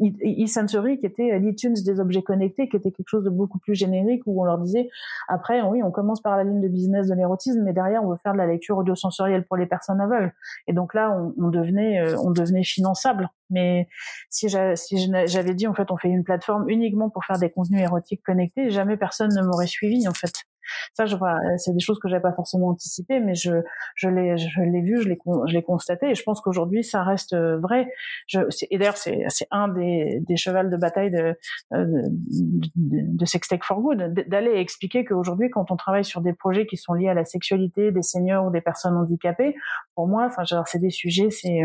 e-sensory 0.01 0.99
qui 0.99 1.05
était 1.05 1.31
euh, 1.31 1.39
l'iTunes 1.39 1.73
des 1.73 1.99
objets 1.99 2.21
connectés, 2.21 2.69
qui 2.69 2.75
était 2.75 2.91
quelque 2.91 3.09
chose 3.09 3.23
de 3.23 3.29
beaucoup 3.29 3.59
plus 3.59 3.75
générique 3.75 4.23
où 4.25 4.41
on 4.41 4.45
leur 4.45 4.57
disait, 4.57 4.89
après, 5.27 5.61
oui, 5.61 5.81
on 5.83 5.91
commence 5.91 6.21
par 6.21 6.37
la 6.37 6.43
ligne 6.43 6.61
de 6.61 6.67
business 6.67 7.07
de 7.07 7.15
l'érotisme, 7.15 7.61
mais 7.63 7.73
derrière, 7.73 8.03
on 8.03 8.09
veut 8.09 8.17
faire 8.17 8.33
de 8.33 8.37
la 8.37 8.47
lecture 8.47 8.77
audio-sensorielle 8.77 9.45
pour 9.45 9.57
les 9.57 9.65
personnes 9.65 10.01
aveugles. 10.01 10.33
Et 10.67 10.73
donc 10.73 10.93
là, 10.93 11.11
on, 11.11 11.33
on 11.37 11.49
devenait, 11.49 11.99
euh, 11.99 12.17
on 12.23 12.31
devenait 12.31 12.63
finançable. 12.63 13.29
Mais 13.49 13.87
si 14.29 14.47
j'avais 14.47 15.53
dit, 15.53 15.67
en 15.67 15.73
fait, 15.73 15.91
on 15.91 15.97
fait 15.97 16.09
une 16.09 16.23
plateforme 16.23 16.69
uniquement 16.69 17.09
pour 17.09 17.25
faire 17.25 17.39
des 17.39 17.49
contenus 17.49 17.81
érotiques 17.81 18.21
connectés, 18.23 18.69
jamais 18.69 18.97
personne 18.97 19.33
ne 19.33 19.41
m'aurait 19.41 19.67
suivi, 19.67 20.07
en 20.07 20.13
fait. 20.13 20.45
Ça, 20.93 21.05
je 21.05 21.15
vois, 21.15 21.39
c'est 21.57 21.73
des 21.73 21.79
choses 21.79 21.99
que 21.99 22.09
j'avais 22.09 22.21
pas 22.21 22.33
forcément 22.33 22.69
anticipées, 22.69 23.19
mais 23.19 23.35
je, 23.35 23.61
je 23.95 24.09
l'ai, 24.09 24.37
je 24.37 24.61
l'ai 24.61 24.81
vu, 24.81 25.01
je 25.01 25.09
l'ai, 25.09 25.17
je 25.47 25.53
l'ai 25.53 25.63
constaté, 25.63 26.11
et 26.11 26.15
je 26.15 26.23
pense 26.23 26.41
qu'aujourd'hui, 26.41 26.83
ça 26.83 27.03
reste 27.03 27.33
euh, 27.33 27.57
vrai. 27.59 27.87
Je, 28.27 28.39
et 28.69 28.77
d'ailleurs, 28.77 28.97
c'est, 28.97 29.23
c'est 29.27 29.47
un 29.51 29.67
des, 29.67 30.21
des 30.27 30.37
chevals 30.37 30.69
de 30.69 30.77
bataille 30.77 31.11
de, 31.11 31.35
euh, 31.73 31.85
de, 31.95 33.17
de 33.17 33.25
Sextech 33.25 33.63
for 33.63 33.81
Good, 33.81 34.13
d'aller 34.27 34.53
expliquer 34.55 35.05
qu'aujourd'hui, 35.05 35.49
quand 35.49 35.71
on 35.71 35.75
travaille 35.75 36.05
sur 36.05 36.21
des 36.21 36.33
projets 36.33 36.65
qui 36.65 36.77
sont 36.77 36.93
liés 36.93 37.09
à 37.09 37.13
la 37.13 37.25
sexualité 37.25 37.91
des 37.91 38.01
seniors 38.01 38.45
ou 38.45 38.51
des 38.51 38.61
personnes 38.61 38.95
handicapées, 38.95 39.55
pour 39.95 40.07
moi, 40.07 40.27
enfin, 40.27 40.43
c'est 40.65 40.79
des 40.79 40.89
sujets, 40.89 41.29
c'est, 41.29 41.61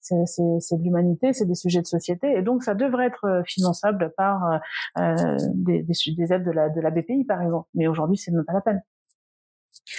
c'est, 0.00 0.76
de 0.76 0.82
l'humanité, 0.82 1.32
c'est 1.32 1.46
des 1.46 1.54
sujets 1.54 1.80
de 1.80 1.86
société, 1.86 2.32
et 2.32 2.42
donc 2.42 2.62
ça 2.62 2.74
devrait 2.74 3.06
être 3.06 3.24
euh, 3.24 3.42
finançable 3.44 4.12
par 4.16 4.60
euh, 4.98 5.36
des, 5.54 5.82
des, 5.82 5.94
des 6.16 6.32
aides 6.32 6.44
de 6.44 6.50
la, 6.50 6.68
de 6.68 6.80
la 6.80 6.90
BPI, 6.90 7.24
par 7.24 7.42
exemple. 7.42 7.68
Mais 7.74 7.86
aujourd'hui, 7.86 8.16
c'est 8.16 8.32
pas 8.44 8.52
la 8.52 8.60
peine. 8.60 8.82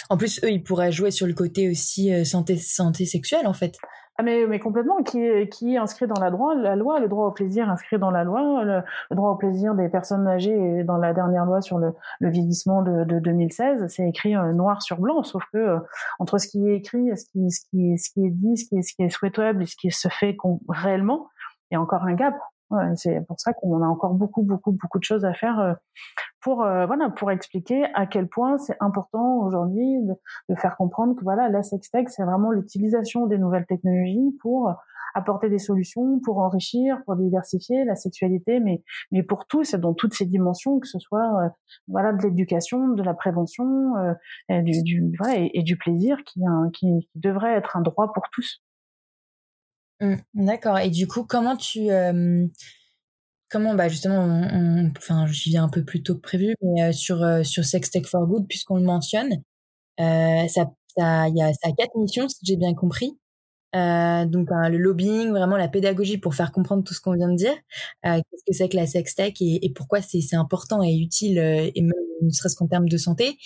En 0.09 0.17
plus, 0.17 0.43
eux, 0.43 0.51
ils 0.51 0.63
pourraient 0.63 0.91
jouer 0.91 1.11
sur 1.11 1.27
le 1.27 1.33
côté 1.33 1.69
aussi 1.69 2.13
euh, 2.13 2.23
santé, 2.23 2.57
santé 2.57 3.05
sexuelle, 3.05 3.47
en 3.47 3.53
fait. 3.53 3.77
Ah 4.17 4.23
mais, 4.23 4.45
mais 4.45 4.59
complètement, 4.59 5.01
qui, 5.03 5.19
qui 5.49 5.73
est 5.73 5.77
inscrit 5.77 6.05
dans 6.05 6.19
la, 6.19 6.29
droit, 6.29 6.53
la 6.53 6.75
loi, 6.75 6.99
le 6.99 7.07
droit 7.07 7.27
au 7.27 7.31
plaisir 7.31 7.69
inscrit 7.69 7.97
dans 7.97 8.11
la 8.11 8.23
loi, 8.23 8.63
le, 8.63 8.83
droit 9.15 9.31
au 9.31 9.35
plaisir 9.35 9.73
des 9.73 9.89
personnes 9.89 10.27
âgées 10.27 10.83
dans 10.83 10.97
la 10.97 11.13
dernière 11.13 11.45
loi 11.45 11.61
sur 11.61 11.79
le, 11.79 11.93
le 12.19 12.29
vieillissement 12.29 12.83
de, 12.83 13.05
de 13.05 13.19
2016, 13.19 13.87
c'est 13.87 14.07
écrit 14.07 14.35
euh, 14.35 14.51
noir 14.51 14.81
sur 14.81 14.99
blanc, 14.99 15.23
sauf 15.23 15.43
que 15.53 15.57
euh, 15.57 15.79
entre 16.19 16.37
ce 16.37 16.47
qui 16.47 16.67
est 16.67 16.75
écrit, 16.75 17.09
ce 17.17 17.25
qui, 17.31 17.49
ce 17.49 17.61
qui, 17.69 17.97
ce 17.97 18.11
qui 18.11 18.25
est 18.25 18.31
dit, 18.31 18.57
ce 18.57 18.65
qui 18.65 18.77
est, 18.77 18.81
ce 18.81 18.93
qui 18.93 19.03
est 19.03 19.09
souhaitable 19.09 19.63
et 19.63 19.65
ce 19.65 19.75
qui 19.75 19.89
se 19.91 20.09
fait 20.09 20.37
réellement, 20.67 21.29
il 21.71 21.75
y 21.75 21.77
a 21.77 21.81
encore 21.81 22.03
un 22.03 22.13
gap. 22.13 22.35
C'est 22.95 23.25
pour 23.27 23.39
ça 23.39 23.53
qu'on 23.53 23.81
a 23.81 23.87
encore 23.87 24.13
beaucoup, 24.13 24.43
beaucoup, 24.43 24.71
beaucoup 24.71 24.99
de 24.99 25.03
choses 25.03 25.25
à 25.25 25.33
faire 25.33 25.59
euh, 25.59 25.73
pour 26.41 26.63
euh, 26.63 26.85
voilà 26.85 27.09
pour 27.09 27.31
expliquer 27.31 27.85
à 27.93 28.05
quel 28.05 28.27
point 28.27 28.57
c'est 28.57 28.77
important 28.79 29.39
aujourd'hui 29.39 30.01
de, 30.03 30.13
de, 30.49 30.55
faire 30.55 30.77
comprendre 30.77 31.15
que 31.15 31.23
voilà 31.23 31.49
la 31.49 31.63
sextech 31.63 32.09
c'est 32.09 32.23
vraiment 32.23 32.51
l'utilisation 32.51 33.27
des 33.27 33.37
nouvelles 33.37 33.65
technologies 33.65 34.37
pour 34.41 34.73
apporter 35.13 35.49
des 35.49 35.59
solutions, 35.59 36.19
pour 36.19 36.37
enrichir, 36.37 36.97
pour 37.05 37.17
diversifier 37.17 37.83
la 37.83 37.95
sexualité, 37.95 38.61
mais 38.61 38.81
mais 39.11 39.23
pour 39.23 39.45
tous 39.45 39.75
dans 39.75 39.93
toutes 39.93 40.13
ces 40.13 40.25
dimensions, 40.25 40.79
que 40.79 40.87
ce 40.87 40.99
soit 40.99 41.43
euh, 41.43 41.49
voilà 41.87 42.13
de 42.13 42.23
l'éducation, 42.23 42.89
de 42.89 43.03
la 43.03 43.13
prévention, 43.13 43.93
et 44.47 44.61
du, 44.61 44.81
du 44.83 45.11
voilà, 45.19 45.39
et, 45.39 45.51
et, 45.53 45.63
du 45.63 45.77
plaisir 45.77 46.17
qui, 46.25 46.39
qui, 46.73 47.07
qui 47.11 47.19
devrait 47.19 47.53
être 47.53 47.75
un 47.75 47.81
droit 47.81 48.13
pour 48.13 48.29
tous. 48.31 48.61
Mmh, 50.01 50.15
d'accord. 50.33 50.79
Et 50.79 50.89
du 50.89 51.07
coup, 51.07 51.23
comment 51.25 51.55
tu 51.57 51.89
comment 53.49 53.75
bah 53.75 53.89
justement, 53.89 54.47
enfin, 54.97 55.27
j'y 55.27 55.49
viens 55.51 55.65
un 55.65 55.69
peu 55.69 55.83
plus 55.85 56.03
tôt 56.03 56.15
que 56.15 56.21
prévu, 56.21 56.55
mais 56.63 56.93
sur 56.93 57.19
sur 57.45 57.65
Sex 57.65 57.91
Tech 57.91 58.05
for 58.07 58.25
Good, 58.27 58.47
puisqu'on 58.47 58.77
le 58.77 58.83
mentionne, 58.85 59.43
ça 59.99 60.71
ça 60.97 61.27
il 61.29 61.37
y 61.37 61.43
a 61.43 61.53
ça 61.53 61.69
a 61.69 61.73
quatre 61.77 61.97
missions 61.97 62.29
si 62.29 62.39
j'ai 62.45 62.57
bien 62.57 62.75
compris. 62.75 63.17
Euh, 63.75 64.25
donc 64.25 64.49
le 64.51 64.77
lobbying, 64.77 65.29
vraiment 65.31 65.57
la 65.57 65.67
pédagogie 65.69 66.17
pour 66.17 66.35
faire 66.35 66.51
comprendre 66.51 66.83
tout 66.83 66.93
ce 66.93 67.01
qu'on 67.01 67.13
vient 67.13 67.29
de 67.29 67.35
dire. 67.37 67.53
Euh, 68.05 68.17
Qu'est-ce 68.29 68.43
que 68.45 68.53
c'est 68.53 68.69
que 68.69 68.75
la 68.77 68.85
sextech 68.87 69.41
et, 69.41 69.65
et 69.65 69.69
pourquoi 69.73 70.01
c'est 70.01 70.35
important 70.35 70.83
et 70.83 70.93
utile, 70.95 71.39
euh, 71.39 71.69
et 71.73 71.81
même 71.81 71.93
ne 72.21 72.29
serait-ce 72.29 72.55
qu'en 72.55 72.67
termes 72.67 72.87
de 72.89 72.97
santé. 72.97 73.37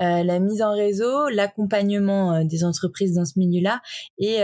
Euh, 0.00 0.22
la 0.24 0.40
mise 0.40 0.62
en 0.62 0.72
réseau, 0.74 1.28
l'accompagnement 1.28 2.34
euh, 2.34 2.44
des 2.44 2.64
entreprises 2.64 3.14
dans 3.14 3.24
ce 3.24 3.38
milieu-là 3.38 3.80
et, 4.18 4.40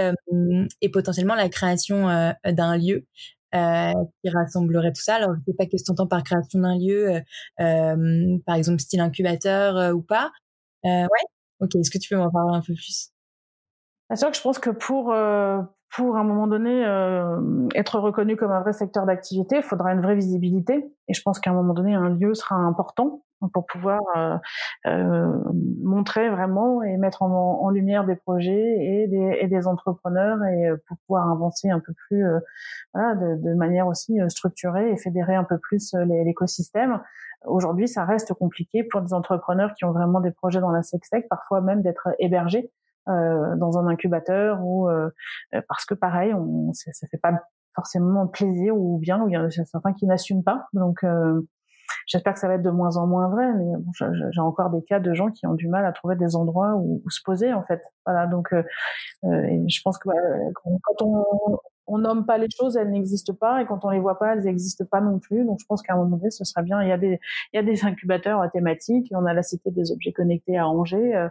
et 0.81 0.89
potentiellement 0.91 1.35
la 1.35 1.49
création 1.49 2.07
d'un 2.45 2.77
lieu 2.79 3.07
euh, 3.55 3.93
qui 4.23 4.31
rassemblerait 4.31 4.93
tout 4.93 5.03
ça. 5.03 5.17
Alors, 5.17 5.35
je 5.35 5.41
sais 5.53 5.57
pas 5.57 5.67
qu'est-ce 5.67 5.85
que 5.91 6.01
tu 6.03 6.09
par 6.09 6.23
création 6.23 6.61
d'un 6.61 6.79
lieu, 6.79 7.21
euh, 7.61 8.39
par 8.47 8.57
exemple 8.57 8.81
style 8.81 9.01
incubateur 9.01 9.95
ou 9.95 10.03
pas. 10.03 10.31
ouais. 10.85 11.07
Ok. 11.61 11.75
Est-ce 11.77 11.91
que 11.91 11.99
tu 11.99 12.09
peux 12.11 12.17
m'en 12.17 12.31
parler 12.31 12.57
un 12.57 12.61
peu 12.63 12.75
plus? 12.75 13.11
C'est 14.17 14.25
vrai 14.25 14.31
que 14.33 14.37
je 14.37 14.43
pense 14.43 14.59
que 14.59 14.71
pour 14.71 15.13
euh, 15.13 15.61
pour 15.95 16.17
à 16.17 16.21
un 16.21 16.25
moment 16.25 16.47
donné 16.47 16.85
euh, 16.85 17.69
être 17.75 17.99
reconnu 17.99 18.37
comme 18.37 18.53
un 18.53 18.61
vrai 18.61 18.73
secteur 18.73 19.07
d'activité, 19.07 19.57
il 19.57 19.63
faudra 19.63 19.93
une 19.93 20.01
vraie 20.01 20.15
visibilité. 20.15 20.93
Et 21.09 21.15
je 21.15 21.23
pense 21.23 21.41
qu'à 21.41 21.51
un 21.51 21.55
moment 21.55 21.75
donné, 21.75 21.95
un 21.95 22.11
lieu 22.11 22.35
sera 22.35 22.57
important 22.57 23.23
pour 23.55 23.65
pouvoir 23.67 24.01
euh, 24.17 24.37
euh 24.87 25.43
montrer 25.83 26.29
vraiment 26.29 26.83
et 26.83 26.97
mettre 26.99 27.23
en, 27.23 27.71
lumière 27.71 28.05
des 28.05 28.15
projets 28.15 28.77
et 28.79 29.07
des, 29.09 29.39
et 29.41 29.49
des 29.49 29.67
entrepreneurs 29.67 30.45
et 30.45 30.69
pour 30.87 30.99
pouvoir 31.07 31.31
avancer 31.31 31.71
un 31.71 31.81
peu 31.81 31.95
plus 32.07 32.23
voilà, 32.93 33.15
de, 33.15 33.37
de, 33.37 33.55
manière 33.55 33.87
aussi 33.87 34.19
structurée 34.29 34.91
et 34.91 34.97
fédérer 34.99 35.37
un 35.37 35.45
peu 35.45 35.57
plus 35.59 35.95
l'écosystème. 35.95 37.01
Aujourd'hui, 37.47 37.89
ça 37.89 38.05
reste 38.05 38.35
compliqué 38.35 38.85
pour 38.85 39.01
des 39.01 39.15
entrepreneurs 39.15 39.73
qui 39.75 39.87
ont 39.87 39.93
vraiment 39.93 40.21
des 40.21 40.33
projets 40.33 40.61
dans 40.61 40.71
la 40.71 40.83
sextech, 40.83 41.27
parfois 41.29 41.63
même 41.63 41.81
d'être 41.81 42.09
hébergés 42.19 42.71
euh, 42.71 42.80
dans 43.07 43.79
un 43.79 43.87
incubateur 43.87 44.61
ou 44.63 44.89
euh, 44.89 45.11
euh, 45.55 45.63
parce 45.69 45.85
que 45.85 45.95
pareil, 45.95 46.35
on, 46.35 46.73
ça, 46.73 46.93
ça 46.93 47.07
fait 47.09 47.19
pas 47.19 47.33
forcément 47.75 48.27
plaisir 48.27 48.77
ou 48.77 48.99
bien, 48.99 49.23
ou 49.23 49.29
il 49.29 49.33
y 49.33 49.37
a 49.37 49.51
certains 49.51 49.93
qui 49.93 50.07
n'assument 50.07 50.45
pas. 50.45 50.67
Donc 50.73 51.05
J'espère 52.07 52.35
que 52.35 52.41
ça 52.41 52.49
va 52.49 52.55
être 52.55 52.63
de 52.63 52.71
moins 52.71 52.97
en 52.97 53.07
moins 53.07 53.29
vrai, 53.29 53.53
mais 53.55 53.65
bon, 53.79 53.93
j'ai 53.93 54.41
encore 54.41 54.71
des 54.71 54.83
cas 54.83 55.01
de 55.01 55.15
gens 55.15 55.31
qui 55.31 55.47
ont 55.47 55.55
du 55.55 55.69
mal 55.69 55.85
à 55.85 55.93
trouver 55.93 56.17
des 56.17 56.37
endroits 56.37 56.75
où, 56.77 57.03
où 57.05 57.11
se 57.11 57.23
poser 57.23 57.53
en 57.53 57.63
fait. 57.65 57.83
Voilà, 58.07 58.27
donc 58.27 58.53
euh, 58.53 58.63
je 59.23 59.81
pense 59.83 59.99
que 59.99 60.09
bah, 60.09 60.15
quand 60.55 61.03
on, 61.03 61.25
on 61.87 61.99
nomme 61.99 62.25
pas 62.25 62.39
les 62.39 62.47
choses, 62.57 62.77
elles 62.77 62.91
n'existent 62.91 63.35
pas, 63.35 63.61
et 63.63 63.67
quand 63.67 63.85
on 63.85 63.91
les 63.91 63.99
voit 63.99 64.19
pas, 64.19 64.35
elles 64.35 64.45
n'existent 64.45 64.85
pas 64.91 65.01
non 65.01 65.19
plus. 65.19 65.45
Donc 65.45 65.59
je 65.61 65.67
pense 65.67 65.83
qu'à 65.83 65.95
un 65.95 65.97
moment 65.97 66.17
donné, 66.17 66.31
ce 66.31 66.45
serait 66.45 66.63
bien. 66.63 66.83
Il 66.83 66.89
y 66.89 66.93
a 66.93 66.99
des, 66.99 67.21
il 67.53 67.57
y 67.57 67.59
a 67.59 67.63
des 67.63 67.85
incubateurs 67.85 68.43
thématiques. 68.53 69.11
On 69.13 69.27
a 69.27 69.35
la 69.35 69.43
cité 69.43 69.71
des 69.71 69.91
objets 69.93 70.13
connectés 70.13 70.57
à 70.57 70.69
Angers. 70.69 71.29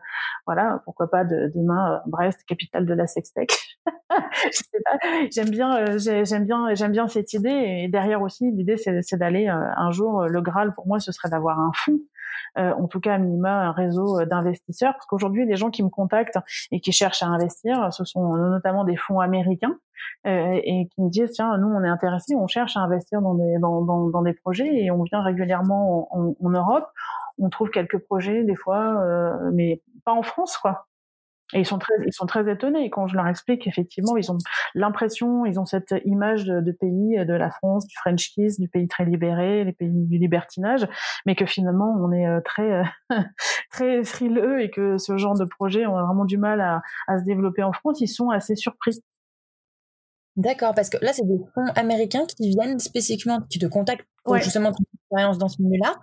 Euh, 0.49 0.53
voilà, 0.53 0.81
pourquoi 0.85 1.09
pas 1.09 1.23
de, 1.23 1.51
demain 1.53 1.93
euh, 1.93 1.97
Brest, 2.07 2.43
capitale 2.45 2.85
de 2.85 2.93
la 2.93 3.07
sextech. 3.07 3.77
J'aime 5.31 5.49
bien, 5.49 5.77
euh, 5.77 5.97
j'aime 5.97 6.45
bien, 6.45 6.73
j'aime 6.73 6.91
bien 6.91 7.07
cette 7.07 7.33
idée. 7.33 7.83
Et 7.83 7.87
derrière 7.87 8.21
aussi, 8.21 8.51
l'idée 8.51 8.77
c'est 8.77 9.17
d'aller 9.17 9.47
un 9.47 9.91
jour. 9.91 10.25
Le 10.27 10.41
Graal 10.41 10.73
pour 10.73 10.87
moi, 10.87 10.99
ce 10.99 11.11
serait 11.11 11.29
d'avoir 11.29 11.59
un 11.59 11.71
fond 11.73 11.99
euh, 12.57 12.71
en 12.73 12.87
tout 12.87 12.99
cas 12.99 13.15
à 13.15 13.17
minima 13.17 13.67
un 13.67 13.71
réseau 13.71 14.19
euh, 14.19 14.25
d'investisseurs, 14.25 14.93
parce 14.93 15.05
qu'aujourd'hui 15.05 15.45
les 15.45 15.55
gens 15.55 15.69
qui 15.69 15.83
me 15.83 15.89
contactent 15.89 16.39
et 16.71 16.79
qui 16.79 16.91
cherchent 16.91 17.23
à 17.23 17.27
investir, 17.27 17.93
ce 17.93 18.03
sont 18.03 18.35
notamment 18.35 18.83
des 18.83 18.95
fonds 18.95 19.19
américains 19.19 19.77
euh, 20.25 20.59
et 20.63 20.87
qui 20.87 21.01
me 21.01 21.09
disent 21.09 21.31
tiens 21.31 21.57
nous 21.57 21.67
on 21.67 21.83
est 21.83 21.89
intéressés, 21.89 22.35
on 22.35 22.47
cherche 22.47 22.75
à 22.77 22.81
investir 22.81 23.21
dans 23.21 23.35
des 23.35 23.59
dans, 23.59 23.81
dans, 24.09 24.21
des 24.21 24.33
projets 24.33 24.69
et 24.73 24.89
on 24.91 25.03
vient 25.03 25.21
régulièrement 25.21 26.07
en, 26.15 26.35
en, 26.41 26.49
Europe, 26.49 26.87
on 27.37 27.49
trouve 27.49 27.69
quelques 27.69 27.99
projets 27.99 28.43
des 28.43 28.55
fois, 28.55 29.03
euh, 29.03 29.51
mais 29.53 29.81
en 30.13 30.23
France 30.23 30.57
quoi. 30.57 30.85
Et 31.53 31.61
ils 31.61 31.65
sont 31.65 31.79
très, 31.79 31.93
ils 32.05 32.13
sont 32.13 32.27
très 32.27 32.51
étonnés 32.51 32.91
quand 32.91 33.07
je 33.07 33.15
leur 33.15 33.27
explique 33.27 33.65
effectivement, 33.65 34.15
ils 34.17 34.31
ont 34.31 34.37
l'impression, 34.75 35.45
ils 35.45 35.59
ont 35.59 35.65
cette 35.65 35.95
image 36.05 36.45
de, 36.45 36.71
pays, 36.71 37.25
de 37.25 37.33
la 37.33 37.49
France, 37.49 37.87
du 37.87 37.95
French 37.97 38.29
kiss, 38.29 38.59
du 38.59 38.69
pays 38.69 38.87
très 38.87 39.05
libéré, 39.05 39.63
les 39.63 39.73
pays 39.73 40.05
du 40.05 40.19
libertinage, 40.19 40.87
mais 41.25 41.35
que 41.35 41.47
finalement 41.47 41.95
on 41.99 42.11
est 42.11 42.27
euh, 42.27 42.39
très, 42.45 42.83
très 43.71 44.03
frileux 44.03 44.61
et 44.61 44.69
que 44.69 44.99
ce 44.99 45.17
genre 45.17 45.37
de 45.37 45.45
projet 45.45 45.87
ont 45.87 45.93
vraiment 45.93 46.25
du 46.25 46.37
mal 46.37 46.61
à, 46.61 46.81
à 47.07 47.17
se 47.17 47.23
développer 47.23 47.63
en 47.63 47.73
France. 47.73 47.99
Ils 47.99 48.07
sont 48.07 48.29
assez 48.29 48.55
surpris. 48.55 49.01
D'accord, 50.35 50.73
parce 50.73 50.89
que 50.89 50.97
là, 51.01 51.11
c'est 51.11 51.27
des 51.27 51.39
fonds 51.53 51.67
américains 51.75 52.25
qui 52.25 52.49
viennent 52.51 52.79
spécifiquement, 52.79 53.41
qui 53.49 53.59
te 53.59 53.65
contactent 53.65 54.07
pour 54.23 54.37
justement 54.37 54.71
ton 54.71 54.83
expérience 54.93 55.37
dans 55.37 55.47
ce 55.47 55.61
milieu-là, 55.61 55.95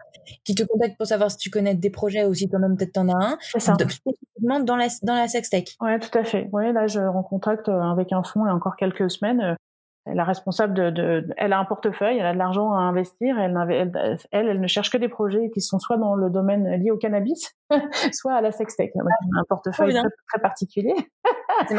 qui 0.45 0.55
te 0.55 0.63
contactent 0.65 0.97
pour 0.97 1.07
savoir 1.07 1.31
si 1.31 1.37
tu 1.37 1.51
connais 1.51 1.75
des 1.75 1.91
projets 1.91 2.25
ou 2.25 2.35
si 2.35 2.49
toi-même 2.49 2.77
peut-être 2.77 2.93
t'en 2.93 3.09
as 3.09 3.25
un, 3.33 3.39
ça. 3.59 3.75
spécifiquement 3.75 4.61
dans 4.61 4.77
la, 4.77 4.89
dans 5.03 5.15
la 5.15 5.29
sextech. 5.29 5.77
Ouais, 5.81 5.99
tout 5.99 6.17
à 6.19 6.25
fait. 6.25 6.49
Ouais, 6.53 6.73
là, 6.73 6.87
je 6.87 7.01
rends 7.01 7.23
contact 7.23 7.69
euh, 7.69 7.81
avec 7.81 8.13
un 8.13 8.23
fonds 8.23 8.45
il 8.45 8.49
y 8.49 8.51
a 8.51 8.55
encore 8.55 8.77
quelques 8.77 9.11
semaines 9.11 9.41
euh, 9.41 9.55
la 10.15 10.25
responsable 10.25 10.75
de, 10.75 10.91
de, 10.91 11.27
elle 11.37 11.53
a 11.53 11.59
un 11.59 11.65
portefeuille, 11.65 12.19
elle 12.19 12.27
a 12.27 12.33
de 12.33 12.39
l'argent 12.39 12.73
à 12.73 12.79
investir, 12.79 13.39
elle, 13.39 13.57
elle, 13.71 14.19
elle, 14.31 14.49
elle, 14.49 14.61
ne 14.61 14.67
cherche 14.69 14.91
que 14.91 14.99
des 14.99 15.09
projets 15.09 15.51
qui 15.53 15.61
sont 15.61 15.79
soit 15.79 15.97
dans 15.97 16.15
le 16.15 16.31
domaine 16.31 16.81
lié 16.81 16.91
au 16.91 16.97
cannabis, 16.97 17.57
soit 18.13 18.35
à 18.35 18.41
la 18.41 18.53
sextech. 18.53 18.93
un 18.97 19.45
portefeuille 19.49 19.95
très, 19.95 20.03
très, 20.03 20.41
particulier. 20.41 20.95
C'est 21.69 21.75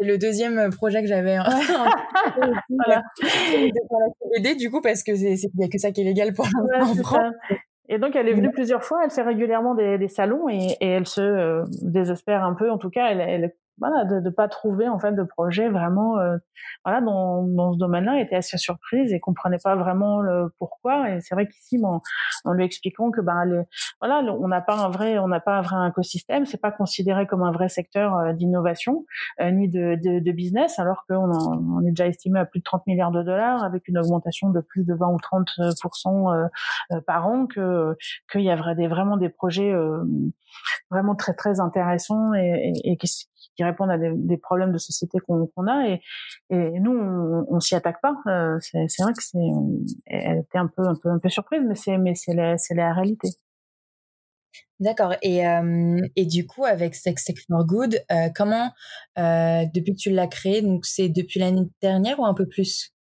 le 0.00 0.18
deuxième 0.18 0.70
projet 0.70 1.02
que 1.02 1.08
j'avais 1.08 1.38
en, 1.38 1.44
voilà. 2.70 3.02
CBD, 3.20 4.56
du 4.56 4.70
coup, 4.70 4.80
parce 4.80 5.04
que 5.04 5.14
c'est, 5.14 5.34
il 5.34 5.50
n'y 5.54 5.64
a 5.64 5.68
que 5.68 5.78
ça 5.78 5.92
qui 5.92 6.00
est 6.00 6.04
légal 6.04 6.34
pour 6.34 6.46
ouais, 6.46 7.60
Et 7.88 7.98
donc, 7.98 8.16
elle 8.16 8.28
est 8.28 8.34
venue 8.34 8.50
plusieurs 8.50 8.82
fois, 8.82 9.02
elle 9.04 9.10
fait 9.10 9.22
régulièrement 9.22 9.74
des, 9.74 9.96
des 9.96 10.08
salons 10.08 10.48
et, 10.48 10.76
et, 10.80 10.88
elle 10.88 11.06
se 11.06 11.20
euh, 11.20 11.62
désespère 11.82 12.42
un 12.42 12.54
peu. 12.54 12.68
En 12.70 12.78
tout 12.78 12.90
cas, 12.90 13.10
elle, 13.10 13.20
elle 13.20 13.54
voilà, 13.78 14.04
de 14.04 14.20
ne 14.20 14.30
pas 14.30 14.48
trouver 14.48 14.88
en 14.88 14.98
fait 14.98 15.12
de 15.12 15.22
projet 15.22 15.68
vraiment 15.68 16.18
euh, 16.18 16.36
voilà 16.84 17.00
dans, 17.00 17.42
dans 17.42 17.72
ce 17.72 17.78
domaine-là 17.78 18.20
était 18.20 18.36
assez 18.36 18.58
surprise 18.58 19.12
et 19.12 19.20
comprenait 19.20 19.58
pas 19.62 19.76
vraiment 19.76 20.20
le 20.20 20.52
pourquoi. 20.58 21.10
Et 21.10 21.20
c'est 21.20 21.34
vrai 21.34 21.48
qu'ici 21.48 21.80
en, 21.82 22.00
en 22.44 22.52
lui 22.52 22.64
expliquant 22.64 23.10
que 23.10 23.20
ben 23.20 23.44
les, 23.44 23.62
voilà 24.00 24.22
on 24.32 24.48
n'a 24.48 24.60
pas 24.60 24.76
un 24.76 24.90
vrai 24.90 25.18
on 25.18 25.28
n'a 25.28 25.40
pas 25.40 25.58
un 25.58 25.62
vrai 25.62 25.88
écosystème 25.88 26.46
c'est 26.46 26.60
pas 26.60 26.70
considéré 26.70 27.26
comme 27.26 27.42
un 27.42 27.52
vrai 27.52 27.68
secteur 27.68 28.16
euh, 28.16 28.32
d'innovation 28.32 29.04
euh, 29.40 29.50
ni 29.50 29.68
de, 29.68 29.96
de, 30.02 30.20
de, 30.20 30.32
business 30.32 30.78
alors 30.78 31.04
qu'on 31.08 31.30
on 31.30 31.80
est 31.86 31.90
déjà 31.90 32.06
estimé 32.06 32.40
à 32.40 32.44
plus 32.44 32.60
de 32.60 32.64
30 32.64 32.86
milliards 32.86 33.10
de 33.10 33.22
dollars 33.22 33.64
avec 33.64 33.88
une 33.88 33.98
augmentation 33.98 34.50
de 34.50 34.60
plus 34.60 34.84
de 34.84 34.94
20 34.94 35.08
ou 35.08 35.18
30 35.18 35.50
par 37.06 37.26
an 37.26 37.46
que 37.46 37.96
qu'il 38.30 38.42
y 38.42 38.50
a 38.50 38.74
des, 38.74 38.88
vraiment 38.88 39.16
des 39.16 39.28
projets 39.28 39.72
vraiment 40.90 41.14
très 41.14 41.34
très 41.34 41.60
intéressants 41.60 42.34
et, 42.34 42.72
et, 42.84 42.92
et 42.92 42.96
qui, 42.96 43.08
qui 43.56 43.64
répondent 43.64 43.90
à 43.90 43.98
des, 43.98 44.36
problèmes 44.36 44.72
de 44.72 44.78
société 44.78 45.18
qu'on 45.20 45.66
a 45.66 45.88
et, 45.88 46.00
nous 46.50 46.92
on, 46.92 47.46
on 47.48 47.60
s'y 47.60 47.74
attaque 47.74 48.00
pas. 48.00 48.14
Euh, 48.26 48.58
c'est 48.60 49.02
vrai 49.02 49.12
que 49.12 49.22
c'est 49.22 49.38
elle 50.06 50.38
était 50.38 50.58
un 50.58 50.68
peu 50.68 50.82
un 50.86 51.18
peu 51.18 51.28
surprise, 51.28 51.62
mais 51.66 51.74
c'est 51.74 51.98
mais 51.98 52.14
c'est 52.14 52.34
la 52.34 52.58
c'est 52.58 52.74
la 52.74 52.92
réalité. 52.92 53.28
D'accord. 54.80 55.14
Et, 55.22 55.46
euh, 55.46 56.00
et 56.16 56.26
du 56.26 56.46
coup, 56.46 56.64
avec 56.64 56.96
Sex 56.96 57.24
Tech 57.24 57.36
for 57.48 57.64
Good, 57.64 58.02
euh, 58.10 58.28
comment, 58.34 58.72
depuis 59.16 59.94
que 59.94 60.00
tu 60.00 60.10
l'as 60.10 60.26
créé, 60.26 60.60
donc 60.60 60.84
c'est 60.86 61.08
depuis 61.08 61.38
l'année 61.38 61.68
dernière 61.80 62.18
ou 62.18 62.24
un 62.26 62.34
peu 62.34 62.46
plus? 62.46 62.92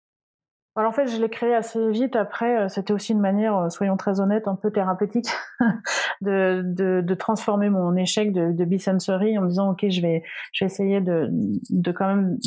Alors 0.75 0.89
en 0.91 0.93
fait, 0.93 1.07
je 1.07 1.17
l'ai 1.21 1.29
créé 1.29 1.53
assez 1.53 1.91
vite. 1.91 2.15
Après, 2.15 2.61
euh, 2.61 2.67
c'était 2.69 2.93
aussi 2.93 3.11
une 3.11 3.19
manière, 3.19 3.57
euh, 3.57 3.69
soyons 3.69 3.97
très 3.97 4.21
honnêtes, 4.21 4.47
un 4.47 4.55
peu 4.55 4.71
thérapeutique 4.71 5.29
de, 6.21 7.13
transformer 7.15 7.69
mon 7.69 7.95
échec 7.97 8.31
de, 8.31 8.53
de 8.53 9.37
en 9.37 9.45
disant 9.45 9.71
ok, 9.71 9.89
je 9.89 10.01
vais, 10.01 10.23
je 10.53 10.63
vais 10.63 10.71
essayer 10.71 11.01
de, 11.01 11.27
de 11.29 11.91
quand 11.91 12.07
même 12.07 12.37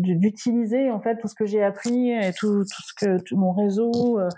d'utiliser 0.00 0.90
en 0.90 1.00
fait 1.00 1.16
tout 1.18 1.28
ce 1.28 1.34
que 1.34 1.46
j'ai 1.46 1.62
appris 1.62 2.10
et 2.10 2.32
tout, 2.32 2.64
tout 2.64 2.82
ce 2.86 2.94
que 2.94 3.34
mon 3.34 3.52
réseau 3.52 4.18
euh, 4.18 4.28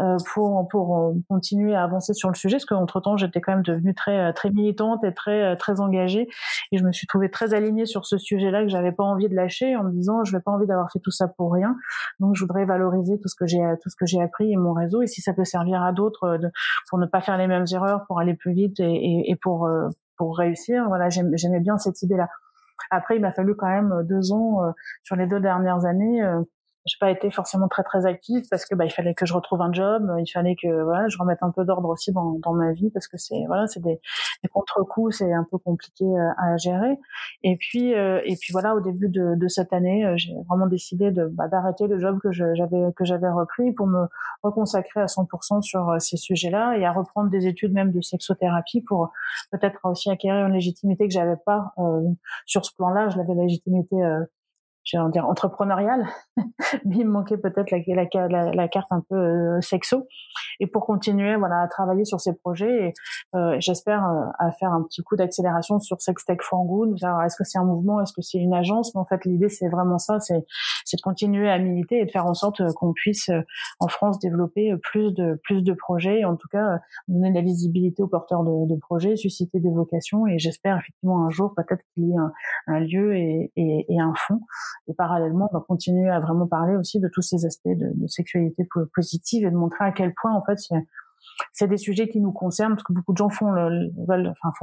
euh 0.00 0.16
pour 0.32 0.66
pour 0.68 0.98
euh, 0.98 1.12
continuer 1.28 1.74
à 1.74 1.84
avancer 1.84 2.14
sur 2.14 2.28
le 2.28 2.34
sujet. 2.34 2.56
Parce 2.56 2.64
qu'entre 2.64 3.00
temps 3.00 3.16
j'étais 3.16 3.40
quand 3.40 3.52
même 3.52 3.62
devenue 3.62 3.94
très 3.94 4.18
euh, 4.18 4.32
très 4.32 4.50
militante 4.50 5.04
et 5.04 5.12
très 5.12 5.56
très 5.56 5.80
engagée. 5.80 6.28
Et 6.72 6.78
je 6.78 6.84
me 6.84 6.92
suis 6.92 7.06
trouvée 7.06 7.30
très 7.30 7.54
alignée 7.54 7.86
sur 7.86 8.06
ce 8.06 8.18
sujet-là 8.18 8.62
que 8.62 8.68
j'avais 8.68 8.92
pas 8.92 9.04
envie 9.04 9.28
de 9.28 9.34
lâcher 9.34 9.76
en 9.76 9.84
me 9.84 9.92
disant 9.92 10.24
je 10.24 10.32
vais 10.32 10.42
pas 10.42 10.50
envie 10.50 10.66
d'avoir 10.66 10.90
fait 10.90 11.00
tout 11.00 11.10
ça 11.10 11.28
pour 11.28 11.52
rien. 11.52 11.76
Donc 12.20 12.34
je 12.34 12.40
voudrais 12.40 12.64
valoriser 12.64 13.18
tout 13.18 13.28
ce 13.28 13.36
que 13.36 13.46
j'ai 13.46 13.62
tout 13.82 13.90
ce 13.90 13.96
que 13.96 14.06
j'ai 14.06 14.20
appris 14.20 14.52
et 14.52 14.56
mon 14.56 14.72
réseau. 14.72 15.02
Et 15.02 15.06
si 15.06 15.20
ça 15.20 15.32
peut 15.32 15.44
servir 15.44 15.82
à 15.82 15.92
d'autres 15.92 16.38
pour 16.88 16.98
ne 16.98 17.06
pas 17.06 17.20
faire 17.20 17.36
les 17.36 17.46
mêmes 17.46 17.66
erreurs 17.72 18.04
pour 18.06 18.18
aller 18.18 18.34
plus 18.34 18.52
vite 18.52 18.80
et, 18.80 18.84
et, 18.84 19.30
et 19.30 19.36
pour 19.36 19.68
pour 20.16 20.36
réussir 20.36 20.86
voilà 20.88 21.08
j'aimais 21.08 21.60
bien 21.60 21.78
cette 21.78 22.02
idée 22.02 22.16
là 22.16 22.28
après, 22.90 23.16
il 23.16 23.20
m'a 23.22 23.32
fallu 23.32 23.54
quand 23.54 23.68
même 23.68 23.92
euh, 23.92 24.02
deux 24.02 24.32
ans 24.32 24.64
euh, 24.64 24.72
sur 25.02 25.16
les 25.16 25.26
deux 25.26 25.40
dernières 25.40 25.84
années 25.84 26.22
euh, 26.22 26.42
j'ai 26.84 26.96
pas 26.98 27.10
été 27.10 27.30
forcément 27.30 27.68
très 27.68 27.84
très 27.84 28.06
active 28.06 28.44
parce 28.50 28.66
que 28.66 28.74
bah 28.74 28.84
il 28.84 28.90
fallait 28.90 29.14
que 29.14 29.24
je 29.24 29.34
retrouve 29.34 29.62
un 29.62 29.72
job, 29.72 30.10
il 30.18 30.30
fallait 30.30 30.56
que 30.60 30.82
voilà 30.82 31.08
je 31.08 31.16
remette 31.18 31.38
un 31.42 31.50
peu 31.50 31.64
d'ordre 31.64 31.88
aussi 31.88 32.12
dans, 32.12 32.38
dans 32.42 32.52
ma 32.52 32.72
vie 32.72 32.90
parce 32.90 33.06
que 33.06 33.16
c'est 33.16 33.44
voilà 33.46 33.66
c'est 33.68 33.80
des, 33.80 34.00
des 34.42 34.48
contre-coups, 34.48 35.18
c'est 35.18 35.32
un 35.32 35.46
peu 35.48 35.58
compliqué 35.58 36.04
euh, 36.04 36.30
à 36.38 36.56
gérer. 36.56 36.98
Et 37.42 37.56
puis 37.56 37.94
euh, 37.94 38.20
et 38.24 38.36
puis 38.36 38.52
voilà 38.52 38.74
au 38.74 38.80
début 38.80 39.08
de, 39.08 39.34
de 39.36 39.48
cette 39.48 39.72
année, 39.72 40.04
euh, 40.04 40.14
j'ai 40.16 40.34
vraiment 40.48 40.66
décidé 40.66 41.12
de 41.12 41.26
bah, 41.26 41.48
d'arrêter 41.48 41.86
le 41.86 42.00
job 42.00 42.18
que 42.20 42.32
j'avais 42.32 42.92
que 42.96 43.04
j'avais 43.04 43.30
repris 43.30 43.72
pour 43.72 43.86
me 43.86 44.06
reconsacrer 44.42 45.00
à 45.00 45.06
100% 45.06 45.62
sur 45.62 45.94
ces 46.00 46.16
sujets-là 46.16 46.76
et 46.78 46.84
à 46.84 46.92
reprendre 46.92 47.30
des 47.30 47.46
études 47.46 47.72
même 47.72 47.92
de 47.92 48.00
sexothérapie 48.00 48.80
pour 48.82 49.12
peut-être 49.52 49.78
aussi 49.84 50.10
acquérir 50.10 50.46
une 50.46 50.54
légitimité 50.54 51.06
que 51.06 51.14
j'avais 51.14 51.36
pas 51.46 51.74
sur 52.46 52.64
ce 52.64 52.74
plan-là. 52.74 53.08
Je 53.08 53.18
l'avais 53.18 53.34
la 53.34 53.46
légitimité 54.82 54.92
j'ai 54.92 54.98
envie 54.98 55.12
dire 55.12 55.26
entrepreneurial, 55.26 56.06
mais 56.84 56.96
il 56.96 57.06
me 57.06 57.12
manquait 57.12 57.36
peut-être 57.36 57.70
la, 57.70 58.68
carte 58.68 58.90
un 58.90 59.02
peu 59.08 59.16
euh, 59.16 59.60
sexo. 59.60 60.06
Et 60.60 60.66
pour 60.66 60.84
continuer, 60.86 61.36
voilà, 61.36 61.60
à 61.60 61.68
travailler 61.68 62.04
sur 62.04 62.20
ces 62.20 62.34
projets, 62.34 62.88
et 62.88 62.94
euh, 63.34 63.56
j'espère 63.58 64.04
euh, 64.04 64.24
à 64.38 64.50
faire 64.52 64.72
un 64.72 64.82
petit 64.82 65.02
coup 65.02 65.16
d'accélération 65.16 65.78
sur 65.78 66.00
Sextech 66.00 66.42
for 66.42 66.64
Good. 66.64 66.96
Est-ce 67.24 67.36
que 67.36 67.44
c'est 67.44 67.58
un 67.58 67.64
mouvement, 67.64 68.00
est-ce 68.00 68.12
que 68.12 68.22
c'est 68.22 68.38
une 68.38 68.54
agence 68.54 68.94
Mais 68.94 69.00
en 69.00 69.04
fait, 69.04 69.24
l'idée 69.24 69.48
c'est 69.48 69.68
vraiment 69.68 69.98
ça, 69.98 70.18
c'est 70.20 70.40
de 70.40 71.02
continuer 71.02 71.50
à 71.50 71.58
militer 71.58 72.00
et 72.00 72.04
de 72.04 72.10
faire 72.10 72.26
en 72.26 72.34
sorte 72.34 72.62
qu'on 72.74 72.92
puisse 72.92 73.30
en 73.80 73.88
France 73.88 74.18
développer 74.18 74.74
plus 74.82 75.12
de 75.12 75.40
plus 75.44 75.62
de 75.62 75.72
projets, 75.72 76.20
et 76.20 76.24
en 76.24 76.36
tout 76.36 76.48
cas 76.48 76.78
donner 77.08 77.30
de 77.30 77.34
la 77.34 77.42
visibilité 77.42 78.02
aux 78.02 78.08
porteurs 78.08 78.44
de, 78.44 78.66
de 78.66 78.78
projets, 78.78 79.16
susciter 79.16 79.60
des 79.60 79.70
vocations. 79.70 80.26
Et 80.26 80.38
j'espère 80.38 80.78
effectivement 80.78 81.24
un 81.24 81.30
jour 81.30 81.54
peut-être 81.54 81.82
qu'il 81.94 82.08
y 82.08 82.12
ait 82.12 82.16
un, 82.16 82.32
un 82.66 82.80
lieu 82.80 83.16
et, 83.16 83.52
et, 83.56 83.86
et 83.88 84.00
un 84.00 84.12
fonds 84.16 84.40
et 84.88 84.94
parallèlement, 84.94 85.48
on 85.52 85.58
va 85.58 85.64
continuer 85.66 86.08
à 86.08 86.20
vraiment 86.20 86.46
parler 86.46 86.76
aussi 86.76 87.00
de 87.00 87.08
tous 87.08 87.22
ces 87.22 87.46
aspects 87.46 87.68
de, 87.68 88.06
sexualité 88.06 88.68
positive 88.94 89.46
et 89.46 89.50
de 89.50 89.56
montrer 89.56 89.84
à 89.84 89.92
quel 89.92 90.12
point, 90.14 90.32
en 90.32 90.42
fait, 90.42 90.58
c'est 91.52 91.68
des 91.68 91.76
sujets 91.76 92.08
qui 92.08 92.20
nous 92.20 92.32
concernent 92.32 92.74
parce 92.74 92.82
que 92.82 92.92
beaucoup 92.92 93.12
de 93.12 93.18
gens 93.18 93.28
font 93.28 93.50
le, 93.50 93.90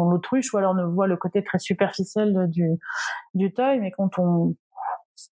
l'autruche 0.10 0.54
ou 0.54 0.58
alors 0.58 0.76
ne 0.76 0.84
voient 0.84 1.08
le 1.08 1.18
côté 1.18 1.44
très 1.44 1.60
superficiel 1.60 2.48
du, 2.50 2.78
du 3.34 3.54
mais 3.58 3.92
quand 3.92 4.20
on, 4.20 4.56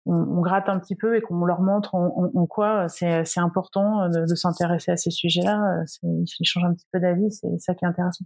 gratte 0.06 0.68
un 0.68 0.80
petit 0.80 0.96
peu 0.96 1.16
et 1.16 1.22
qu'on 1.22 1.46
leur 1.46 1.62
montre 1.62 1.96
en, 1.96 2.46
quoi 2.48 2.90
c'est 2.90 3.40
important 3.40 4.10
de, 4.10 4.30
de 4.30 4.36
s'intéresser 4.36 4.92
à 4.92 4.98
ces 4.98 5.12
sujets-là, 5.12 5.84
ils 6.04 6.26
changent 6.44 6.66
un 6.66 6.74
petit 6.74 6.88
peu 6.92 7.00
d'avis, 7.00 7.32
c'est 7.32 7.58
ça 7.60 7.74
qui 7.74 7.86
est 7.86 7.88
intéressant. 7.88 8.26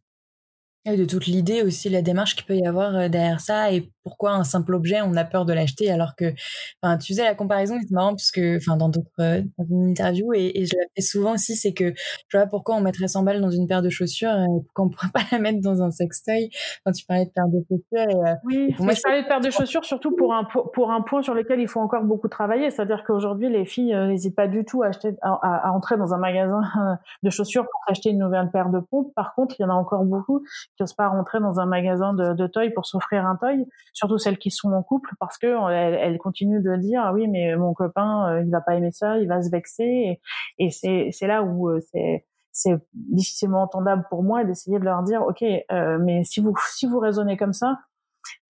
Et 0.86 0.98
de 0.98 1.06
toute 1.06 1.28
l'idée 1.28 1.62
aussi, 1.62 1.90
la 1.90 2.02
démarche 2.02 2.36
qu'il 2.36 2.46
peut 2.46 2.56
y 2.56 2.66
avoir 2.66 2.96
euh, 2.96 3.08
derrière 3.08 3.40
ça 3.40 3.72
et 3.72 3.92
pourquoi 4.04 4.32
un 4.32 4.44
simple 4.44 4.74
objet, 4.74 5.02
on 5.02 5.16
a 5.16 5.24
peur 5.24 5.46
de 5.46 5.54
l'acheter 5.54 5.92
alors 5.92 6.16
que, 6.16 6.34
enfin, 6.82 6.98
tu 6.98 7.14
faisais 7.14 7.24
la 7.24 7.36
comparaison, 7.36 7.78
c'est 7.82 7.92
marrant 7.92 8.12
parce 8.12 8.32
que, 8.32 8.58
enfin, 8.58 8.78
dans 8.78 8.90
d'autres, 8.90 9.10
euh, 9.20 9.42
dans 9.58 9.66
une 9.66 9.90
interview 9.90 10.34
et, 10.34 10.52
et 10.56 10.66
je 10.66 10.76
la 10.76 10.86
fais 10.96 11.02
souvent 11.02 11.34
aussi, 11.34 11.56
c'est 11.56 11.74
que, 11.74 11.94
je 12.28 12.38
vois 12.38 12.48
pourquoi 12.48 12.76
on 12.76 12.82
mettrait 12.82 13.08
100 13.08 13.24
balles 13.24 13.42
dans 13.42 13.50
une 13.50 13.68
paire 13.68 13.82
de 13.82 13.90
chaussures 13.90 14.32
et 14.32 14.62
pourquoi 14.66 14.86
on 14.86 14.90
pourrait 14.90 15.12
pas 15.14 15.22
la 15.32 15.40
mettre 15.40 15.62
dans 15.62 15.82
un 15.82 15.92
sextoy? 15.92 16.50
Quand 16.86 16.92
tu 16.92 17.06
parlais 17.06 17.26
de 17.26 17.32
paire 17.32 17.48
de 17.48 17.64
chaussures. 17.68 18.10
Et, 18.10 18.30
euh, 18.30 18.36
oui, 18.46 18.76
moi, 18.80 18.94
je 18.94 19.02
parlais 19.02 19.24
de 19.24 19.28
paire 19.28 19.42
de 19.42 19.50
chaussures 19.50 19.86
surtout 19.86 20.16
pour 20.16 20.34
un, 20.34 20.46
pour 20.46 20.92
un 20.92 21.02
point 21.02 21.22
sur 21.22 21.34
lequel 21.34 21.60
il 21.60 21.68
faut 21.68 21.80
encore 21.80 22.04
beaucoup 22.04 22.28
travailler. 22.28 22.70
C'est-à-dire 22.70 23.04
qu'aujourd'hui, 23.06 23.50
les 23.50 23.66
filles 23.66 23.96
n'hésitent 23.96 24.36
pas 24.36 24.48
du 24.48 24.66
tout 24.66 24.84
à 24.84 24.88
acheter, 24.88 25.16
à, 25.22 25.68
à, 25.68 25.72
entrer 25.72 25.98
dans 25.98 26.14
un 26.14 26.18
magasin 26.18 26.62
de 27.24 27.30
chaussures 27.30 27.64
pour 27.64 27.82
acheter 27.88 28.10
une 28.10 28.20
nouvelle 28.20 28.50
paire 28.52 28.70
de 28.70 28.80
pompes. 28.80 29.14
Par 29.16 29.36
contre, 29.36 29.56
il 29.60 29.64
y 29.64 29.66
en 29.66 29.70
a 29.70 29.74
encore 29.74 30.04
beaucoup 30.04 30.42
qui 30.78 30.82
n'osent 30.82 30.94
pas 30.94 31.08
rentrer 31.08 31.40
dans 31.40 31.60
un 31.60 31.66
magasin 31.66 32.14
de, 32.14 32.34
de 32.34 32.48
toy 32.48 32.70
pour 32.70 32.86
s'offrir 32.86 33.26
un 33.26 33.36
toy, 33.36 33.66
surtout 33.94 34.18
celles 34.18 34.38
qui 34.38 34.52
sont 34.52 34.72
en 34.72 34.84
couple, 34.84 35.12
parce 35.20 35.38
que 35.38 35.48
elles, 35.72 35.94
elles 35.96 36.18
continuent 36.18 36.64
de 36.64 36.76
dire 36.78 37.02
ah 37.04 37.14
oui 37.14 37.28
mais 37.28 37.56
mon 37.56 37.74
copain 37.74 38.30
euh, 38.30 38.44
il 38.44 38.52
va 38.52 38.62
pas 38.62 38.76
aimer 38.76 38.92
ça, 38.92 39.18
il 39.18 39.28
va 39.28 39.42
se 39.42 39.50
vexer, 39.50 40.20
et, 40.58 40.70
c'est 40.72 41.28
là 41.28 41.44
où 41.44 41.70
euh, 41.70 41.80
c'est 41.92 42.26
c'est 42.54 42.78
difficilement 42.94 43.64
entendable 43.64 44.06
pour 44.10 44.24
moi 44.24 44.44
d'essayer 44.44 44.78
de 44.78 44.84
leur 44.84 45.04
dire 45.04 45.22
ok 45.22 45.42
euh, 45.44 45.98
mais 46.02 46.24
si 46.24 46.42
vous 46.42 46.54
si 46.74 46.86
vous 46.86 47.00
raisonnez 47.00 47.38
comme 47.38 47.54
ça 47.54 47.80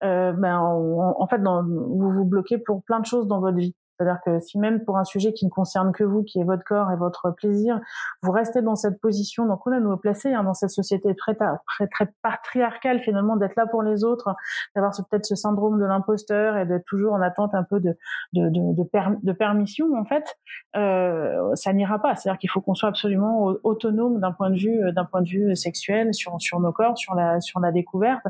euh, 0.04 0.32
ben 0.32 0.58
en 0.58 1.26
fait 1.28 1.40
vous 1.40 2.10
vous 2.10 2.24
bloquez 2.24 2.58
pour 2.58 2.82
plein 2.82 3.00
de 3.00 3.06
choses 3.06 3.28
dans 3.28 3.40
votre 3.40 3.56
vie 3.56 3.76
c'est-à-dire 4.02 4.20
que 4.24 4.40
si 4.40 4.58
même 4.58 4.84
pour 4.84 4.98
un 4.98 5.04
sujet 5.04 5.32
qui 5.32 5.44
ne 5.44 5.50
concerne 5.50 5.92
que 5.92 6.02
vous, 6.04 6.22
qui 6.22 6.40
est 6.40 6.44
votre 6.44 6.64
corps 6.64 6.90
et 6.90 6.96
votre 6.96 7.30
plaisir, 7.30 7.80
vous 8.22 8.32
restez 8.32 8.62
dans 8.62 8.74
cette 8.74 9.00
position, 9.00 9.46
donc 9.46 9.66
on 9.66 9.72
a 9.72 9.80
nous 9.80 9.96
placer 9.96 10.32
hein, 10.32 10.42
dans 10.42 10.54
cette 10.54 10.70
société 10.70 11.14
très, 11.14 11.34
très, 11.34 11.88
patriarcale 12.22 13.00
finalement, 13.00 13.36
d'être 13.36 13.56
là 13.56 13.66
pour 13.66 13.82
les 13.82 14.04
autres, 14.04 14.34
d'avoir 14.74 14.92
peut-être 15.08 15.24
ce 15.24 15.36
syndrome 15.36 15.80
de 15.80 15.84
l'imposteur 15.84 16.56
et 16.56 16.66
d'être 16.66 16.84
toujours 16.84 17.12
en 17.12 17.20
attente 17.20 17.54
un 17.54 17.62
peu 17.62 17.80
de, 17.80 17.96
de, 18.32 18.48
de, 18.48 18.74
de, 18.74 18.88
de 19.22 19.32
permission 19.32 19.86
en 19.96 20.04
fait, 20.04 20.36
euh, 20.76 21.54
ça 21.54 21.72
n'ira 21.72 22.00
pas. 22.00 22.16
C'est-à-dire 22.16 22.38
qu'il 22.38 22.50
faut 22.50 22.60
qu'on 22.60 22.74
soit 22.74 22.88
absolument 22.88 23.52
autonome 23.62 24.20
d'un 24.20 24.32
point 24.32 24.50
de 24.50 24.56
vue, 24.56 24.84
euh, 24.84 24.92
d'un 24.92 25.04
point 25.04 25.22
de 25.22 25.28
vue 25.28 25.54
sexuel 25.56 26.12
sur, 26.14 26.40
sur 26.40 26.60
nos 26.60 26.72
corps, 26.72 26.98
sur 26.98 27.14
la, 27.14 27.40
sur 27.40 27.60
la 27.60 27.72
découverte. 27.72 28.24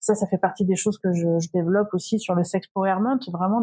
Ça, 0.00 0.14
ça 0.14 0.26
fait 0.26 0.38
partie 0.38 0.64
des 0.64 0.76
choses 0.76 0.98
que 0.98 1.12
je, 1.12 1.24
développe 1.54 1.92
aussi 1.92 2.18
sur 2.18 2.34
le 2.34 2.42
sex 2.42 2.66
empowerment, 2.74 3.20
vraiment 3.32 3.62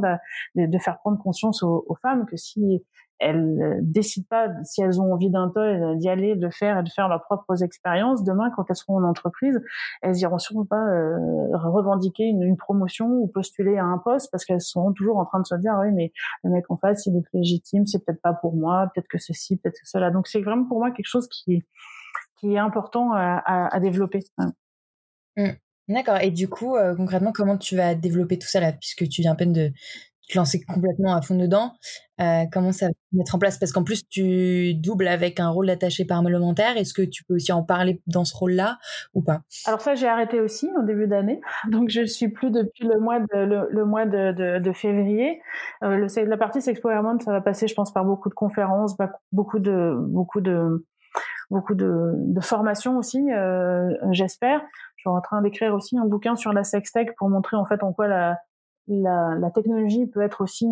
de 0.55 0.77
faire 0.77 0.99
prendre 0.99 1.21
conscience 1.21 1.50
aux, 1.63 1.97
femmes 2.01 2.25
que 2.25 2.37
si 2.37 2.83
elles 3.19 3.77
décident 3.81 4.25
pas 4.29 4.47
si 4.63 4.81
elles 4.81 4.99
ont 4.99 5.13
envie 5.13 5.29
d'un 5.29 5.49
toy 5.49 5.97
d'y 5.97 6.09
aller, 6.09 6.35
de 6.35 6.49
faire 6.49 6.79
et 6.79 6.83
de 6.83 6.89
faire 6.89 7.07
leurs 7.07 7.21
propres 7.21 7.63
expériences. 7.63 8.23
Demain, 8.23 8.49
quand 8.55 8.65
elles 8.69 8.75
seront 8.75 8.97
en 8.97 9.03
entreprise, 9.03 9.61
elles 10.01 10.17
iront 10.17 10.39
sûrement 10.39 10.65
pas 10.65 10.83
euh, 10.83 11.55
revendiquer 11.55 12.23
une, 12.23 12.57
promotion 12.57 13.07
ou 13.07 13.27
postuler 13.27 13.77
à 13.77 13.85
un 13.85 13.97
poste 13.99 14.29
parce 14.31 14.43
qu'elles 14.45 14.61
seront 14.61 14.91
toujours 14.93 15.17
en 15.17 15.25
train 15.25 15.39
de 15.39 15.45
se 15.45 15.55
dire 15.55 15.73
oui 15.81 15.91
mais 15.91 16.11
le 16.43 16.51
mec 16.51 16.65
en 16.69 16.77
face 16.77 17.05
il 17.05 17.15
est 17.15 17.23
légitime, 17.33 17.85
c'est 17.85 18.03
peut-être 18.03 18.21
pas 18.21 18.33
pour 18.33 18.55
moi, 18.55 18.89
peut-être 18.93 19.07
que 19.07 19.19
ceci, 19.19 19.57
peut-être 19.57 19.79
que 19.79 19.87
cela. 19.87 20.09
Donc 20.11 20.27
c'est 20.27 20.41
vraiment 20.41 20.65
pour 20.65 20.79
moi 20.79 20.91
quelque 20.91 21.07
chose 21.07 21.27
qui 21.27 21.63
qui 22.39 22.53
est 22.55 22.57
important 22.57 23.11
à, 23.13 23.79
développer. 23.79 24.19
Mmh. 25.37 25.49
D'accord. 25.87 26.17
Et 26.21 26.31
du 26.31 26.47
coup, 26.47 26.75
euh, 26.75 26.95
concrètement, 26.95 27.31
comment 27.31 27.57
tu 27.57 27.75
vas 27.75 27.95
développer 27.95 28.37
tout 28.37 28.47
ça 28.47 28.59
là, 28.59 28.71
puisque 28.71 29.07
tu 29.07 29.21
viens 29.21 29.33
à 29.33 29.35
peine 29.35 29.53
de, 29.53 29.71
te 30.31 30.37
lancer 30.37 30.61
complètement 30.61 31.13
à 31.15 31.21
fond 31.21 31.35
dedans. 31.35 31.73
Euh, 32.19 32.43
comment 32.51 32.71
ça 32.71 32.87
va 32.87 32.91
mettre 33.13 33.35
en 33.35 33.39
place? 33.39 33.57
Parce 33.57 33.71
qu'en 33.71 33.83
plus, 33.83 34.07
tu 34.07 34.73
doubles 34.75 35.07
avec 35.07 35.39
un 35.39 35.49
rôle 35.49 35.67
d'attaché 35.67 36.05
parlementaire. 36.05 36.77
Est-ce 36.77 36.93
que 36.93 37.01
tu 37.01 37.23
peux 37.23 37.35
aussi 37.35 37.51
en 37.51 37.63
parler 37.63 38.01
dans 38.07 38.25
ce 38.25 38.35
rôle-là 38.35 38.77
ou 39.13 39.21
pas? 39.21 39.41
Alors 39.65 39.81
ça, 39.81 39.95
j'ai 39.95 40.07
arrêté 40.07 40.39
aussi 40.39 40.69
au 40.77 40.83
début 40.83 41.07
d'année. 41.07 41.41
Donc 41.69 41.89
je 41.89 42.05
suis 42.05 42.29
plus 42.29 42.51
depuis 42.51 42.87
le 42.87 42.99
mois 42.99 43.19
de, 43.19 43.69
le, 43.71 43.85
mois 43.85 44.05
de, 44.05 44.59
de, 44.59 44.71
février. 44.71 45.41
Euh, 45.83 45.95
le, 45.97 46.25
la 46.25 46.37
partie 46.37 46.61
Sexpowerment, 46.61 47.19
ça 47.19 47.31
va 47.31 47.41
passer, 47.41 47.67
je 47.67 47.73
pense, 47.73 47.91
par 47.91 48.05
beaucoup 48.05 48.29
de 48.29 48.35
conférences, 48.35 48.95
beaucoup 49.31 49.59
de 49.59 49.95
beaucoup 49.97 50.41
de 50.41 50.85
beaucoup 51.49 51.75
de, 51.75 52.13
de 52.15 52.39
formations 52.39 52.97
aussi, 52.97 53.19
euh, 53.31 53.93
j'espère. 54.11 54.61
Je 54.95 55.01
suis 55.01 55.09
en 55.09 55.19
train 55.19 55.41
d'écrire 55.41 55.73
aussi 55.73 55.97
un 55.97 56.05
bouquin 56.05 56.37
sur 56.37 56.53
la 56.53 56.63
sextech 56.63 57.13
pour 57.17 57.29
montrer 57.29 57.57
en 57.57 57.65
fait 57.65 57.83
en 57.83 57.91
quoi 57.91 58.07
la, 58.07 58.37
la, 58.99 59.51
technologie 59.53 60.07
peut 60.07 60.21
être 60.21 60.41
aussi 60.41 60.67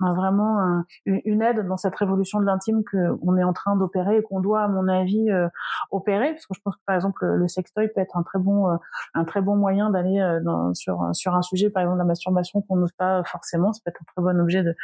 vraiment 0.00 0.82
une 1.06 1.42
aide 1.42 1.66
dans 1.66 1.76
cette 1.76 1.94
révolution 1.96 2.40
de 2.40 2.44
l'intime 2.44 2.82
qu'on 2.84 3.36
est 3.36 3.44
en 3.44 3.52
train 3.52 3.76
d'opérer 3.76 4.18
et 4.18 4.22
qu'on 4.22 4.40
doit, 4.40 4.62
à 4.62 4.68
mon 4.68 4.88
avis, 4.88 5.30
euh, 5.30 5.48
opérer. 5.90 6.30
Parce 6.32 6.46
que 6.46 6.54
je 6.54 6.60
pense 6.60 6.76
que 6.76 6.82
par 6.86 6.96
exemple 6.96 7.24
le 7.24 7.48
sextoy 7.48 7.88
peut 7.88 8.00
être 8.00 8.16
un 8.16 8.22
très 8.22 8.38
bon 8.38 8.68
euh, 8.70 9.54
moyen 9.54 9.90
d'aller 9.90 10.20
euh, 10.20 10.72
sur 10.74 11.34
un 11.34 11.42
sujet, 11.42 11.70
par 11.70 11.82
exemple 11.82 11.98
la 11.98 12.04
masturbation 12.04 12.62
qu'on 12.62 12.76
n'ose 12.76 12.92
pas 12.92 13.22
forcément. 13.24 13.72
Ça 13.72 13.80
peut 13.84 13.90
être 13.90 14.00
un 14.00 14.12
très 14.12 14.22
bon 14.22 14.40
objet 14.40 14.62
de, 14.62 14.74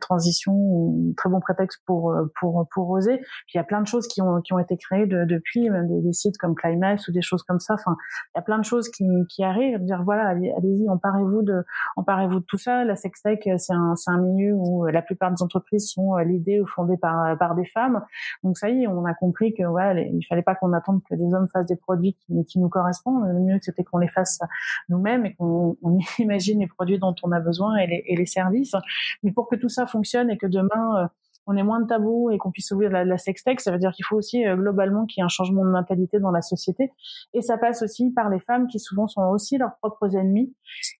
transition 0.00 0.52
ou 0.52 1.10
un 1.10 1.14
très 1.14 1.28
bon 1.28 1.40
prétexte 1.40 1.82
pour 1.86 2.14
pour 2.32 2.90
oser. 2.90 3.18
Puis 3.18 3.54
il 3.54 3.56
y 3.56 3.60
a 3.60 3.64
plein 3.64 3.80
de 3.80 3.86
choses 3.86 4.06
qui 4.06 4.22
ont 4.22 4.58
été 4.58 4.76
créées 4.76 5.06
de, 5.06 5.24
depuis, 5.24 5.68
même 5.70 5.88
des, 5.88 6.00
des, 6.00 6.12
sites 6.12 6.38
comme 6.38 6.54
Climax 6.54 7.08
ou 7.08 7.12
des 7.12 7.22
choses 7.22 7.42
comme 7.42 7.58
ça. 7.58 7.74
Enfin, 7.74 7.96
il 8.34 8.38
y 8.38 8.40
a 8.40 8.42
plein 8.42 8.58
de 8.58 8.64
choses 8.64 8.88
qui 8.90 9.06
qui 9.28 9.42
arrivent. 9.42 9.78
Dire 9.80 10.02
voilà, 10.04 10.28
allez-y, 10.28 10.88
emparez-vous 10.88 11.42
de 11.42 11.64
emparez 11.96 12.27
tout 12.46 12.58
ça. 12.58 12.84
La 12.84 12.96
sextech, 12.96 13.46
euh, 13.46 13.56
c'est 13.58 13.72
un, 13.72 13.94
un 14.06 14.18
milieu 14.18 14.54
où 14.54 14.86
euh, 14.86 14.90
la 14.90 15.02
plupart 15.02 15.30
des 15.30 15.42
entreprises 15.42 15.90
sont 15.90 16.16
euh, 16.16 16.24
l'idée 16.24 16.60
ou 16.60 16.66
fondées 16.66 16.96
par, 16.96 17.36
par 17.38 17.54
des 17.54 17.66
femmes. 17.66 18.02
Donc 18.42 18.58
ça 18.58 18.70
y 18.70 18.82
est, 18.82 18.86
on 18.86 19.04
a 19.04 19.14
compris 19.14 19.54
que 19.54 19.64
voilà, 19.64 20.00
il 20.00 20.22
fallait 20.26 20.42
pas 20.42 20.54
qu'on 20.54 20.72
attende 20.72 21.02
que 21.08 21.14
des 21.14 21.34
hommes 21.34 21.48
fassent 21.52 21.66
des 21.66 21.76
produits 21.76 22.16
qui, 22.46 22.58
nous 22.58 22.68
correspondent. 22.68 23.26
Le 23.26 23.40
mieux, 23.40 23.58
c'était 23.62 23.84
qu'on 23.84 23.98
les 23.98 24.08
fasse 24.08 24.40
nous-mêmes 24.88 25.26
et 25.26 25.34
qu'on 25.34 25.76
on 25.82 25.98
imagine 26.18 26.60
les 26.60 26.66
produits 26.66 26.98
dont 26.98 27.14
on 27.22 27.32
a 27.32 27.40
besoin 27.40 27.76
et 27.76 28.16
les 28.16 28.26
services. 28.26 28.74
Mais 29.22 29.32
pour 29.32 29.48
que 29.48 29.56
tout 29.56 29.68
ça 29.68 29.86
fonctionne 29.86 30.30
et 30.30 30.36
que 30.36 30.46
demain 30.46 31.10
on 31.48 31.56
ait 31.56 31.62
moins 31.62 31.80
de 31.80 31.86
tabous 31.86 32.30
et 32.30 32.38
qu'on 32.38 32.50
puisse 32.50 32.70
ouvrir 32.70 32.90
la, 32.90 33.04
la 33.04 33.16
sextech, 33.16 33.60
ça 33.60 33.72
veut 33.72 33.78
dire 33.78 33.90
qu'il 33.92 34.04
faut 34.04 34.16
aussi 34.16 34.46
euh, 34.46 34.54
globalement 34.54 35.06
qu'il 35.06 35.20
y 35.20 35.22
ait 35.22 35.24
un 35.24 35.28
changement 35.28 35.64
de 35.64 35.70
mentalité 35.70 36.20
dans 36.20 36.30
la 36.30 36.42
société. 36.42 36.92
Et 37.32 37.40
ça 37.40 37.56
passe 37.56 37.82
aussi 37.82 38.10
par 38.10 38.28
les 38.28 38.38
femmes 38.38 38.66
qui 38.66 38.78
souvent 38.78 39.08
sont 39.08 39.22
aussi 39.22 39.56
leurs 39.56 39.76
propres 39.78 40.14
ennemis. 40.14 40.54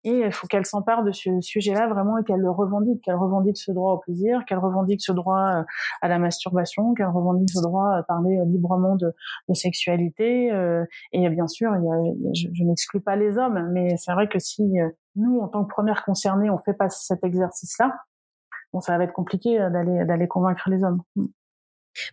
Et 0.05 0.21
il 0.21 0.33
faut 0.33 0.47
qu'elles 0.47 0.67
s'emparent 0.67 1.05
de 1.05 1.13
ce 1.13 1.41
sujet-là 1.41 1.87
vraiment 1.89 2.17
et 2.19 2.25
qu'elles 2.25 2.41
le 2.41 2.51
revendiquent, 2.51 3.03
qu'elles 3.05 3.15
revendiquent 3.15 3.59
ce 3.59 3.73
droit 3.73 3.93
au 3.93 3.99
plaisir, 3.99 4.45
qu'elles 4.47 4.59
revendiquent 4.59 5.03
ce 5.03 5.13
droit 5.13 5.39
euh, 5.39 5.63
à 6.01 6.09
la 6.09 6.19
masturbation, 6.19 6.95
qu'elles 6.95 7.07
revendiquent 7.07 7.51
ce 7.51 7.63
droit 7.63 7.95
à 7.95 8.03
parler 8.03 8.39
euh, 8.39 8.45
librement 8.47 8.97
de, 8.97 9.13
de 9.49 9.55
sexualité. 9.55 10.51
Et 11.13 11.29
bien 11.29 11.47
sûr, 11.47 11.73
il 11.77 11.85
y 11.85 11.89
a, 11.89 12.33
je, 12.35 12.49
je 12.53 12.65
n'exclus 12.65 13.01
pas 13.01 13.17
les 13.17 13.37
hommes, 13.37 13.69
mais 13.73 13.97
c'est 13.97 14.13
vrai 14.13 14.29
que 14.29 14.39
si 14.39 14.63
nous, 15.17 15.41
en 15.41 15.49
tant 15.49 15.65
que 15.65 15.69
premières 15.71 16.05
concernées, 16.05 16.49
on 16.49 16.59
fait 16.59 16.75
pas 16.75 16.89
cet 16.89 17.25
exercice-là, 17.25 17.93
bon, 18.73 18.81
ça 18.81 18.97
va 18.99 19.05
être 19.05 19.13
compliqué 19.13 19.59
d'aller 19.59 20.05
d'aller 20.05 20.29
convaincre 20.29 20.69
les 20.71 20.83
hommes. 20.85 21.03
Mm. 21.17 21.27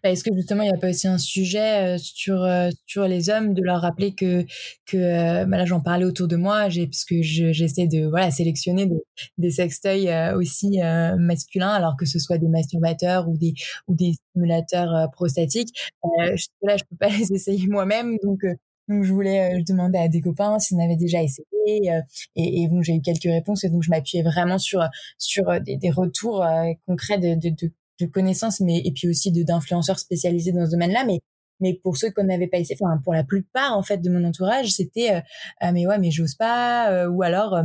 Bah, 0.03 0.09
est-ce 0.09 0.23
que 0.23 0.33
justement 0.35 0.63
il 0.63 0.69
n'y 0.69 0.73
a 0.73 0.79
pas 0.79 0.89
aussi 0.89 1.07
un 1.07 1.17
sujet 1.17 1.97
sur 1.99 2.47
sur 2.87 3.07
les 3.07 3.29
hommes 3.29 3.53
de 3.53 3.61
leur 3.61 3.81
rappeler 3.81 4.15
que 4.15 4.43
que 4.85 5.45
bah, 5.45 5.57
là 5.57 5.65
j'en 5.65 5.79
parlais 5.81 6.05
autour 6.05 6.27
de 6.27 6.35
moi 6.35 6.69
j'ai 6.69 6.87
parce 6.87 7.05
que 7.05 7.21
j'essaie 7.21 7.87
de 7.87 8.07
voilà 8.07 8.31
sélectionner 8.31 8.87
des, 8.87 9.03
des 9.37 9.51
sextoys 9.51 10.33
aussi 10.35 10.79
masculins 11.19 11.69
alors 11.69 11.97
que 11.97 12.05
ce 12.05 12.17
soit 12.17 12.37
des 12.37 12.47
masturbateurs 12.47 13.29
ou 13.29 13.37
des 13.37 13.53
ou 13.87 13.95
des 13.95 14.13
stimulateurs 14.13 15.11
prostatiques 15.11 15.91
là 16.03 16.77
je 16.77 16.83
peux 16.89 16.97
pas 16.97 17.09
les 17.19 17.31
essayer 17.33 17.67
moi-même 17.67 18.17
donc 18.23 18.43
donc 18.87 19.03
je 19.03 19.13
voulais 19.13 19.59
je 19.59 19.65
demandais 19.65 19.99
à 19.99 20.07
des 20.07 20.21
copains 20.21 20.59
s'ils 20.59 20.77
en 20.77 20.83
avaient 20.83 20.95
déjà 20.95 21.21
essayé 21.23 21.45
et, 21.67 21.91
et 22.35 22.67
bon 22.67 22.81
j'ai 22.81 22.95
eu 22.95 23.01
quelques 23.01 23.23
réponses 23.23 23.63
et 23.63 23.69
donc 23.69 23.83
je 23.83 23.89
m'appuyais 23.89 24.23
vraiment 24.23 24.57
sur 24.57 24.83
sur 25.17 25.45
des, 25.61 25.77
des 25.77 25.89
retours 25.91 26.45
concrets 26.85 27.17
de, 27.17 27.35
de, 27.35 27.49
de, 27.49 27.71
de 27.99 28.05
connaissances, 28.05 28.59
mais 28.59 28.79
et 28.85 28.91
puis 28.91 29.09
aussi 29.09 29.31
de 29.31 29.43
d'influenceurs 29.43 29.99
spécialisés 29.99 30.51
dans 30.51 30.65
ce 30.65 30.71
domaine-là. 30.71 31.03
Mais 31.05 31.19
mais 31.61 31.73
pour 31.73 31.95
ceux 31.97 32.11
qu'on 32.11 32.25
n'avait 32.25 32.47
pas 32.47 32.57
essayé, 32.59 32.77
enfin 32.81 32.99
pour 33.03 33.13
la 33.13 33.23
plupart 33.23 33.77
en 33.77 33.83
fait 33.83 33.97
de 33.99 34.09
mon 34.09 34.23
entourage, 34.25 34.71
c'était 34.71 35.15
euh, 35.15 35.21
ah, 35.61 35.71
mais 35.71 35.87
ouais 35.87 35.97
mais 35.99 36.11
j'ose 36.11 36.35
pas 36.35 36.91
euh, 36.91 37.07
ou 37.09 37.23
alors 37.23 37.57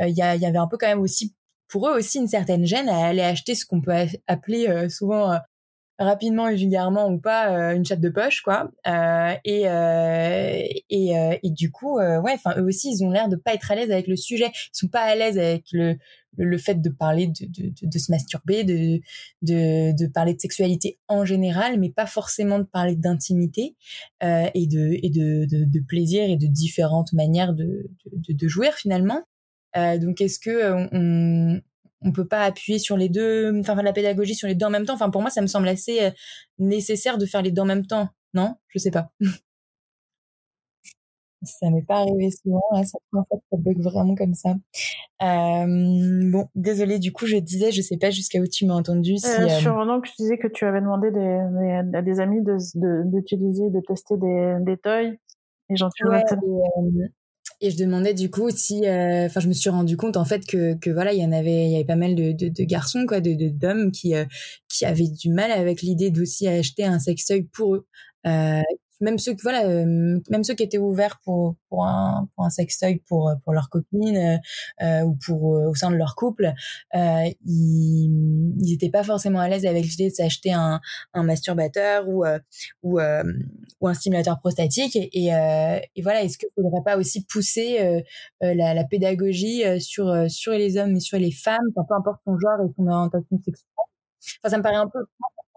il 0.00 0.16
y, 0.16 0.22
a, 0.22 0.34
y 0.36 0.46
avait 0.46 0.58
un 0.58 0.66
peu 0.66 0.76
quand 0.78 0.88
même 0.88 1.00
aussi 1.00 1.34
pour 1.68 1.88
eux 1.88 1.96
aussi 1.96 2.18
une 2.18 2.28
certaine 2.28 2.66
gêne 2.66 2.88
à 2.88 3.06
aller 3.06 3.22
acheter 3.22 3.54
ce 3.54 3.64
qu'on 3.66 3.80
peut 3.80 3.92
appeler 4.26 4.88
souvent 4.88 5.38
rapidement 5.98 6.48
et 6.48 6.56
vulgairement 6.56 7.08
ou 7.08 7.18
pas 7.18 7.74
une 7.74 7.84
chatte 7.84 8.00
de 8.00 8.10
poche 8.10 8.42
quoi 8.42 8.70
et 9.44 9.62
et, 10.90 11.38
et 11.42 11.50
du 11.50 11.70
coup 11.70 11.98
ouais 11.98 12.32
enfin 12.34 12.54
eux 12.58 12.64
aussi 12.64 12.90
ils 12.92 13.04
ont 13.04 13.10
l'air 13.10 13.28
de 13.28 13.36
pas 13.36 13.54
être 13.54 13.70
à 13.70 13.74
l'aise 13.74 13.90
avec 13.90 14.06
le 14.06 14.16
sujet 14.16 14.50
ils 14.54 14.78
sont 14.78 14.88
pas 14.88 15.00
à 15.00 15.14
l'aise 15.14 15.38
avec 15.38 15.64
le 15.72 15.96
le, 16.44 16.58
fait 16.58 16.80
de 16.80 16.90
parler 16.90 17.28
de, 17.28 17.46
de, 17.46 17.72
de, 17.82 17.98
se 17.98 18.10
masturber, 18.10 18.64
de, 18.64 19.00
de, 19.42 19.96
de, 19.96 20.06
parler 20.06 20.34
de 20.34 20.40
sexualité 20.40 20.98
en 21.08 21.24
général, 21.24 21.78
mais 21.78 21.90
pas 21.90 22.06
forcément 22.06 22.58
de 22.58 22.64
parler 22.64 22.96
d'intimité 22.96 23.76
euh, 24.22 24.48
et, 24.54 24.66
de, 24.66 24.98
et 25.02 25.10
de, 25.10 25.46
de, 25.46 25.80
plaisir 25.80 26.24
et 26.24 26.36
de 26.36 26.46
différentes 26.46 27.12
manières 27.12 27.54
de, 27.54 27.88
de, 28.12 28.48
jouir 28.48 28.74
finalement. 28.74 29.22
Euh, 29.76 29.98
donc 29.98 30.20
est-ce 30.20 30.38
que 30.38 30.50
euh, 30.50 30.86
on, 30.92 31.60
on 32.06 32.12
peut 32.12 32.26
pas 32.26 32.44
appuyer 32.44 32.78
sur 32.78 32.96
les 32.96 33.08
deux, 33.08 33.52
enfin 33.60 33.74
la 33.82 33.92
pédagogie 33.92 34.34
sur 34.34 34.48
les 34.48 34.54
deux 34.54 34.66
en 34.66 34.70
même 34.70 34.86
temps. 34.86 34.94
Enfin 34.94 35.10
pour 35.10 35.20
moi 35.20 35.30
ça 35.30 35.42
me 35.42 35.46
semble 35.46 35.68
assez 35.68 36.02
euh, 36.02 36.10
nécessaire 36.58 37.18
de 37.18 37.26
faire 37.26 37.42
les 37.42 37.50
deux 37.50 37.62
en 37.62 37.66
même 37.66 37.86
temps, 37.86 38.08
non? 38.34 38.54
Je 38.68 38.78
sais 38.78 38.90
pas. 38.90 39.10
Ça 41.42 41.70
m'est 41.70 41.82
pas 41.82 41.98
arrivé 41.98 42.30
souvent, 42.30 42.62
là, 42.72 42.82
ça, 42.84 42.98
en 43.12 43.22
fait, 43.24 43.36
ça 43.50 43.56
bug 43.58 43.80
vraiment 43.80 44.14
comme 44.14 44.34
ça. 44.34 44.54
Euh, 45.22 46.30
bon, 46.30 46.48
désolé, 46.54 46.98
du 46.98 47.12
coup, 47.12 47.26
je 47.26 47.36
disais, 47.36 47.72
je 47.72 47.82
sais 47.82 47.98
pas 47.98 48.10
jusqu'à 48.10 48.40
où 48.40 48.46
tu 48.46 48.66
m'as 48.66 48.74
entendu. 48.74 49.16
Si, 49.16 49.26
euh, 49.26 49.44
euh 49.44 49.48
Sur 49.48 49.74
que 49.74 50.08
tu 50.08 50.14
disais 50.18 50.38
que 50.38 50.48
tu 50.48 50.64
avais 50.64 50.80
demandé 50.80 51.10
des, 51.10 51.38
des, 51.90 51.96
à 51.96 52.02
des 52.02 52.20
amis 52.20 52.42
d'utiliser, 52.42 53.70
de, 53.70 53.76
de, 53.76 53.80
tester 53.86 54.16
des, 54.16 54.56
des 54.60 54.76
toys. 54.76 55.12
Et 55.68 55.76
j'en 55.76 55.88
ouais, 56.04 56.22
et, 56.30 56.34
euh, 56.34 57.08
et 57.60 57.70
je 57.70 57.76
demandais 57.76 58.14
du 58.14 58.30
coup 58.30 58.50
si, 58.50 58.86
euh, 58.86 59.26
enfin, 59.26 59.40
je 59.40 59.48
me 59.48 59.52
suis 59.54 59.70
rendu 59.70 59.96
compte 59.96 60.16
en 60.16 60.24
fait 60.24 60.46
que, 60.46 60.74
que 60.74 60.90
voilà, 60.90 61.12
il 61.12 61.20
y 61.20 61.24
en 61.24 61.32
avait, 61.32 61.66
il 61.66 61.70
y 61.72 61.74
avait 61.76 61.84
pas 61.84 61.96
mal 61.96 62.14
de, 62.14 62.32
de, 62.32 62.48
de 62.48 62.64
garçons 62.64 63.06
quoi, 63.06 63.20
de 63.20 63.34
d'hommes 63.50 63.92
qui 63.92 64.14
qui 64.68 64.84
avaient 64.84 65.08
du 65.08 65.30
mal 65.30 65.50
avec 65.50 65.82
l'idée 65.82 66.10
d'aussi 66.10 66.46
acheter 66.48 66.84
un 66.84 66.98
sextoy 66.98 67.42
pour 67.52 67.74
eux. 67.76 67.86
Euh, 68.26 68.60
même 69.00 69.18
ceux 69.18 69.36
voilà 69.42 69.66
euh, 69.66 70.20
même 70.30 70.44
ceux 70.44 70.54
qui 70.54 70.62
étaient 70.62 70.78
ouverts 70.78 71.20
pour 71.24 71.56
pour 71.68 71.84
un 71.84 72.28
pour 72.34 72.44
un 72.44 72.50
sextoy 72.50 73.02
pour 73.06 73.32
pour 73.44 73.52
leur 73.52 73.68
copine 73.68 74.16
euh, 74.16 74.36
euh 74.82 75.02
ou 75.02 75.16
pour 75.26 75.56
euh, 75.56 75.68
au 75.68 75.74
sein 75.74 75.90
de 75.90 75.96
leur 75.96 76.14
couple 76.14 76.52
euh, 76.94 77.30
ils 77.44 78.54
ils 78.60 78.74
étaient 78.74 78.90
pas 78.90 79.02
forcément 79.02 79.40
à 79.40 79.48
l'aise 79.48 79.66
avec 79.66 79.84
l'idée 79.84 80.08
de 80.10 80.14
s'acheter 80.14 80.52
un 80.52 80.80
un 81.14 81.22
masturbateur 81.22 82.08
ou 82.08 82.24
ou 82.82 82.98
un 83.88 83.94
stimulateur 83.94 84.38
prostatique. 84.40 84.96
Et 84.96 85.30
voilà 86.02 86.22
est-ce 86.22 86.38
qu'il 86.38 86.48
faudrait 86.54 86.82
pas 86.84 86.96
aussi 86.96 87.24
pousser 87.24 88.02
la, 88.40 88.84
pédagogie 88.84 89.62
sur 89.80 90.30
sur 90.30 90.52
les 90.52 90.76
hommes 90.76 90.96
et 90.96 91.00
sur 91.00 91.18
les 91.18 91.32
femmes 91.32 91.72
peu 91.74 91.94
importe 91.94 92.20
son 92.24 92.38
genre 92.38 92.66
et 92.66 92.72
son 92.76 92.86
orientation 92.86 93.40
sexuelle? 93.44 93.66
Enfin 94.42 94.50
ça 94.50 94.58
me 94.58 94.62
paraît 94.62 94.76
un 94.76 94.88
peu 94.88 95.00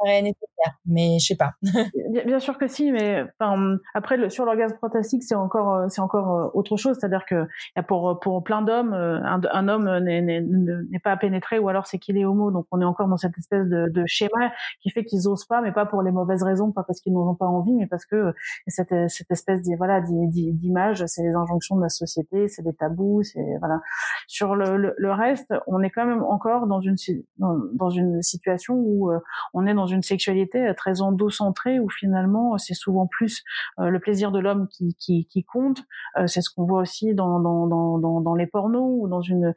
nécessaire, 0.06 0.78
mais 0.86 1.18
je 1.20 1.26
sais 1.28 1.36
pas. 1.36 1.54
bien, 2.26 2.40
sûr 2.40 2.58
que 2.58 2.68
si, 2.68 2.92
mais 2.92 3.24
enfin, 3.40 3.78
après 3.94 4.18
le, 4.18 4.30
sur 4.30 4.46
l'orgasme 4.46 4.78
protastique, 4.78 5.24
c'est 5.24 5.36
encore 5.36 5.74
euh, 5.76 5.86
c'est 5.90 6.02
encore 6.02 6.36
euh, 6.36 6.48
autre 6.54 6.78
chose, 6.78 6.98
c'est-à-dire 7.00 7.26
que 7.26 7.48
pour 7.88 8.20
pour 8.20 8.44
plein 8.44 8.62
d'hommes, 8.62 8.94
euh, 8.94 9.20
un, 9.24 9.42
un, 9.52 9.68
homme 9.68 10.00
n'est 10.00 11.00
pas 11.04 11.18
pénétré 11.18 11.60
ou 11.60 11.70
alors 11.70 11.88
c'est 11.88 12.00
qu'il 12.00 12.18
est 12.18 12.26
homo, 12.26 12.52
donc 12.52 12.66
on 12.72 12.82
est 12.82 12.86
encore 12.86 13.08
dans 13.08 13.18
cette 13.18 13.38
espèce 13.38 13.68
de, 13.68 13.90
de 13.90 14.04
schéma 14.08 14.52
qui 14.82 14.90
fait 14.90 15.04
qu'ils 15.04 15.28
osent 15.28 15.46
pas, 15.46 15.62
mais 15.62 15.72
pas 15.72 15.86
pour 15.86 16.02
les 16.02 16.12
mauvaises 16.12 16.44
raisons, 16.44 16.72
pas 16.72 16.84
parce 16.84 17.02
qu'ils 17.02 17.14
n'en 17.14 17.30
ont 17.30 17.36
pas 17.36 17.48
envie, 17.48 17.74
mais 17.74 17.88
parce 17.88 18.06
que 18.06 18.34
cette 18.68 18.94
cette 19.10 19.32
espèce 19.32 19.62
de, 19.64 19.76
voilà 19.78 20.02
d'image, 20.02 21.04
c'est 21.08 21.24
les 21.24 21.34
injonctions 21.34 21.76
de 21.76 21.82
la 21.82 21.90
société, 21.90 22.48
c'est 22.48 22.64
des 22.64 22.74
tabous, 22.74 23.24
c'est 23.24 23.58
voilà. 23.60 23.82
Sur 24.28 24.56
le, 24.56 24.94
le, 24.96 25.12
reste, 25.12 25.54
on 25.68 25.82
est 25.82 25.90
quand 25.90 26.06
même 26.06 26.24
encore 26.24 26.68
dans 26.68 26.80
une 26.80 26.96
dans, 27.38 27.58
dans 27.74 27.90
une 27.90 28.22
situation 28.22 28.76
où 28.76 29.12
on 29.54 29.66
est 29.66 29.74
dans 29.74 29.89
une 29.92 30.04
sexualité 30.04 30.68
euh, 30.68 30.74
très 30.74 31.02
endocentrée 31.02 31.80
où 31.80 31.90
finalement 31.90 32.54
euh, 32.54 32.58
c'est 32.58 32.74
souvent 32.74 33.08
plus 33.08 33.44
euh, 33.80 33.90
le 33.90 34.00
plaisir 34.00 34.32
de 34.32 34.40
l'homme 34.40 34.68
qui, 34.70 34.96
qui, 35.00 35.26
qui, 35.26 35.44
compte. 35.44 35.84
c'est 36.28 36.42
ce 36.42 36.50
qu'on 36.50 36.66
voit 36.66 36.82
aussi 36.82 37.14
dans, 37.14 37.40
dans, 37.40 37.68
dans, 37.68 38.22
dans, 38.22 38.36
les 38.36 38.48
pornos 38.48 39.02
ou 39.02 39.08
dans 39.08 39.22
une, 39.22 39.54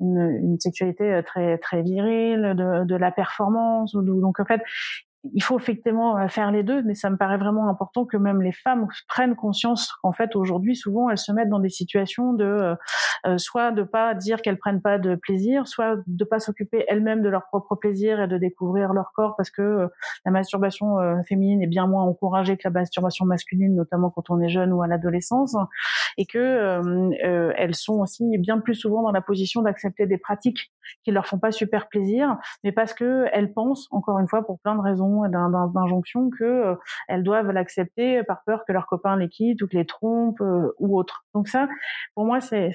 une, 0.00 0.18
une, 0.42 0.60
sexualité 0.60 1.22
très 1.24 1.58
très 1.58 1.82
virile, 1.82 2.54
de, 2.56 2.84
de 2.84 2.96
la 2.96 3.10
performance. 3.12 3.94
Donc 3.94 4.40
en 4.40 4.44
fait, 4.44 4.62
il 5.32 5.42
faut 5.42 5.58
effectivement 5.58 6.18
euh, 6.18 6.28
faire 6.28 6.50
les 6.50 6.62
deux, 6.62 6.82
mais 6.82 6.94
ça 6.94 7.10
me 7.10 7.16
paraît 7.16 7.38
vraiment 7.38 7.68
important 7.68 8.04
que 8.04 8.16
même 8.16 8.42
les 8.42 8.52
femmes 8.52 8.86
prennent 9.08 9.36
conscience 9.36 9.92
qu'en 10.02 10.12
fait 10.12 10.36
aujourd'hui 10.36 10.76
souvent 10.76 11.10
elles 11.10 11.18
se 11.18 11.32
mettent 11.32 11.48
dans 11.48 11.58
des 11.58 11.70
situations 11.70 12.32
de 12.32 12.44
euh, 12.44 12.74
euh, 13.26 13.38
soit 13.38 13.72
de 13.72 13.82
pas 13.82 14.14
dire 14.14 14.42
qu'elles 14.42 14.58
prennent 14.58 14.82
pas 14.82 14.98
de 14.98 15.14
plaisir, 15.14 15.66
soit 15.66 15.96
de 16.06 16.24
pas 16.24 16.38
s'occuper 16.38 16.84
elles-mêmes 16.88 17.22
de 17.22 17.28
leur 17.28 17.46
propre 17.46 17.74
plaisir 17.74 18.20
et 18.20 18.28
de 18.28 18.38
découvrir 18.38 18.92
leur 18.92 19.12
corps 19.14 19.36
parce 19.36 19.50
que 19.50 19.88
la 20.24 20.30
masturbation 20.30 20.96
féminine 21.24 21.62
est 21.62 21.66
bien 21.66 21.86
moins 21.86 22.04
encouragée 22.04 22.56
que 22.56 22.62
la 22.64 22.70
masturbation 22.70 23.24
masculine, 23.24 23.74
notamment 23.74 24.10
quand 24.10 24.30
on 24.30 24.40
est 24.40 24.48
jeune 24.48 24.72
ou 24.72 24.82
à 24.82 24.86
l'adolescence, 24.86 25.56
et 26.18 26.26
que 26.26 27.10
elles 27.56 27.74
sont 27.74 27.94
aussi 27.94 28.38
bien 28.38 28.58
plus 28.58 28.74
souvent 28.74 29.02
dans 29.02 29.12
la 29.12 29.20
position 29.20 29.62
d'accepter 29.62 30.06
des 30.06 30.18
pratiques 30.18 30.72
qui 31.04 31.10
leur 31.10 31.26
font 31.26 31.38
pas 31.38 31.52
super 31.52 31.88
plaisir, 31.88 32.36
mais 32.64 32.72
parce 32.72 32.94
que 32.94 33.26
elles 33.32 33.52
pensent 33.52 33.88
encore 33.90 34.18
une 34.18 34.28
fois 34.28 34.44
pour 34.44 34.58
plein 34.60 34.74
de 34.74 34.80
raisons 34.80 35.22
d'injonction 35.28 36.30
que 36.30 36.44
euh, 36.44 36.74
elles 37.08 37.22
doivent 37.22 37.50
l'accepter 37.50 38.22
par 38.24 38.42
peur 38.44 38.64
que 38.66 38.72
leurs 38.72 38.86
copains 38.86 39.16
les 39.16 39.28
quittent 39.28 39.62
ou 39.62 39.68
que 39.68 39.76
les 39.76 39.86
trompent 39.86 40.40
euh, 40.40 40.74
ou 40.78 40.98
autre. 40.98 41.24
Donc 41.34 41.48
ça, 41.48 41.68
pour 42.14 42.24
moi, 42.24 42.40
c'est 42.40 42.72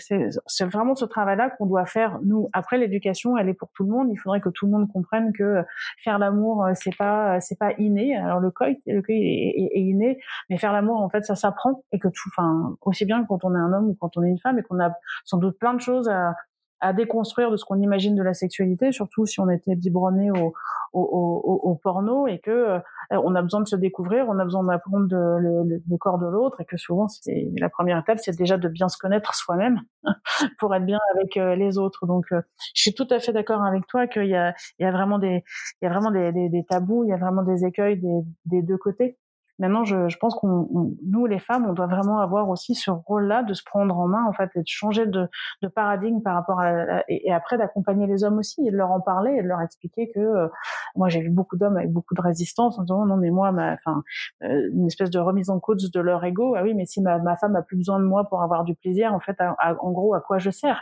vraiment 0.62 0.95
ce 0.95 1.05
travail-là 1.05 1.49
qu'on 1.51 1.66
doit 1.66 1.86
faire 1.86 2.20
nous. 2.24 2.47
Après, 2.53 2.78
l'éducation, 2.78 3.38
elle 3.38 3.49
est 3.49 3.53
pour 3.53 3.70
tout 3.74 3.84
le 3.84 3.89
monde. 3.89 4.09
Il 4.12 4.18
faudrait 4.18 4.41
que 4.41 4.49
tout 4.49 4.66
le 4.66 4.72
monde 4.72 4.91
comprenne 4.91 5.34
que 5.34 5.64
faire 6.03 6.20
l'amour, 6.20 6.66
euh, 6.66 6.72
c'est 6.76 6.95
pas 6.95 7.39
c'est 7.39 7.57
pas 7.57 7.74
inné. 7.78 8.16
Alors 8.16 8.39
le 8.39 8.51
coït, 8.51 8.80
le 8.86 9.01
coït 9.01 9.22
est, 9.22 9.78
est, 9.78 9.82
inné, 9.82 10.20
mais 10.49 10.57
faire 10.57 10.74
l'amour, 10.74 11.01
en 11.01 11.09
fait, 11.09 11.26
ça 11.26 11.36
s'apprend 11.36 11.84
et 11.91 11.99
que 11.99 12.07
tout, 12.07 12.30
enfin, 12.30 12.76
aussi 12.82 13.05
bien 13.05 13.26
quand 13.26 13.43
on 13.43 13.55
est 13.55 13.59
un 13.59 13.74
homme 13.74 13.89
ou 13.89 13.97
quand 13.99 14.18
on 14.18 14.24
est 14.24 14.30
une 14.30 14.39
femme 14.39 14.59
et 14.59 14.64
qu'on 14.64 14.80
a 14.80 14.91
sans 15.26 15.38
doute 15.38 15.57
plein 15.59 15.74
de 15.74 15.82
choses 15.82 16.09
à, 16.09 16.36
à 16.82 16.93
déconstruire 16.93 17.51
de 17.51 17.57
ce 17.57 17.63
qu'on 17.65 17.79
imagine 17.79 18.15
de 18.15 18.23
la 18.23 18.34
sexualité, 18.34 18.91
surtout 18.91 19.25
si 19.25 19.39
on 19.39 19.49
était 19.49 19.75
biberonné 19.75 20.32
au, 20.32 20.53
au, 20.93 21.01
au, 21.01 21.69
au, 21.69 21.75
porno 21.75 22.27
et 22.27 22.39
que 22.39 22.51
euh, 22.51 22.79
on 23.09 23.36
a 23.36 23.41
besoin 23.41 23.61
de 23.61 23.67
se 23.67 23.75
découvrir, 23.75 24.25
on 24.27 24.39
a 24.39 24.43
besoin 24.43 24.63
d'apprendre 24.63 25.07
le, 25.09 25.63
le, 25.63 25.82
le, 25.88 25.97
corps 25.97 26.17
de 26.17 26.25
l'autre 26.25 26.59
et 26.59 26.65
que 26.65 26.77
souvent 26.77 27.07
c'est 27.07 27.49
la 27.57 27.69
première 27.69 27.99
étape, 27.99 28.19
c'est 28.19 28.38
déjà 28.38 28.57
de 28.57 28.67
bien 28.67 28.89
se 28.89 28.97
connaître 28.97 29.34
soi-même 29.36 29.79
pour 30.59 30.73
être 30.75 30.86
bien 30.86 30.99
avec 31.15 31.38
euh, 31.38 31.55
les 31.55 31.77
autres. 31.77 32.07
Donc, 32.07 32.25
euh, 32.32 32.41
je 32.73 32.82
suis 32.82 32.93
tout 32.93 33.07
à 33.09 33.19
fait 33.19 33.32
d'accord 33.32 33.63
avec 33.63 33.86
toi 33.88 34.07
qu'il 34.07 34.27
y 34.27 34.36
a, 34.36 34.53
il 34.79 34.84
y 34.84 34.86
a 34.86 34.91
vraiment 34.91 35.19
des, 35.19 35.43
il 35.82 35.86
y 35.86 35.88
a 35.88 35.89
vraiment 35.91 36.11
des, 36.11 36.32
des, 36.32 36.49
des, 36.49 36.65
tabous, 36.65 37.03
il 37.03 37.09
y 37.09 37.13
a 37.13 37.17
vraiment 37.17 37.43
des 37.43 37.63
écueils 37.63 37.97
des, 37.97 38.21
des 38.45 38.61
deux 38.61 38.77
côtés. 38.77 39.17
Maintenant, 39.60 39.84
je, 39.84 40.10
je 40.10 40.18
pense 40.18 40.36
qu'on, 40.36 40.95
nous 41.06 41.26
les 41.26 41.39
femmes, 41.39 41.66
on 41.68 41.74
doit 41.74 41.88
vraiment 41.88 42.20
avoir 42.20 42.49
aussi 42.49 42.76
ce 42.76 42.89
rôle-là 42.89 43.43
de 43.43 43.54
se 43.54 43.64
prendre 43.64 43.97
en 43.97 44.08
main 44.08 44.26
en 44.28 44.34
fait 44.34 44.49
et 44.56 44.60
de 44.60 44.68
changer 44.68 45.06
de, 45.06 45.28
de 45.62 45.68
paradigme 45.68 46.22
par 46.22 46.36
rapport 46.36 46.60
à 46.60 47.04
et, 47.08 47.32
après 47.32 47.58
d'accompagner 47.58 48.08
les 48.08 48.24
hommes 48.24 48.39
aussi 48.39 48.66
et 48.68 48.72
de 48.72 48.78
leur 48.78 48.91
en 48.91 49.02
parler 49.02 49.36
et 49.38 49.43
de 49.43 49.47
leur 49.47 49.62
expliquer 49.62 50.12
que 50.14 50.20
euh, 50.20 50.47
moi 50.95 51.10
j'ai 51.10 51.22
vu 51.22 51.30
beaucoup 51.30 51.58
d'hommes 51.58 51.78
avec 51.78 51.91
beaucoup 51.91 52.16
de 52.16 52.22
résistance 52.22 52.78
en 52.80 52.84
disant 52.84 53.06
non 53.06 53.18
mais 53.18 53.32
moi 53.32 53.52
ma 53.52 53.74
enfin 53.74 54.04
euh, 54.43 54.70
une 54.74 54.88
espèce 54.88 55.10
de 55.10 55.20
remise 55.20 55.49
en 55.49 55.60
cause 55.60 55.91
de 55.91 55.99
leur 55.99 56.24
ego 56.24 56.56
ah 56.56 56.64
oui 56.64 56.74
mais 56.74 56.86
si 56.86 57.02
ma, 57.02 57.20
ma 57.20 57.36
femme 57.36 57.56
a 57.56 57.62
plus 57.62 57.78
besoin 57.78 57.99
de 57.99 58.06
moi 58.06 58.26
pour 58.26 58.41
avoir 58.41 58.64
du 58.64 58.76
plaisir 58.76 59.14
en 59.14 59.20
fait 59.20 59.38
en 59.80 59.91
gros 59.91 60.14
à 60.14 60.22
quoi 60.22 60.38
je 60.38 60.49
sers? 60.49 60.82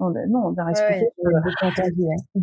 On 0.00 0.10
non, 0.10 0.46
on 0.46 0.54
a 0.56 0.64
respecté. 0.64 1.08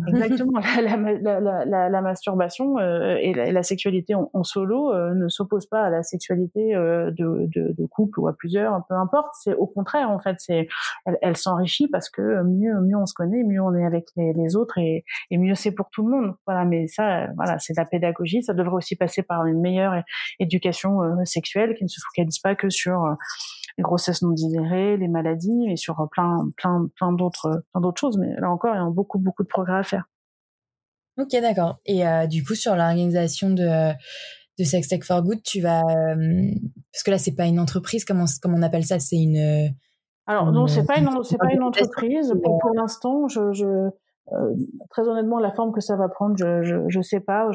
exactement. 0.08 0.60
La, 0.82 2.02
masturbation 2.02 2.78
et, 2.78 3.32
la, 3.32 3.62
sexualité 3.62 4.14
en, 4.14 4.44
solo 4.44 4.92
ne 5.14 5.28
s'oppose 5.28 5.66
pas 5.66 5.75
à 5.84 5.90
la 5.90 6.02
sexualité 6.02 6.74
de, 6.74 7.48
de, 7.48 7.86
couple 7.86 8.20
ou 8.20 8.28
à 8.28 8.32
plusieurs, 8.32 8.84
peu 8.88 8.94
importe. 8.94 9.34
C'est 9.40 9.54
au 9.54 9.66
contraire, 9.66 10.10
en 10.10 10.18
fait, 10.18 10.36
c'est 10.38 10.68
elle, 11.22 11.36
s'enrichit 11.36 11.88
parce 11.88 12.10
que 12.10 12.42
mieux 12.42 12.80
mieux 12.80 12.96
on 12.96 13.06
se 13.06 13.14
connaît, 13.14 13.42
mieux 13.44 13.60
on 13.60 13.74
est 13.74 13.84
avec 13.84 14.06
les, 14.16 14.56
autres 14.56 14.78
et, 14.78 15.04
mieux 15.30 15.54
c'est 15.54 15.72
pour 15.72 15.90
tout 15.90 16.06
le 16.06 16.10
monde. 16.10 16.34
Voilà, 16.46 16.64
mais 16.64 16.86
ça, 16.88 17.28
voilà, 17.36 17.58
c'est 17.58 17.76
la 17.76 17.84
pédagogie. 17.84 18.42
Ça 18.42 18.54
devrait 18.54 18.76
aussi 18.76 18.96
passer 18.96 19.22
par 19.22 19.46
une 19.46 19.60
meilleure 19.60 20.02
éducation 20.38 21.00
sexuelle 21.24 21.74
qui 21.74 21.84
ne 21.84 21.88
se 21.88 22.00
focalise 22.00 22.38
pas 22.38 22.54
que 22.54 22.70
sur 22.70 23.16
les 23.78 23.82
grossesses 23.82 24.22
non 24.22 24.30
désirées, 24.30 24.96
les 24.96 25.08
maladies, 25.08 25.70
et 25.70 25.76
sur 25.76 26.08
plein, 26.10 26.48
plein, 26.56 26.88
plein 26.96 27.12
d'autres, 27.12 27.64
d'autres 27.74 28.00
choses. 28.00 28.18
Mais 28.18 28.34
là 28.38 28.50
encore, 28.50 28.74
il 28.74 28.78
y 28.78 28.80
a 28.80 28.90
beaucoup, 28.90 29.18
beaucoup 29.18 29.42
de 29.42 29.48
progrès 29.48 29.78
à 29.78 29.82
faire. 29.82 30.04
Ok, 31.18 31.30
d'accord. 31.32 31.78
Et 31.86 32.06
euh, 32.06 32.26
du 32.26 32.44
coup, 32.44 32.54
sur 32.54 32.76
l'organisation 32.76 33.50
de, 33.50 33.92
de 34.58 34.64
Sex 34.64 34.88
Tech 34.88 35.02
for 35.04 35.22
Good, 35.22 35.42
tu 35.42 35.60
vas, 35.60 35.82
euh, 35.82 36.50
parce 36.92 37.02
que 37.04 37.10
là, 37.10 37.18
c'est 37.18 37.34
pas 37.34 37.46
une 37.46 37.60
entreprise, 37.60 38.04
comment, 38.04 38.24
comment 38.42 38.56
on 38.56 38.62
appelle 38.62 38.84
ça? 38.84 38.98
C'est 38.98 39.16
une. 39.16 39.74
Alors 40.26 40.50
non, 40.50 40.66
c'est 40.66 40.84
pas 40.86 40.98
une, 40.98 41.08
c'est 41.22 41.38
pas 41.38 41.52
une 41.52 41.62
entreprise. 41.62 42.34
Pour, 42.42 42.58
pour 42.58 42.74
l'instant, 42.74 43.28
je, 43.28 43.52
je 43.52 43.90
euh, 44.32 44.54
très 44.90 45.08
honnêtement, 45.08 45.38
la 45.38 45.52
forme 45.52 45.72
que 45.72 45.80
ça 45.80 45.96
va 45.96 46.08
prendre, 46.08 46.36
je 46.36 46.62
je, 46.62 46.76
je 46.88 47.00
sais 47.00 47.20
pas. 47.20 47.48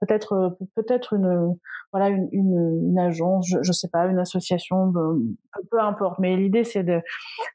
Peut-être 0.00 0.32
euh, 0.34 0.50
peut-être 0.74 1.14
une 1.14 1.56
voilà 1.92 2.08
une, 2.08 2.28
une, 2.32 2.88
une 2.90 2.98
agence, 2.98 3.46
je, 3.48 3.58
je, 3.62 3.72
sais 3.72 3.88
pas, 3.88 4.06
une 4.06 4.18
association, 4.18 4.92
peu, 4.92 5.22
peu 5.70 5.80
importe. 5.80 6.18
Mais 6.18 6.36
l'idée 6.36 6.64
c'est 6.64 6.82
de 6.82 7.00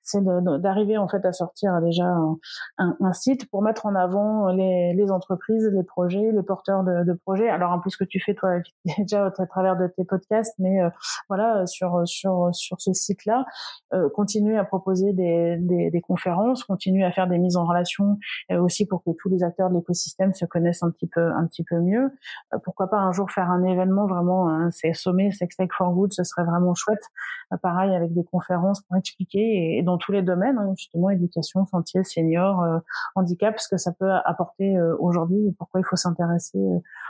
c'est 0.02 0.24
d'arriver 0.24 0.98
en 0.98 1.08
fait 1.08 1.24
à 1.26 1.32
sortir 1.34 1.80
déjà 1.82 2.06
un, 2.06 2.98
un, 3.00 3.14
site 3.14 3.50
pour 3.52 3.62
mettre 3.62 3.86
en 3.86 3.94
avant 3.94 4.48
les, 4.48 4.94
les 4.96 5.12
entreprises, 5.12 5.70
les 5.72 5.84
projets, 5.84 6.32
les 6.32 6.44
porteurs 6.44 6.84
de, 6.84 7.04
de 7.04 7.14
projets. 7.14 7.50
Alors 7.50 7.74
un 7.74 7.80
peu 7.80 7.92
ce 7.92 7.98
que 7.98 8.06
tu 8.06 8.20
fais 8.20 8.34
toi 8.34 8.58
déjà 8.98 9.28
à 9.38 9.46
travers 9.46 9.78
de 9.78 9.88
tes 9.88 10.04
podcasts, 10.04 10.56
mais 10.58 10.82
euh, 10.82 10.90
voilà 11.30 11.68
sur 11.68 12.02
sur 12.06 12.50
sur 12.54 12.82
ce 12.82 12.92
site-là, 12.92 13.46
euh, 13.94 14.10
continuer 14.10 14.58
à 14.58 14.64
proposer 14.64 15.14
des, 15.14 15.58
des, 15.60 15.92
des 15.92 16.02
conférences, 16.02 16.64
continuer 16.64 17.04
à 17.04 17.12
faire 17.12 17.28
des 17.28 17.38
mises 17.38 17.56
en 17.56 17.66
relation 17.66 18.18
aussi 18.64 18.86
pour 18.86 19.04
que 19.04 19.12
tous 19.12 19.30
les 19.30 19.44
acteurs 19.44 19.70
de 19.70 19.76
l'écosystème 19.76 20.34
se 20.34 20.46
connaissent 20.46 20.84
un 20.84 20.92
petit 20.92 21.08
peu 21.08 21.32
un 21.32 21.46
petit 21.46 21.64
peu 21.64 21.80
mieux. 21.80 22.12
Euh, 22.54 22.58
pourquoi 22.64 22.90
pas 22.90 22.98
un 22.98 23.12
jour 23.12 23.30
faire 23.30 23.50
un 23.50 23.64
événement 23.64 24.08
vraiment, 24.08 24.50
hein, 24.50 24.70
c'est 24.72 24.94
sommet 24.94 25.30
for 25.78 25.94
Good, 25.94 26.14
ce 26.14 26.24
serait 26.24 26.44
vraiment 26.44 26.74
chouette. 26.74 27.04
Euh, 27.52 27.58
pareil 27.58 27.96
avec 27.96 28.14
des 28.14 28.24
conférences 28.24 28.82
pour 28.82 28.98
expliquer 28.98 29.78
et, 29.78 29.84
dans 29.84 29.98
tous 29.98 30.12
les 30.12 30.22
domaines, 30.22 30.58
hein, 30.58 30.74
justement 30.76 31.10
éducation, 31.10 31.66
santé, 31.66 32.04
senior, 32.04 32.62
euh, 32.62 32.80
handicap, 33.16 33.60
ce 33.60 33.68
que 33.68 33.78
ça 33.78 33.92
peut 33.92 34.12
apporter 34.26 34.80
aujourd'hui 35.00 35.48
et 35.48 35.52
pourquoi 35.58 35.80
il 35.80 35.84
faut 35.84 35.96
s'intéresser 35.96 36.60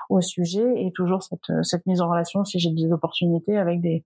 au 0.09 0.21
sujet 0.21 0.65
et 0.75 0.91
toujours 0.91 1.23
cette, 1.23 1.51
cette 1.63 1.85
mise 1.85 2.01
en 2.01 2.09
relation 2.09 2.43
si 2.43 2.59
j'ai 2.59 2.71
des 2.71 2.91
opportunités 2.91 3.57
avec 3.57 3.81
des, 3.81 4.03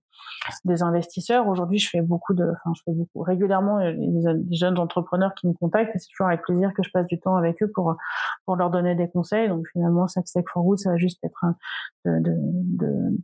des 0.64 0.82
investisseurs. 0.82 1.48
Aujourd'hui, 1.48 1.78
je 1.78 1.88
fais 1.88 2.02
beaucoup 2.02 2.34
de, 2.34 2.44
enfin, 2.44 2.72
je 2.76 2.82
fais 2.84 2.92
beaucoup 2.92 3.22
régulièrement 3.22 3.78
des 3.78 4.56
jeunes 4.56 4.78
entrepreneurs 4.78 5.34
qui 5.34 5.48
me 5.48 5.52
contactent 5.54 5.94
et 5.94 5.98
c'est 5.98 6.08
toujours 6.08 6.28
avec 6.28 6.42
plaisir 6.42 6.72
que 6.74 6.82
je 6.82 6.90
passe 6.90 7.06
du 7.06 7.18
temps 7.18 7.36
avec 7.38 7.62
eux 7.62 7.70
pour 7.74 7.96
pour 8.44 8.56
leur 8.56 8.70
donner 8.70 8.94
des 8.94 9.08
conseils. 9.08 9.48
Donc 9.48 9.66
finalement, 9.72 10.08
Success 10.08 10.44
for 10.52 10.62
Good, 10.62 10.78
ça 10.78 10.90
va 10.90 10.96
juste 10.96 11.18
être 11.24 11.44
de, 12.04 12.18
de, 12.20 12.34
de, 12.34 13.18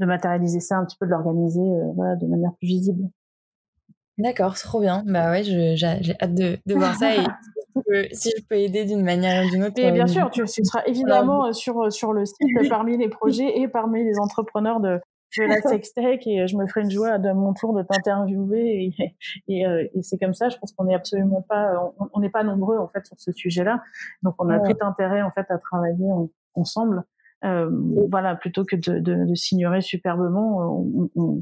de 0.00 0.06
matérialiser 0.06 0.60
ça 0.60 0.76
un 0.78 0.84
petit 0.84 0.96
peu, 0.98 1.06
de 1.06 1.10
l'organiser 1.10 1.60
euh, 1.60 1.92
voilà, 1.94 2.16
de 2.16 2.26
manière 2.26 2.52
plus 2.58 2.66
visible. 2.66 3.04
D'accord, 4.18 4.54
trop 4.54 4.80
bien. 4.80 5.04
Bah 5.06 5.30
ouais, 5.30 5.42
j'ai 5.44 6.16
hâte 6.20 6.34
de, 6.34 6.58
de 6.64 6.74
voir 6.74 6.94
ça 6.94 7.14
et 7.14 7.18
si 8.12 8.30
je, 8.36 8.42
peux, 8.48 8.56
aider 8.56 8.86
d'une 8.86 9.04
manière 9.04 9.44
ou 9.44 9.50
d'une 9.50 9.64
autre. 9.64 9.78
Et 9.78 9.92
bien 9.92 10.04
euh, 10.04 10.08
sûr, 10.08 10.30
tu, 10.30 10.44
tu, 10.44 10.64
seras 10.64 10.82
évidemment 10.86 11.52
sur 11.52 11.92
sur 11.92 12.14
le 12.14 12.24
site 12.24 12.68
parmi 12.70 12.96
les 12.96 13.08
projets 13.08 13.58
et 13.60 13.68
parmi 13.68 14.02
les 14.04 14.18
entrepreneurs 14.18 14.80
de 14.80 14.98
je 15.36 15.42
la 15.42 15.60
sextech 15.60 16.26
et 16.26 16.46
je 16.46 16.56
me 16.56 16.66
ferai 16.66 16.82
une 16.82 16.90
joie 16.90 17.18
de 17.18 17.30
mon 17.32 17.52
tour 17.52 17.74
de 17.74 17.82
t'interviewer 17.82 18.92
et, 18.98 19.16
et, 19.48 19.66
euh, 19.66 19.86
et 19.94 20.02
c'est 20.02 20.18
comme 20.18 20.34
ça. 20.34 20.48
Je 20.48 20.56
pense 20.58 20.72
qu'on 20.72 20.84
n'est 20.84 20.94
absolument 20.94 21.42
pas, 21.42 21.92
on 22.12 22.20
n'est 22.20 22.30
pas 22.30 22.42
nombreux 22.42 22.78
en 22.78 22.88
fait 22.88 23.04
sur 23.06 23.18
ce 23.18 23.32
sujet-là, 23.32 23.82
donc 24.22 24.34
on 24.38 24.48
a 24.48 24.58
tout 24.60 24.76
intérêt 24.80 25.22
en 25.22 25.30
fait 25.30 25.46
à 25.50 25.58
travailler 25.58 26.08
ensemble. 26.54 27.04
Euh, 27.44 27.70
voilà, 28.10 28.34
plutôt 28.34 28.64
que 28.64 28.76
de, 28.76 28.98
de, 28.98 29.26
de 29.26 29.34
s'ignorer 29.34 29.82
superbement, 29.82 30.80
on, 30.80 31.10
on, 31.16 31.40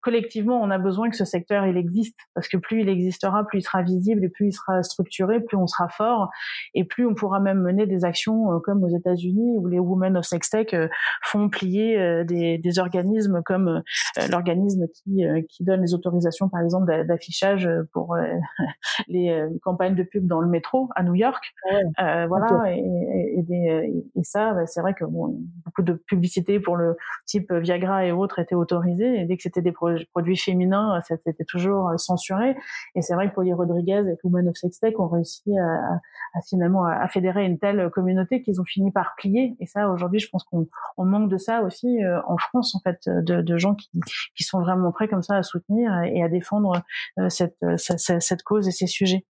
collectivement, 0.00 0.60
on 0.60 0.70
a 0.70 0.78
besoin 0.78 1.10
que 1.10 1.16
ce 1.16 1.24
secteur 1.24 1.66
il 1.66 1.76
existe. 1.76 2.18
Parce 2.34 2.48
que 2.48 2.56
plus 2.56 2.80
il 2.80 2.88
existera, 2.88 3.44
plus 3.46 3.58
il 3.58 3.62
sera 3.62 3.82
visible 3.82 4.24
et 4.24 4.28
plus 4.28 4.48
il 4.48 4.52
sera 4.52 4.82
structuré, 4.82 5.40
plus 5.40 5.56
on 5.56 5.66
sera 5.66 5.88
fort. 5.88 6.30
Et 6.74 6.84
plus 6.84 7.06
on 7.06 7.14
pourra 7.14 7.40
même 7.40 7.60
mener 7.60 7.86
des 7.86 8.04
actions 8.04 8.52
euh, 8.52 8.58
comme 8.60 8.82
aux 8.84 8.96
États-Unis 8.96 9.56
où 9.56 9.66
les 9.66 9.78
Women 9.78 10.16
of 10.16 10.24
Sex 10.24 10.50
Tech 10.50 10.68
euh, 10.72 10.88
font 11.22 11.48
plier 11.48 11.98
euh, 11.98 12.24
des, 12.24 12.58
des, 12.58 12.78
organismes 12.78 13.42
comme 13.44 13.82
l'organisme 14.30 14.86
qui, 14.94 15.24
qui 15.48 15.64
donne 15.64 15.82
les 15.82 15.92
autorisations, 15.92 16.48
par 16.48 16.62
exemple, 16.62 17.04
d'affichage 17.04 17.68
pour 17.92 18.16
les 19.08 19.44
campagnes 19.62 19.96
de 19.96 20.02
pub 20.02 20.26
dans 20.26 20.40
le 20.40 20.48
métro 20.48 20.88
à 20.94 21.02
New 21.02 21.14
York. 21.14 21.52
voilà, 21.98 22.72
et, 22.72 23.34
et, 23.38 23.42
des, 23.42 24.04
et, 24.16 24.24
ça, 24.24 24.54
bah, 24.54 24.66
c'est 24.66 24.80
vrai 24.80 24.94
que 24.94 25.04
bon, 25.04 25.36
beaucoup 25.64 25.82
de 25.82 25.92
publicité 25.92 26.60
pour 26.60 26.76
le 26.76 26.96
type 27.26 27.52
Viagra 27.52 28.06
et 28.06 28.12
autres 28.12 28.38
étaient 28.38 28.54
autorisées. 28.54 29.20
Et 29.20 29.24
dès 29.24 29.36
que 29.36 29.42
c'était 29.42 29.62
des 29.62 29.72
produits 30.12 30.36
féminins, 30.36 31.00
c'était 31.02 31.44
toujours 31.44 31.88
euh, 31.88 31.96
censuré. 31.96 32.56
Et 32.94 33.02
c'est 33.02 33.14
vrai 33.14 33.30
que 33.30 33.34
Polly 33.34 33.52
Rodriguez 33.52 34.04
et 34.08 34.16
Women 34.24 34.48
of 34.48 34.56
Sex 34.56 34.78
Tech 34.80 34.94
ont 34.98 35.08
réussi 35.08 35.56
à, 35.58 36.40
finalement 36.48 36.84
à, 36.84 37.08
fédérer 37.08 37.44
une 37.44 37.58
telle 37.58 37.90
communauté 37.90 38.42
qu'ils 38.42 38.60
ont 38.60 38.64
fini 38.64 38.90
par 38.90 39.14
plier. 39.16 39.56
Et 39.60 39.66
ça, 39.66 39.90
aujourd'hui, 39.90 40.20
je 40.20 40.28
pense 40.30 40.44
qu'on 40.44 40.66
manque 41.04 41.30
de 41.30 41.38
ça 41.38 41.62
aussi 41.62 42.02
euh, 42.02 42.20
en 42.26 42.36
France, 42.36 42.74
en 42.74 42.80
fait, 42.80 43.08
de, 43.08 43.56
gens 43.58 43.74
qui, 43.74 44.44
sont 44.44 44.60
vraiment 44.60 44.90
prêts 44.92 45.08
comme 45.08 45.22
ça 45.22 45.36
à 45.36 45.42
soutenir 45.42 46.02
et 46.02 46.22
à 46.22 46.28
défendre 46.28 46.82
euh, 47.18 47.28
cette, 47.28 47.58
cette 47.76 48.42
cause 48.42 48.68
et 48.68 48.72
ces 48.72 48.86
sujets. 48.86 49.24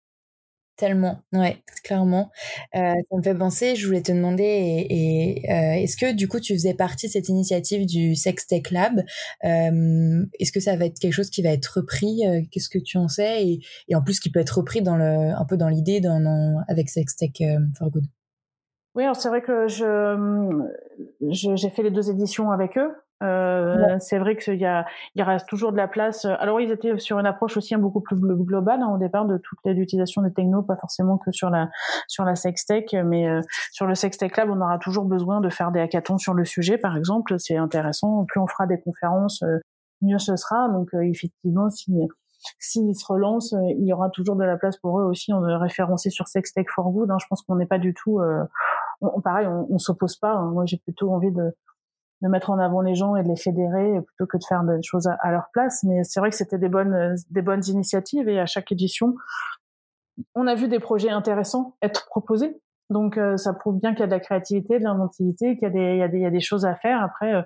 Tellement, 0.77 1.23
ouais, 1.33 1.57
clairement. 1.83 2.29
Euh, 2.75 2.93
ça 3.09 3.17
me 3.17 3.23
fait 3.23 3.33
penser, 3.33 3.75
je 3.75 3.87
voulais 3.87 4.03
te 4.03 4.11
demander, 4.11 4.85
euh, 5.49 5.81
est-ce 5.81 5.97
que 5.97 6.13
du 6.13 6.27
coup 6.27 6.39
tu 6.39 6.53
faisais 6.53 6.75
partie 6.75 7.07
de 7.07 7.11
cette 7.13 7.29
initiative 7.29 7.87
du 7.87 8.13
Sex 8.13 8.45
Tech 8.45 8.69
Lab? 8.69 8.99
Euh, 9.43 10.23
Est-ce 10.39 10.51
que 10.51 10.59
ça 10.59 10.75
va 10.75 10.85
être 10.85 10.99
quelque 10.99 11.13
chose 11.13 11.31
qui 11.31 11.41
va 11.41 11.49
être 11.49 11.65
repris? 11.65 12.21
Qu'est-ce 12.51 12.69
que 12.69 12.77
tu 12.77 12.99
en 12.99 13.07
sais? 13.07 13.43
Et, 13.43 13.59
et, 13.87 13.95
en 13.95 14.03
plus 14.03 14.19
qui 14.19 14.29
peut 14.29 14.39
être 14.39 14.59
repris 14.59 14.83
dans 14.83 14.95
le, 14.95 15.05
un 15.05 15.45
peu 15.45 15.57
dans 15.57 15.67
l'idée 15.67 15.99
dans, 15.99 16.63
avec 16.67 16.89
Sex 16.89 17.15
Tech 17.15 17.31
for 17.79 17.89
Good. 17.89 18.05
Oui, 18.93 19.03
alors 19.03 19.15
c'est 19.15 19.29
vrai 19.29 19.41
que 19.41 19.67
je, 19.67 20.63
j'ai 21.31 21.69
fait 21.71 21.81
les 21.81 21.91
deux 21.91 22.11
éditions 22.11 22.51
avec 22.51 22.77
eux. 22.77 22.91
Euh, 23.23 23.97
C'est 23.99 24.19
vrai 24.19 24.35
qu'il 24.35 24.59
y 24.59 24.65
a, 24.65 24.85
il 25.15 25.23
reste 25.23 25.47
toujours 25.47 25.71
de 25.71 25.77
la 25.77 25.87
place. 25.87 26.25
Alors 26.25 26.61
ils 26.61 26.71
étaient 26.71 26.97
sur 26.99 27.17
une 27.17 27.25
approche 27.25 27.57
aussi 27.57 27.73
un 27.73 27.79
beaucoup 27.79 28.01
plus 28.01 28.15
globale 28.15 28.81
hein, 28.81 28.91
au 28.93 28.97
départ 28.99 29.25
de 29.25 29.37
toute 29.37 29.57
l'utilisation 29.65 30.21
des 30.21 30.31
technos, 30.31 30.61
pas 30.61 30.75
forcément 30.75 31.17
que 31.17 31.31
sur 31.31 31.49
la 31.49 31.69
sur 32.07 32.25
la 32.25 32.35
sextech, 32.35 32.95
mais 33.05 33.27
euh, 33.27 33.41
sur 33.71 33.87
le 33.87 33.95
sextech 33.95 34.37
lab, 34.37 34.49
on 34.51 34.61
aura 34.61 34.77
toujours 34.77 35.05
besoin 35.05 35.41
de 35.41 35.49
faire 35.49 35.71
des 35.71 35.79
hackathons 35.79 36.19
sur 36.19 36.35
le 36.35 36.45
sujet, 36.45 36.77
par 36.77 36.95
exemple. 36.95 37.39
C'est 37.39 37.57
intéressant. 37.57 38.25
Plus 38.25 38.39
on 38.39 38.47
fera 38.47 38.67
des 38.67 38.79
conférences, 38.79 39.41
euh, 39.41 39.57
mieux 40.01 40.19
ce 40.19 40.35
sera. 40.35 40.69
Donc 40.69 40.93
euh, 40.93 41.01
effectivement, 41.01 41.71
si 41.71 41.91
s'ils 42.59 42.95
se 42.95 43.05
relancent, 43.11 43.55
il 43.79 43.85
y 43.87 43.93
aura 43.93 44.11
toujours 44.11 44.35
de 44.35 44.43
la 44.43 44.57
place 44.57 44.77
pour 44.77 44.99
eux 44.99 45.05
aussi 45.05 45.33
en 45.33 45.41
référencer 45.57 46.11
sur 46.11 46.27
Sextech 46.27 46.67
for 46.69 46.91
Good. 46.91 47.09
Hein. 47.09 47.17
Je 47.19 47.25
pense 47.27 47.41
qu'on 47.41 47.55
n'est 47.55 47.65
pas 47.65 47.79
du 47.79 47.95
tout, 47.95 48.21
on, 49.01 49.21
pareil, 49.21 49.47
on, 49.47 49.65
on 49.71 49.79
s'oppose 49.79 50.17
pas. 50.17 50.33
Hein. 50.33 50.51
Moi, 50.51 50.65
j'ai 50.67 50.77
plutôt 50.77 51.11
envie 51.11 51.31
de 51.31 51.55
de 52.21 52.27
mettre 52.27 52.49
en 52.49 52.59
avant 52.59 52.81
les 52.81 52.95
gens 52.95 53.15
et 53.15 53.23
de 53.23 53.27
les 53.27 53.35
fédérer 53.35 54.01
plutôt 54.01 54.25
que 54.25 54.37
de 54.37 54.43
faire 54.43 54.63
des 54.63 54.81
choses 54.81 55.07
à, 55.07 55.31
leur 55.31 55.49
place. 55.53 55.83
Mais 55.83 56.03
c'est 56.03 56.19
vrai 56.19 56.29
que 56.29 56.35
c'était 56.35 56.57
des 56.57 56.69
bonnes, 56.69 57.15
des 57.29 57.41
bonnes 57.41 57.63
initiatives 57.67 58.27
et 58.27 58.39
à 58.39 58.45
chaque 58.45 58.71
édition, 58.71 59.15
on 60.35 60.47
a 60.47 60.55
vu 60.55 60.67
des 60.67 60.79
projets 60.79 61.09
intéressants 61.09 61.75
être 61.81 62.07
proposés. 62.07 62.59
Donc 62.89 63.17
euh, 63.17 63.37
ça 63.37 63.53
prouve 63.53 63.79
bien 63.79 63.91
qu'il 63.91 63.99
y 63.99 64.03
a 64.03 64.07
de 64.07 64.11
la 64.11 64.19
créativité, 64.19 64.79
de 64.79 64.83
l'inventivité, 64.83 65.57
qu'il 65.57 65.63
y 65.63 65.65
a 65.65 65.69
des, 65.69 66.09
il 66.13 66.19
y 66.19 66.21
y 66.21 66.25
a 66.25 66.31
des 66.31 66.39
choses 66.39 66.65
à 66.65 66.75
faire. 66.75 67.03
Après, 67.03 67.33
euh, 67.33 67.41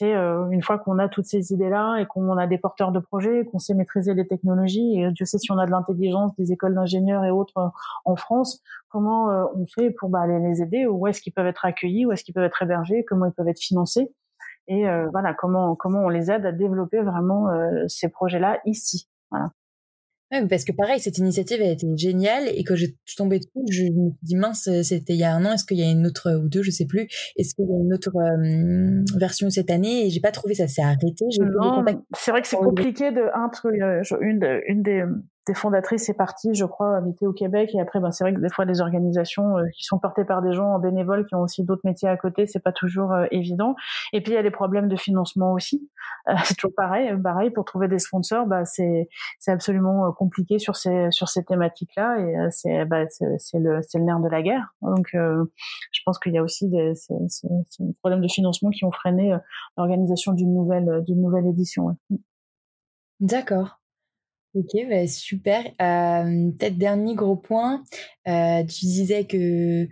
c'est 0.00 0.14
euh, 0.14 0.48
une 0.48 0.62
fois 0.62 0.78
qu'on 0.78 0.98
a 0.98 1.10
toutes 1.10 1.26
ces 1.26 1.52
idées-là 1.52 1.98
et 1.98 2.06
qu'on 2.06 2.34
a 2.38 2.46
des 2.46 2.56
porteurs 2.56 2.90
de 2.90 3.00
projets, 3.00 3.44
qu'on 3.44 3.58
sait 3.58 3.74
maîtriser 3.74 4.14
les 4.14 4.26
technologies, 4.26 4.98
et 4.98 5.10
Dieu 5.10 5.26
sait 5.26 5.36
si 5.36 5.52
on 5.52 5.58
a 5.58 5.66
de 5.66 5.70
l'intelligence, 5.70 6.34
des 6.36 6.52
écoles 6.52 6.74
d'ingénieurs 6.74 7.22
et 7.24 7.30
autres 7.30 7.70
en 8.06 8.16
France, 8.16 8.62
comment 8.88 9.26
on 9.54 9.66
fait 9.66 9.90
pour 9.90 10.08
bah, 10.08 10.20
aller 10.20 10.38
les 10.38 10.62
aider, 10.62 10.86
où 10.86 11.06
est-ce 11.06 11.20
qu'ils 11.20 11.34
peuvent 11.34 11.46
être 11.46 11.66
accueillis, 11.66 12.06
où 12.06 12.12
est-ce 12.12 12.24
qu'ils 12.24 12.32
peuvent 12.32 12.44
être 12.44 12.62
hébergés, 12.62 13.04
comment 13.04 13.26
ils 13.26 13.32
peuvent 13.32 13.48
être 13.48 13.60
financés, 13.60 14.10
et 14.68 14.84
voilà 15.12 15.34
comment 15.34 15.74
comment 15.76 16.00
on 16.00 16.08
les 16.08 16.30
aide 16.30 16.46
à 16.46 16.52
développer 16.52 17.02
vraiment 17.02 17.48
ces 17.88 18.08
projets-là 18.08 18.60
ici. 18.64 19.06
Voilà. 19.30 19.50
Ouais, 20.32 20.46
parce 20.46 20.64
que 20.64 20.72
pareil, 20.72 21.00
cette 21.00 21.18
initiative 21.18 21.60
a 21.60 21.70
été 21.70 21.86
géniale 21.96 22.44
et 22.54 22.62
que 22.62 22.76
je 22.76 22.86
suis 23.04 23.16
tombée 23.16 23.38
dessus, 23.38 23.50
je 23.70 23.82
me 23.84 24.10
suis 24.10 24.18
dit 24.22 24.36
mince, 24.36 24.68
c'était 24.82 25.14
il 25.14 25.18
y 25.18 25.24
a 25.24 25.34
un 25.34 25.44
an, 25.44 25.52
est-ce 25.52 25.64
qu'il 25.64 25.78
y 25.78 25.82
a 25.82 25.90
une 25.90 26.06
autre 26.06 26.32
ou 26.36 26.48
deux, 26.48 26.62
je 26.62 26.70
sais 26.70 26.86
plus, 26.86 27.08
est-ce 27.36 27.54
qu'il 27.54 27.64
y 27.64 27.72
a 27.72 27.82
une 27.82 27.92
autre 27.92 28.12
euh, 28.16 29.18
version 29.18 29.50
cette 29.50 29.70
année 29.70 30.06
et 30.06 30.10
j'ai 30.10 30.20
pas 30.20 30.30
trouvé 30.30 30.54
ça 30.54 30.68
s'est 30.68 30.82
arrêté. 30.82 31.24
Non, 31.40 31.84
c'est 32.16 32.30
vrai 32.30 32.42
que 32.42 32.48
c'est 32.48 32.56
compliqué 32.56 33.10
de 33.10 33.22
un, 33.34 33.50
une, 34.20 34.60
une 34.68 34.82
des 34.82 35.04
c'était 35.50 35.58
fondatrice 35.58 36.08
et 36.08 36.14
partie, 36.14 36.54
je 36.54 36.64
crois, 36.64 36.96
habiter 36.96 37.26
au 37.26 37.32
Québec. 37.32 37.70
Et 37.74 37.80
après, 37.80 38.00
ben, 38.00 38.10
c'est 38.12 38.24
vrai 38.24 38.34
que 38.34 38.40
des 38.40 38.48
fois, 38.48 38.66
des 38.66 38.80
organisations 38.80 39.56
qui 39.74 39.84
sont 39.84 39.98
portées 39.98 40.24
par 40.24 40.42
des 40.42 40.52
gens 40.52 40.74
en 40.74 40.78
bénévole 40.78 41.26
qui 41.26 41.34
ont 41.34 41.42
aussi 41.42 41.64
d'autres 41.64 41.82
métiers 41.84 42.08
à 42.08 42.16
côté, 42.16 42.46
c'est 42.46 42.62
pas 42.62 42.72
toujours 42.72 43.14
évident. 43.30 43.74
Et 44.12 44.20
puis 44.20 44.32
il 44.32 44.34
y 44.34 44.38
a 44.38 44.42
des 44.42 44.50
problèmes 44.50 44.88
de 44.88 44.96
financement 44.96 45.52
aussi. 45.52 45.88
c'est 46.44 46.54
toujours 46.56 46.74
pareil. 46.76 47.10
Pareil 47.22 47.50
pour 47.50 47.64
trouver 47.64 47.88
des 47.88 47.98
sponsors, 47.98 48.46
bah 48.46 48.64
c'est 48.64 49.08
c'est 49.38 49.50
absolument 49.50 50.12
compliqué 50.12 50.58
sur 50.58 50.76
ces 50.76 51.10
sur 51.10 51.28
ces 51.28 51.44
thématiques-là. 51.44 52.18
Et 52.20 52.50
c'est 52.50 52.84
bah, 52.84 53.04
c'est 53.08 53.58
le 53.58 53.80
c'est 53.82 53.98
le 53.98 54.04
nerf 54.04 54.20
de 54.20 54.28
la 54.28 54.42
guerre. 54.42 54.74
Donc 54.82 55.08
je 55.12 56.00
pense 56.04 56.18
qu'il 56.18 56.32
y 56.32 56.38
a 56.38 56.42
aussi 56.42 56.68
des 56.68 56.94
c'est, 56.94 57.14
c'est, 57.28 57.48
des 57.80 57.94
problèmes 58.00 58.20
de 58.20 58.28
financement 58.28 58.70
qui 58.70 58.84
ont 58.84 58.92
freiné 58.92 59.36
l'organisation 59.76 60.32
d'une 60.32 60.54
nouvelle 60.54 61.02
d'une 61.06 61.20
nouvelle 61.20 61.46
édition. 61.46 61.96
D'accord. 63.20 63.79
Ok, 64.54 64.66
bah 64.88 65.06
super. 65.06 65.64
Euh, 65.80 66.50
Peut-être 66.58 66.76
dernier 66.76 67.14
gros 67.14 67.36
point, 67.36 67.84
euh, 68.26 68.64
tu 68.64 68.86
disais 68.86 69.24
que 69.24 69.84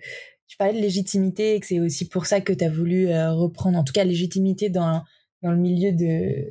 tu 0.48 0.56
parlais 0.58 0.72
de 0.74 0.80
légitimité 0.80 1.54
et 1.54 1.60
que 1.60 1.66
c'est 1.66 1.78
aussi 1.78 2.08
pour 2.08 2.26
ça 2.26 2.40
que 2.40 2.52
tu 2.52 2.64
as 2.64 2.70
voulu 2.70 3.06
reprendre, 3.06 3.78
en 3.78 3.84
tout 3.84 3.92
cas, 3.92 4.02
légitimité 4.02 4.68
dans, 4.68 5.04
dans 5.42 5.52
le 5.52 5.58
milieu 5.58 5.92
de, 5.92 6.50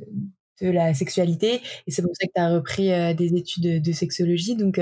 de 0.62 0.70
la 0.70 0.94
sexualité. 0.94 1.60
Et 1.86 1.90
c'est 1.90 2.00
pour 2.00 2.12
ça 2.18 2.26
que 2.26 2.32
tu 2.34 2.40
as 2.40 2.48
repris 2.48 3.14
des 3.14 3.34
études 3.36 3.82
de, 3.82 3.92
sexologie. 3.92 4.56
Donc, 4.56 4.80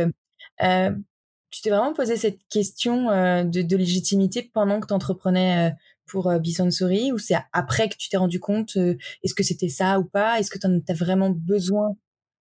tu 1.51 1.63
t'es 1.63 1.71
vraiment 1.71 1.95
posé 1.95 2.17
cette 2.17 2.39
question 2.49 3.07
de, 3.45 3.63
de, 3.63 3.77
légitimité 3.77 4.49
pendant 4.55 4.79
que 4.81 4.87
tu 4.87 4.95
entreprenais 4.95 5.73
pour 6.07 6.33
Bison 6.39 6.71
Sorry 6.71 7.11
ou 7.11 7.19
c'est 7.19 7.37
après 7.53 7.89
que 7.89 7.97
tu 7.97 8.09
t'es 8.09 8.17
rendu 8.19 8.39
compte 8.39 8.77
est-ce 8.77 9.35
que 9.35 9.43
c'était 9.43 9.69
ça 9.69 9.99
ou 9.99 10.05
pas? 10.05 10.39
Est-ce 10.39 10.51
que 10.51 10.59
tu 10.59 10.67
as 10.67 10.95
vraiment 10.95 11.31
besoin 11.31 11.97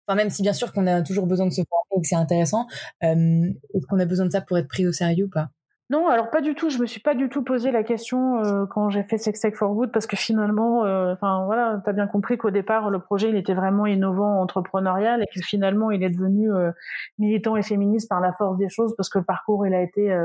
Enfin, 0.09 0.17
même 0.17 0.31
si 0.31 0.43
bien 0.43 0.53
sûr 0.53 0.73
qu'on 0.73 0.87
a 0.87 1.03
toujours 1.03 1.27
besoin 1.27 1.47
de 1.47 1.53
se 1.53 1.63
former 1.69 1.99
et 1.99 2.03
que 2.03 2.09
c'est 2.09 2.17
intéressant, 2.17 2.67
est-ce 3.01 3.87
qu'on 3.89 3.99
a 4.01 4.05
besoin 4.07 4.27
de 4.27 4.33
ça 4.33 4.41
pour 4.41 4.59
être 4.59 4.69
pris 4.69 4.87
au 4.87 4.93
sérieux 4.93 5.27
ou 5.27 5.31
pas? 5.31 5.51
Non, 5.93 6.09
alors 6.09 6.31
pas 6.31 6.41
du 6.41 6.55
tout. 6.55 6.71
Je 6.71 6.79
me 6.79 6.87
suis 6.87 7.01
pas 7.01 7.15
du 7.15 7.29
tout 7.29 7.43
posé 7.43 7.71
la 7.71 7.83
question 7.83 8.43
euh, 8.43 8.65
quand 8.65 8.89
j'ai 8.89 9.03
fait 9.03 9.19
Sex 9.19 9.39
Tech 9.39 9.53
for 9.55 9.75
Good 9.75 9.93
parce 9.93 10.07
que 10.07 10.17
finalement, 10.17 10.87
euh, 10.87 11.13
enfin 11.13 11.45
voilà, 11.45 11.83
t'as 11.85 11.93
bien 11.93 12.07
compris 12.07 12.39
qu'au 12.39 12.51
départ 12.51 12.89
le 12.89 12.99
projet 12.99 13.29
il 13.29 13.37
était 13.37 13.53
vraiment 13.53 13.85
innovant, 13.85 14.41
entrepreneurial 14.41 15.23
et 15.23 15.27
que 15.27 15.45
finalement 15.45 15.91
il 15.91 16.03
est 16.03 16.09
devenu 16.09 16.51
euh, 16.51 16.71
militant 17.19 17.57
et 17.57 17.63
féministe 17.63 18.09
par 18.09 18.23
la 18.23 18.33
force 18.33 18.57
des 18.57 18.71
choses 18.71 18.95
parce 18.97 19.11
que 19.11 19.19
le 19.19 19.27
parcours 19.27 19.67
il 19.67 19.75
a 19.75 19.83
été 19.83 20.19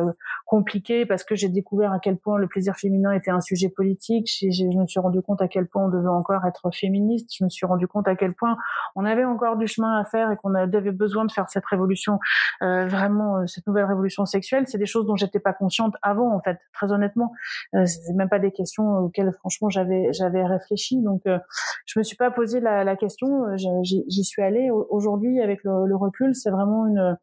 compliqué 0.45 1.05
parce 1.05 1.25
que 1.25 1.35
j'ai 1.35 1.49
découvert 1.49 1.91
à 1.91 1.99
quel 1.99 2.15
point 2.15 2.37
le 2.37 2.47
plaisir 2.47 2.77
féminin 2.77 3.11
était 3.11 3.31
un 3.31 3.41
sujet 3.41 3.67
politique. 3.67 4.29
Je 4.39 4.79
me 4.79 4.85
suis 4.85 5.01
rendu 5.01 5.21
compte 5.21 5.41
à 5.41 5.49
quel 5.49 5.67
point 5.67 5.83
on 5.83 5.89
devait 5.89 6.07
encore 6.07 6.45
être 6.45 6.73
féministe. 6.73 7.29
Je 7.37 7.43
me 7.43 7.49
suis 7.49 7.65
rendu 7.65 7.87
compte 7.89 8.07
à 8.07 8.15
quel 8.15 8.33
point 8.33 8.55
on 8.95 9.03
avait 9.03 9.25
encore 9.25 9.57
du 9.57 9.67
chemin 9.67 9.99
à 9.99 10.05
faire 10.05 10.31
et 10.31 10.37
qu'on 10.37 10.55
avait 10.55 10.91
besoin 10.91 11.25
de 11.25 11.31
faire 11.33 11.49
cette 11.49 11.65
révolution, 11.65 12.19
vraiment 12.61 13.45
cette 13.47 13.67
nouvelle 13.67 13.85
révolution 13.85 14.25
sexuelle. 14.25 14.63
C'est 14.67 14.77
des 14.77 14.85
choses 14.85 15.05
dont 15.05 15.17
j'étais 15.17 15.41
pas 15.41 15.56
consciente 15.57 15.95
avant 16.01 16.33
en 16.33 16.41
fait 16.41 16.57
très 16.73 16.91
honnêtement. 16.91 17.31
Euh, 17.75 17.85
c'est 17.85 18.13
même 18.13 18.29
pas 18.29 18.39
des 18.39 18.51
questions 18.51 18.99
auxquelles 18.99 19.31
franchement 19.33 19.69
j'avais 19.69 20.13
j'avais 20.13 20.45
réfléchi. 20.45 21.01
Donc 21.01 21.21
euh, 21.27 21.39
je 21.85 21.99
me 21.99 22.03
suis 22.03 22.17
pas 22.17 22.31
posé 22.31 22.59
la, 22.59 22.83
la 22.83 22.95
question. 22.95 23.45
Euh, 23.45 23.55
j'y 23.83 24.23
suis 24.23 24.41
allée. 24.41 24.69
Aujourd'hui 24.71 25.41
avec 25.41 25.63
le, 25.63 25.85
le 25.87 25.95
recul 25.95 26.35
c'est 26.35 26.51
vraiment 26.51 26.87
une 26.87 27.17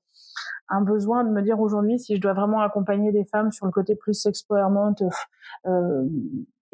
un 0.68 0.80
besoin 0.80 1.24
de 1.24 1.30
me 1.30 1.43
dire 1.43 1.61
aujourd'hui 1.61 1.99
si 1.99 2.16
je 2.16 2.20
dois 2.20 2.32
vraiment 2.32 2.61
accompagner 2.61 3.12
des 3.12 3.24
femmes 3.24 3.53
sur 3.53 3.66
le 3.66 3.72
côté 3.72 3.95
plus 3.95 4.14
sexpowerment 4.14 4.95
euh, 5.66 6.05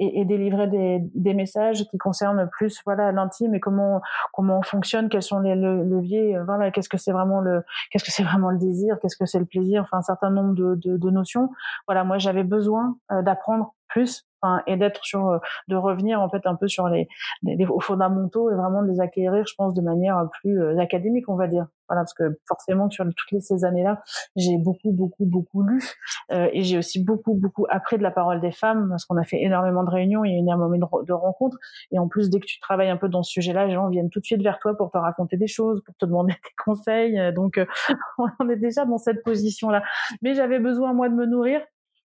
et, 0.00 0.20
et 0.20 0.24
délivrer 0.24 0.66
des, 0.66 0.98
des, 1.14 1.34
messages 1.34 1.84
qui 1.84 1.98
concernent 1.98 2.48
plus 2.50 2.80
voilà 2.84 3.12
l'intime 3.12 3.54
et 3.54 3.60
comment 3.60 4.00
comment 4.32 4.58
on 4.58 4.62
fonctionne, 4.62 5.08
quels 5.08 5.22
sont 5.22 5.40
les 5.40 5.54
leviers, 5.54 6.36
euh, 6.36 6.44
voilà 6.44 6.70
qu'est-ce 6.70 6.88
que 6.88 6.96
c'est 6.96 7.12
vraiment 7.12 7.40
le 7.40 7.62
qu'est-ce 7.90 8.04
que 8.04 8.10
c'est 8.10 8.24
vraiment 8.24 8.50
le 8.50 8.58
désir, 8.58 8.98
qu'est-ce 9.00 9.16
que 9.16 9.26
c'est 9.26 9.38
le 9.38 9.44
plaisir, 9.44 9.82
enfin 9.82 9.98
un 9.98 10.02
certain 10.02 10.30
nombre 10.30 10.54
de, 10.54 10.74
de, 10.74 10.96
de 10.96 11.10
notions. 11.10 11.50
Voilà, 11.86 12.02
moi 12.04 12.18
j'avais 12.18 12.44
besoin 12.44 12.96
euh, 13.12 13.22
d'apprendre 13.22 13.74
plus 13.88 14.26
et 14.66 14.76
d'être 14.76 15.04
sur 15.04 15.28
euh, 15.28 15.38
de 15.68 15.76
revenir 15.76 16.20
en 16.20 16.28
fait 16.28 16.46
un 16.46 16.54
peu 16.54 16.68
sur 16.68 16.88
les, 16.88 17.08
les, 17.42 17.66
fondamentaux 17.80 18.50
et 18.50 18.54
vraiment 18.54 18.82
de 18.82 18.88
les 18.88 19.00
acquérir 19.00 19.44
je 19.46 19.54
pense 19.56 19.74
de 19.74 19.82
manière 19.82 20.28
plus 20.40 20.60
euh, 20.60 20.78
académique 20.78 21.28
on 21.28 21.36
va 21.36 21.46
dire. 21.46 21.66
Voilà 21.88 22.02
parce 22.02 22.14
que 22.14 22.38
forcément 22.46 22.88
sur 22.88 23.04
toutes 23.16 23.42
ces 23.42 23.64
années 23.64 23.82
là 23.82 24.02
j'ai 24.36 24.56
beaucoup 24.58 24.92
beaucoup 24.92 25.26
beaucoup 25.26 25.62
lu 25.62 25.82
euh, 26.30 26.48
et 26.52 26.62
j'ai 26.62 26.78
aussi 26.78 27.02
beaucoup 27.02 27.34
beaucoup 27.34 27.66
appris 27.68 27.98
de 27.98 28.02
la 28.02 28.12
parole 28.12 28.40
des 28.40 28.52
femmes 28.52 28.88
parce 28.90 29.04
qu'on 29.04 29.16
a 29.16 29.24
fait 29.24 29.42
énormément 29.42 29.82
de 29.82 29.90
réunions 29.90 30.22
a 30.22 30.28
énormément 30.28 30.76
de, 30.76 31.06
de 31.06 31.12
rencontres 31.12 31.58
et 31.90 31.98
en 31.98 32.06
plus 32.06 32.30
dès 32.30 32.38
que 32.38 32.46
tu 32.46 32.60
travailles 32.60 32.90
un 32.90 32.96
peu 32.96 33.08
dans 33.08 33.22
ce 33.22 33.32
sujet 33.32 33.52
là 33.52 33.66
les 33.66 33.74
gens 33.74 33.88
viennent 33.88 34.10
tout 34.10 34.20
de 34.20 34.24
suite 34.24 34.42
vers 34.42 34.58
toi 34.60 34.76
pour 34.76 34.90
te 34.90 34.98
raconter 34.98 35.36
des 35.36 35.48
choses 35.48 35.82
pour 35.84 35.94
te 35.96 36.06
demander 36.06 36.32
des 36.44 36.64
conseils 36.64 37.32
donc 37.34 37.60
on 38.38 38.48
est 38.48 38.56
déjà 38.56 38.84
dans 38.84 38.98
cette 38.98 39.22
position 39.24 39.68
là 39.68 39.82
mais 40.22 40.34
j'avais 40.34 40.60
besoin 40.60 40.92
moi 40.92 41.08
de 41.08 41.14
me 41.14 41.26
nourrir 41.26 41.60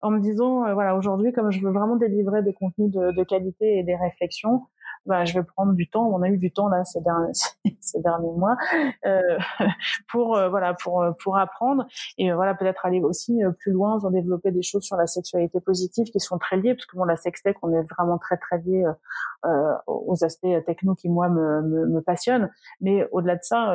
en 0.01 0.11
me 0.11 0.19
disant, 0.19 0.65
euh, 0.65 0.73
voilà, 0.73 0.95
aujourd'hui, 0.95 1.31
comme 1.31 1.51
je 1.51 1.61
veux 1.61 1.71
vraiment 1.71 1.95
délivrer 1.95 2.43
des 2.43 2.53
contenus 2.53 2.91
de, 2.91 3.11
de 3.11 3.23
qualité 3.23 3.77
et 3.79 3.83
des 3.83 3.95
réflexions, 3.95 4.63
bah, 5.05 5.25
je 5.25 5.33
vais 5.33 5.43
prendre 5.43 5.73
du 5.73 5.89
temps. 5.89 6.07
On 6.13 6.21
a 6.21 6.29
eu 6.29 6.37
du 6.37 6.51
temps 6.51 6.67
là 6.67 6.83
ces 6.85 7.01
derniers, 7.01 7.31
ces 7.79 7.99
derniers 8.01 8.31
mois 8.31 8.55
euh, 9.05 9.19
pour 10.09 10.35
euh, 10.35 10.49
voilà 10.49 10.73
pour 10.75 11.01
euh, 11.01 11.11
pour 11.23 11.37
apprendre 11.37 11.85
et 12.17 12.31
voilà 12.31 12.53
peut-être 12.53 12.85
aller 12.85 13.01
aussi 13.01 13.41
plus 13.59 13.71
loin, 13.71 13.97
en 14.03 14.11
développer 14.11 14.51
des 14.51 14.61
choses 14.61 14.83
sur 14.83 14.97
la 14.97 15.07
sexualité 15.07 15.59
positive 15.59 16.05
qui 16.05 16.19
sont 16.19 16.37
très 16.37 16.57
liées 16.57 16.75
parce 16.75 16.85
que 16.85 16.95
bon 16.97 17.03
la 17.03 17.17
sextech 17.17 17.57
on 17.63 17.71
est 17.73 17.83
vraiment 17.93 18.17
très 18.17 18.37
très 18.37 18.59
lié 18.59 18.85
euh, 19.45 19.73
aux 19.87 20.23
aspects 20.23 20.47
techno 20.67 20.93
qui 20.93 21.09
moi 21.09 21.29
me, 21.29 21.61
me, 21.61 21.87
me 21.87 22.01
passionnent. 22.01 22.51
Mais 22.79 23.07
au-delà 23.11 23.35
de 23.35 23.43
ça, 23.43 23.73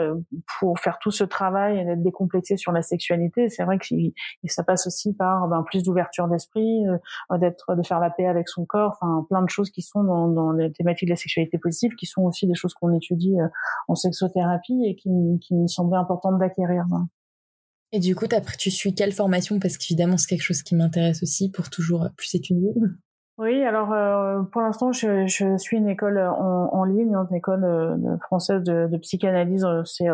pour 0.58 0.78
faire 0.78 0.98
tout 1.00 1.10
ce 1.10 1.24
travail 1.24 1.78
et 1.78 1.84
d'être 1.84 2.02
décomplexé 2.02 2.56
sur 2.56 2.70
la 2.70 2.82
sexualité, 2.82 3.48
c'est 3.48 3.64
vrai 3.64 3.78
que 3.78 3.86
ça 4.46 4.62
passe 4.62 4.86
aussi 4.86 5.12
par 5.12 5.48
ben, 5.48 5.64
plus 5.64 5.82
d'ouverture 5.82 6.28
d'esprit, 6.28 6.84
d'être 7.32 7.74
de 7.74 7.82
faire 7.82 7.98
la 7.98 8.10
paix 8.10 8.26
avec 8.26 8.48
son 8.48 8.64
corps, 8.64 8.96
enfin 9.00 9.26
plein 9.28 9.42
de 9.42 9.50
choses 9.50 9.70
qui 9.70 9.82
sont 9.82 10.04
dans, 10.04 10.28
dans 10.28 10.52
les 10.52 10.72
thématiques 10.72 11.08
sexualité 11.16 11.58
positive, 11.58 11.94
qui 11.96 12.06
sont 12.06 12.22
aussi 12.22 12.46
des 12.46 12.54
choses 12.54 12.74
qu'on 12.74 12.94
étudie 12.94 13.38
euh, 13.40 13.48
en 13.88 13.94
sexothérapie 13.94 14.84
et 14.86 14.96
qui, 14.96 15.10
qui 15.40 15.54
me 15.54 15.66
semblaient 15.66 15.98
importantes 15.98 16.38
d'acquérir. 16.38 16.84
Et 17.92 17.98
du 17.98 18.14
coup, 18.14 18.26
tu 18.58 18.70
suis 18.70 18.94
quelle 18.94 19.12
formation? 19.12 19.58
Parce 19.58 19.78
qu'évidemment, 19.78 20.16
c'est 20.16 20.28
quelque 20.28 20.42
chose 20.42 20.62
qui 20.62 20.74
m'intéresse 20.74 21.22
aussi 21.22 21.50
pour 21.50 21.70
toujours 21.70 22.04
euh, 22.04 22.08
plus 22.16 22.34
étudier. 22.34 22.72
Oui, 23.38 23.62
alors 23.64 23.92
euh, 23.92 24.42
pour 24.44 24.62
l'instant, 24.62 24.92
je, 24.92 25.26
je, 25.26 25.58
suis 25.58 25.76
une 25.76 25.88
école 25.88 26.18
en, 26.18 26.70
en 26.72 26.84
ligne, 26.84 27.14
une 27.14 27.36
école 27.36 28.18
française 28.22 28.62
de, 28.62 28.88
de 28.90 28.96
psychanalyse. 28.96 29.66
C'est 29.84 30.08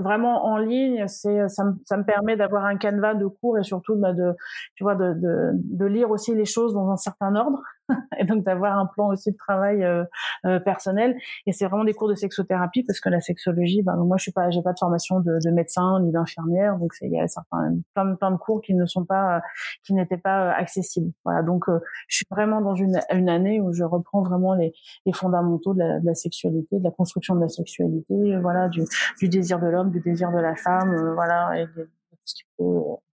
vraiment 0.00 0.44
en 0.44 0.58
ligne, 0.58 1.06
c'est 1.08 1.48
ça, 1.48 1.64
me, 1.64 1.74
ça 1.84 1.96
me 1.96 2.04
permet 2.04 2.36
d'avoir 2.36 2.64
un 2.64 2.76
canevas 2.76 3.14
de 3.14 3.26
cours 3.26 3.58
et 3.58 3.62
surtout 3.62 3.96
bah, 3.96 4.12
de 4.12 4.34
tu 4.74 4.84
vois 4.84 4.94
de, 4.94 5.14
de, 5.14 5.50
de, 5.54 5.84
lire 5.86 6.10
aussi 6.10 6.34
les 6.34 6.44
choses 6.44 6.74
dans 6.74 6.90
un 6.90 6.96
certain 6.96 7.34
ordre 7.36 7.62
et 8.18 8.24
donc 8.24 8.44
d'avoir 8.44 8.78
un 8.78 8.86
plan 8.86 9.08
aussi 9.08 9.32
de 9.32 9.36
travail 9.36 9.82
euh, 9.82 10.04
euh, 10.44 10.60
personnel. 10.60 11.16
Et 11.46 11.52
c'est 11.52 11.66
vraiment 11.66 11.84
des 11.84 11.94
cours 11.94 12.08
de 12.08 12.14
sexothérapie 12.14 12.82
parce 12.84 13.00
que 13.00 13.08
la 13.08 13.20
sexologie 13.20 13.82
bah, 13.82 13.94
moi 13.96 14.16
je 14.16 14.22
suis 14.22 14.32
pas 14.32 14.50
j'ai 14.50 14.62
pas 14.62 14.72
de 14.72 14.78
formation 14.78 15.20
de, 15.20 15.38
de 15.44 15.50
médecin 15.50 16.00
ni 16.00 16.12
d'infirmière. 16.12 16.78
Donc 16.78 16.92
il 17.02 17.12
y 17.12 17.20
a 17.20 17.28
certains 17.28 17.76
plein, 17.94 18.14
plein 18.14 18.30
de 18.30 18.36
cours 18.36 18.60
qui 18.62 18.74
ne 18.74 18.86
sont 18.86 19.04
pas 19.04 19.42
qui 19.84 19.94
n'étaient 19.94 20.16
pas 20.16 20.52
accessibles. 20.52 21.12
Voilà. 21.24 21.42
Donc 21.42 21.64
je 22.08 22.16
suis 22.16 22.26
vraiment 22.30 22.60
dans 22.60 22.74
une, 22.74 23.00
une 23.12 23.28
année 23.28 23.60
où 23.60 23.72
je 23.72 23.84
reprends 23.84 24.22
vraiment 24.22 24.54
les, 24.54 24.72
les 25.04 25.12
fondamentaux 25.12 25.74
de 25.74 25.80
la, 25.80 26.00
de 26.00 26.06
la 26.06 26.14
sexualité 26.14 26.78
de 26.78 26.84
la 26.84 26.90
construction 26.90 27.34
de 27.34 27.40
la 27.40 27.48
sexualité 27.48 28.36
voilà 28.40 28.68
du, 28.68 28.82
du 29.18 29.28
désir 29.28 29.58
de 29.58 29.66
l'homme, 29.66 29.90
du 29.90 30.00
désir 30.00 30.30
de 30.30 30.38
la 30.38 30.54
femme, 30.54 30.92
euh, 30.92 31.14
voilà, 31.14 31.60
et 31.60 31.66
tout 31.66 31.86
ce 32.24 32.34
qui 32.34 32.44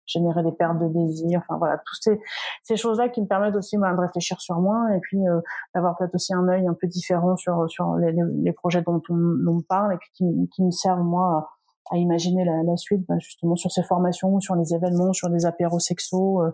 générer 0.08 0.42
des 0.42 0.52
pertes 0.52 0.78
de 0.78 0.88
désir, 0.88 1.40
enfin 1.40 1.58
voilà, 1.58 1.78
toutes 1.86 2.02
ces, 2.02 2.20
ces 2.64 2.76
choses-là 2.76 3.08
qui 3.08 3.20
me 3.20 3.26
permettent 3.26 3.56
aussi 3.56 3.78
moi, 3.78 3.92
de 3.92 4.00
réfléchir 4.00 4.40
sur 4.40 4.58
moi 4.60 4.86
et 4.94 5.00
puis 5.00 5.18
euh, 5.28 5.40
d'avoir 5.74 5.96
peut-être 5.96 6.14
aussi 6.14 6.34
un 6.34 6.48
œil 6.48 6.66
un 6.66 6.74
peu 6.74 6.86
différent 6.86 7.36
sur 7.36 7.70
sur 7.70 7.94
les, 7.96 8.14
les 8.42 8.52
projets 8.52 8.82
dont 8.82 9.02
on, 9.08 9.46
on, 9.46 9.62
parle 9.62 9.94
et 9.94 9.98
qui, 10.14 10.24
qui 10.54 10.62
me 10.62 10.70
servent 10.70 11.04
moi 11.04 11.26
à, 11.26 11.48
à 11.90 11.96
imaginer 11.96 12.44
la, 12.44 12.62
la 12.62 12.76
suite, 12.76 13.04
bah, 13.08 13.18
justement 13.18 13.56
sur 13.56 13.70
ces 13.70 13.82
formations, 13.82 14.40
sur 14.40 14.54
les 14.54 14.74
événements, 14.74 15.12
sur 15.12 15.30
des 15.30 15.46
apéros 15.46 15.78
sexos, 15.78 16.42
euh, 16.42 16.50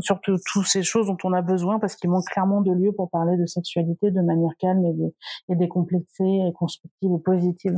sur 0.00 0.20
toutes 0.20 0.66
ces 0.66 0.82
choses 0.82 1.06
dont 1.06 1.16
on 1.24 1.32
a 1.32 1.42
besoin 1.42 1.78
parce 1.78 1.96
qu'il 1.96 2.10
manque 2.10 2.26
clairement 2.26 2.60
de 2.60 2.72
lieux 2.72 2.92
pour 2.92 3.10
parler 3.10 3.36
de 3.36 3.46
sexualité 3.46 4.10
de 4.10 4.20
manière 4.20 4.52
calme 4.58 4.84
et, 4.84 5.52
et 5.52 5.56
décomplexée 5.56 6.24
et 6.24 6.52
constructive 6.52 7.10
et 7.14 7.22
positive. 7.22 7.76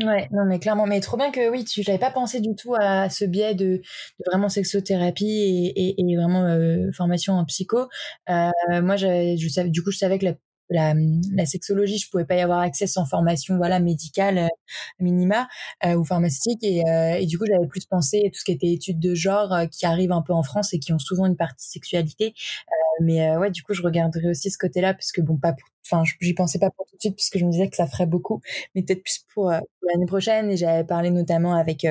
Ouais, 0.00 0.26
non 0.32 0.46
mais 0.46 0.58
clairement, 0.58 0.86
mais 0.86 1.00
trop 1.00 1.18
bien 1.18 1.30
que 1.30 1.50
oui, 1.50 1.64
tu 1.64 1.82
j'avais 1.82 1.98
pas 1.98 2.10
pensé 2.10 2.40
du 2.40 2.54
tout 2.56 2.74
à 2.74 3.10
ce 3.10 3.26
biais 3.26 3.54
de, 3.54 3.76
de 3.76 4.24
vraiment 4.26 4.48
sexothérapie 4.48 5.26
et, 5.26 5.90
et, 5.90 5.94
et 6.00 6.16
vraiment 6.16 6.44
euh, 6.44 6.90
formation 6.96 7.34
en 7.34 7.44
psycho. 7.44 7.88
Euh, 8.30 8.50
moi, 8.82 8.96
je, 8.96 9.36
savais, 9.50 9.68
du 9.68 9.82
coup, 9.82 9.90
je 9.90 9.98
savais 9.98 10.18
que 10.18 10.24
la, 10.24 10.34
la, 10.70 10.94
la, 11.34 11.44
sexologie, 11.44 11.98
je 11.98 12.08
pouvais 12.10 12.24
pas 12.24 12.36
y 12.36 12.40
avoir 12.40 12.60
accès 12.60 12.86
sans 12.86 13.04
formation, 13.04 13.58
voilà, 13.58 13.80
médicale 13.80 14.38
euh, 14.38 14.48
minima 14.98 15.46
euh, 15.84 15.94
ou 15.96 16.04
pharmaceutique. 16.04 16.64
Et, 16.64 16.82
euh, 16.88 17.18
et, 17.20 17.26
du 17.26 17.38
coup, 17.38 17.44
j'avais 17.46 17.66
plus 17.66 17.84
pensé 17.84 18.30
tout 18.32 18.40
ce 18.40 18.44
qui 18.44 18.52
était 18.52 18.72
études 18.72 18.98
de 18.98 19.14
genre 19.14 19.54
qui 19.70 19.84
arrivent 19.84 20.12
un 20.12 20.22
peu 20.22 20.32
en 20.32 20.42
France 20.42 20.72
et 20.72 20.78
qui 20.78 20.94
ont 20.94 20.98
souvent 20.98 21.26
une 21.26 21.36
partie 21.36 21.68
sexualité 21.68 22.34
mais 23.00 23.36
ouais, 23.36 23.50
du 23.50 23.62
coup, 23.62 23.74
je 23.74 23.82
regarderai 23.82 24.28
aussi 24.30 24.50
ce 24.50 24.58
côté-là 24.58 24.94
parce 24.94 25.12
que 25.12 25.20
bon, 25.20 25.36
pas 25.36 25.54
enfin, 25.84 26.02
j'y 26.20 26.34
pensais 26.34 26.58
pas 26.58 26.70
pour 26.70 26.86
tout 26.86 26.96
de 26.96 27.00
suite 27.00 27.16
puisque 27.16 27.38
je 27.38 27.44
me 27.44 27.50
disais 27.50 27.68
que 27.68 27.76
ça 27.76 27.86
ferait 27.86 28.06
beaucoup, 28.06 28.40
mais 28.74 28.82
peut-être 28.82 29.02
plus 29.02 29.24
pour, 29.34 29.50
l'année 29.50 30.06
prochaine. 30.06 30.50
Et 30.50 30.56
j'avais 30.56 30.84
parlé 30.84 31.10
notamment 31.10 31.54
avec 31.54 31.86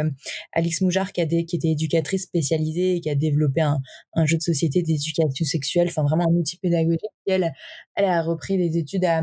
Alix 0.53 0.81
Moujard 0.81 1.11
qui 1.11 1.21
a 1.21 1.25
des, 1.25 1.45
qui 1.45 1.57
était 1.57 1.69
éducatrice 1.69 2.23
spécialisée 2.23 2.95
et 2.95 3.01
qui 3.01 3.09
a 3.09 3.15
développé 3.15 3.61
un, 3.61 3.79
un 4.13 4.25
jeu 4.25 4.37
de 4.37 4.41
société 4.41 4.81
d'éducation 4.81 5.45
sexuelle, 5.45 5.87
enfin 5.89 6.03
vraiment 6.03 6.25
un 6.29 6.33
outil 6.33 6.57
pédagogique. 6.57 7.01
Elle, 7.27 7.53
elle 7.95 8.05
a 8.05 8.21
repris 8.21 8.57
des 8.57 8.77
études 8.77 9.05
à, 9.05 9.21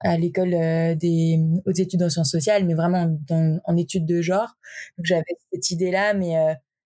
à 0.00 0.16
l'école 0.16 0.50
des 0.96 1.38
hautes 1.66 1.78
études 1.78 2.02
en 2.02 2.10
sciences 2.10 2.30
sociales, 2.30 2.64
mais 2.64 2.74
vraiment 2.74 3.06
dans, 3.28 3.60
en 3.64 3.76
études 3.76 4.06
de 4.06 4.22
genre. 4.22 4.56
Donc 4.96 5.06
j'avais 5.06 5.24
cette 5.52 5.70
idée-là, 5.70 6.14
mais 6.14 6.36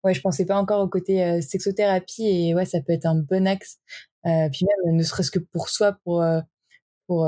ouais, 0.03 0.13
je 0.13 0.21
pensais 0.21 0.45
pas 0.45 0.57
encore 0.57 0.81
au 0.81 0.87
côté 0.89 1.23
euh, 1.23 1.41
sexothérapie 1.41 2.27
et 2.27 2.55
ouais, 2.55 2.65
ça 2.65 2.79
peut 2.81 2.93
être 2.93 3.05
un 3.05 3.15
bon 3.15 3.47
axe. 3.47 3.79
Euh, 4.25 4.49
puis 4.51 4.65
même, 4.85 4.95
ne 4.95 5.03
serait-ce 5.03 5.31
que 5.31 5.39
pour 5.39 5.69
soi, 5.69 5.97
pour 6.03 6.21
euh, 6.21 6.41
pour, 7.07 7.25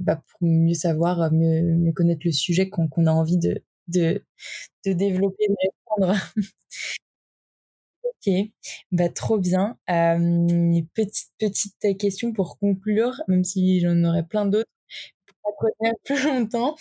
bah, 0.00 0.22
pour 0.28 0.48
mieux 0.48 0.74
savoir, 0.74 1.32
mieux, 1.32 1.62
mieux 1.62 1.92
connaître 1.92 2.22
le 2.24 2.32
sujet 2.32 2.68
qu'on 2.68 2.88
a 3.06 3.10
envie 3.12 3.38
de 3.38 3.62
de 3.88 4.22
de 4.86 4.92
développer, 4.94 5.46
de 5.48 5.56
répondre. 6.00 6.20
ok, 8.04 8.32
bah 8.92 9.08
trop 9.08 9.38
bien. 9.38 9.76
petite 10.94 11.30
petite 11.38 11.98
question 11.98 12.32
pour 12.32 12.58
conclure, 12.58 13.20
même 13.28 13.44
si 13.44 13.80
j'en 13.80 14.02
aurais 14.04 14.24
plein 14.26 14.46
d'autres 14.46 14.68
pour 15.42 15.70
pas 15.80 15.90
plus 16.04 16.24
longtemps. 16.26 16.76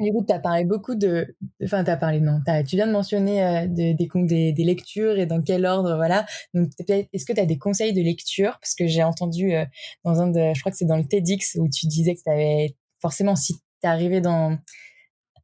Du 0.00 0.12
coup, 0.12 0.24
tu 0.24 0.32
as 0.32 0.38
parlé 0.38 0.64
beaucoup 0.64 0.94
de... 0.94 1.34
Enfin, 1.62 1.82
tu 1.82 1.90
as 1.90 1.96
parlé, 1.96 2.20
non, 2.20 2.40
tu 2.68 2.76
viens 2.76 2.86
de 2.86 2.92
mentionner 2.92 3.44
euh, 3.44 3.66
des, 3.66 3.94
des, 3.94 4.64
lectures 4.64 5.18
et 5.18 5.26
dans 5.26 5.42
quel 5.42 5.66
ordre, 5.66 5.96
voilà. 5.96 6.24
Donc, 6.54 6.70
est-ce 6.88 7.24
que 7.24 7.32
tu 7.32 7.40
as 7.40 7.46
des 7.46 7.58
conseils 7.58 7.92
de 7.92 8.00
lecture? 8.00 8.58
Parce 8.60 8.74
que 8.76 8.86
j'ai 8.86 9.02
entendu 9.02 9.54
euh, 9.54 9.64
dans 10.04 10.20
un 10.20 10.28
de... 10.28 10.52
Je 10.54 10.60
crois 10.60 10.70
que 10.70 10.78
c'est 10.78 10.84
dans 10.84 10.96
le 10.96 11.04
TEDx 11.04 11.56
où 11.56 11.68
tu 11.68 11.88
disais 11.88 12.14
que 12.14 12.20
tu 12.22 12.30
avais... 12.30 12.76
Forcément, 13.00 13.34
si 13.34 13.54
tu 13.54 13.88
arrivé 13.88 14.20
dans, 14.20 14.56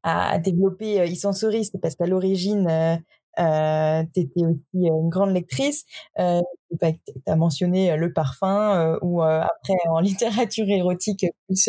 à, 0.04 0.38
développer 0.38 1.00
euh, 1.00 1.10
e-sensory, 1.10 1.64
c'est 1.64 1.80
parce 1.80 1.96
qu'à 1.96 2.06
l'origine, 2.06 3.00
euh, 3.38 3.74
euh, 3.94 4.02
tu 4.14 4.20
étais 4.20 4.44
aussi 4.44 4.62
une 4.74 5.08
grande 5.08 5.32
lectrice. 5.32 5.84
Euh, 6.18 6.40
tu 6.80 6.86
as 7.26 7.36
mentionné 7.36 7.96
le 7.96 8.12
parfum 8.12 8.98
ou 9.02 9.22
après 9.22 9.74
en 9.88 10.00
littérature 10.00 10.68
érotique 10.68 11.26
plus 11.46 11.68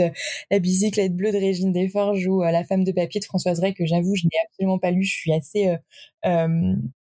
la 0.52 0.60
bicyclette 0.60 1.16
bleue 1.16 1.32
de 1.32 1.38
Régine 1.38 1.72
Desforges 1.72 2.26
ou 2.28 2.42
la 2.42 2.64
femme 2.64 2.84
de 2.84 2.92
papier 2.92 3.20
de 3.20 3.26
Françoise 3.26 3.60
Ray 3.60 3.74
que 3.74 3.86
j'avoue 3.86 4.16
je 4.16 4.26
n'ai 4.26 4.40
absolument 4.48 4.80
pas 4.80 4.92
lu. 4.92 5.04
Je 5.04 5.14
suis 5.14 5.34
assez 5.34 5.76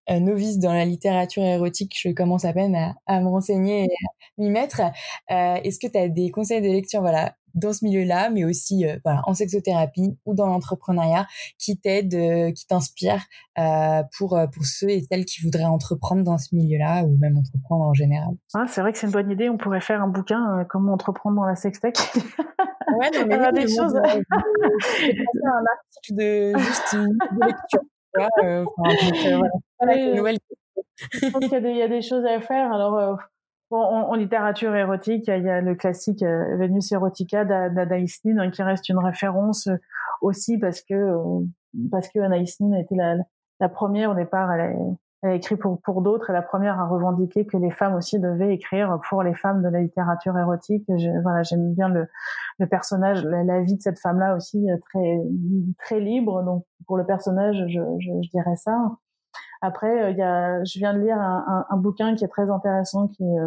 novice 0.09 0.59
dans 0.59 0.73
la 0.73 0.85
littérature 0.85 1.43
érotique. 1.43 1.95
Je 1.99 2.09
commence 2.09 2.45
à 2.45 2.53
peine 2.53 2.75
à, 2.75 2.95
à 3.05 3.21
me 3.21 3.27
renseigner 3.27 3.83
et 3.83 3.85
à 3.85 4.41
m'y 4.41 4.49
mettre. 4.49 4.81
Est-ce 5.29 5.79
que 5.79 5.87
tu 5.87 5.97
as 5.97 6.09
des 6.09 6.31
conseils 6.31 6.61
de 6.61 6.67
lecture 6.67 7.01
voilà 7.01 7.35
dans 7.53 7.73
ce 7.73 7.85
milieu-là, 7.85 8.29
mais 8.29 8.45
aussi 8.45 8.85
euh, 8.85 8.97
voilà, 9.03 9.21
en 9.25 9.33
sexothérapie 9.33 10.17
ou 10.25 10.33
dans 10.33 10.47
l'entrepreneuriat, 10.47 11.27
qui 11.57 11.79
t'aident, 11.79 12.13
euh, 12.15 12.51
qui 12.51 12.65
t'inspirent 12.67 13.25
euh, 13.59 14.03
pour 14.17 14.39
pour 14.53 14.65
ceux 14.65 14.89
et 14.89 15.01
celles 15.01 15.25
qui 15.25 15.41
voudraient 15.41 15.63
entreprendre 15.63 16.23
dans 16.23 16.37
ce 16.37 16.55
milieu-là 16.55 17.03
ou 17.03 17.17
même 17.17 17.37
entreprendre 17.37 17.85
en 17.85 17.93
général. 17.93 18.33
Ah, 18.53 18.65
c'est 18.67 18.81
vrai 18.81 18.91
que 18.91 18.97
c'est 18.97 19.07
une 19.07 19.13
bonne 19.13 19.31
idée. 19.31 19.49
On 19.49 19.57
pourrait 19.57 19.81
faire 19.81 20.01
un 20.01 20.07
bouquin 20.07 20.65
comment 20.69 20.93
entreprendre 20.93 21.35
dans 21.37 21.45
la 21.45 21.55
sextech. 21.55 21.97
Ouais, 22.95 23.09
non, 23.11 23.25
mais 23.27 23.51
des 23.53 23.67
choses. 23.67 23.95
un 23.95 24.21
article 25.01 26.11
de 26.11 26.57
juste 26.57 26.93
une 26.93 27.17
lecture. 27.41 27.81
Euh, 28.41 28.65
voilà. 28.77 30.37
Je 31.11 31.29
pense 31.31 31.45
qu'il 31.45 31.65
y, 31.65 31.77
y, 31.77 31.81
a 31.81 31.87
des 31.87 32.01
choses 32.01 32.25
à 32.25 32.39
faire. 32.41 32.71
Alors, 32.71 33.19
en, 33.75 34.13
littérature 34.15 34.75
érotique, 34.75 35.25
il 35.27 35.43
y 35.43 35.49
a 35.49 35.61
le 35.61 35.75
classique 35.75 36.23
euh, 36.23 36.57
Venus 36.57 36.91
Erotica 36.91 37.45
d'Anaïs 37.45 38.23
Nin 38.25 38.37
hein, 38.37 38.51
qui 38.51 38.63
reste 38.63 38.89
une 38.89 38.99
référence 38.99 39.67
euh, 39.67 39.77
aussi 40.21 40.57
parce 40.57 40.81
que 40.81 40.93
euh, 40.93 41.45
parce 41.91 42.09
que 42.09 42.19
Anaïs 42.19 42.59
Nin 42.59 42.75
a 42.77 42.79
été 42.79 42.95
la, 42.95 43.69
première 43.69 44.11
au 44.11 44.15
départ. 44.15 44.51
Elle 44.53 44.95
a, 45.23 45.33
écrit 45.33 45.55
pour 45.55 45.79
pour 45.81 46.01
d'autres 46.01 46.29
et 46.29 46.33
la 46.33 46.41
première 46.41 46.79
à 46.79 46.85
revendiquer 46.85 47.45
que 47.45 47.55
les 47.55 47.71
femmes 47.71 47.95
aussi 47.95 48.19
devaient 48.19 48.53
écrire 48.53 48.99
pour 49.09 49.23
les 49.23 49.33
femmes 49.33 49.63
de 49.63 49.69
la 49.69 49.79
littérature 49.79 50.37
érotique. 50.37 50.85
Voilà, 51.23 51.43
j'aime 51.43 51.73
bien 51.73 51.87
le, 51.87 52.07
le 52.59 52.67
personnage, 52.67 53.23
la, 53.23 53.61
vie 53.61 53.77
de 53.77 53.81
cette 53.81 53.99
femme-là 53.99 54.35
aussi 54.35 54.67
très 54.89 55.21
très 55.79 55.99
libre. 56.01 56.43
Donc 56.43 56.65
pour 56.87 56.97
le 56.97 57.05
personnage, 57.05 57.55
je 57.69 58.29
dirais 58.29 58.57
ça. 58.57 58.97
Après, 59.65 60.11
il 60.11 60.17
y 60.17 60.21
a, 60.21 60.63
je 60.63 60.77
viens 60.77 60.93
de 60.93 60.99
lire 60.99 61.17
un, 61.17 61.43
un, 61.47 61.65
un, 61.69 61.77
bouquin 61.77 62.15
qui 62.15 62.25
est 62.25 62.27
très 62.27 62.49
intéressant, 62.49 63.07
qui 63.07 63.23
est 63.23 63.39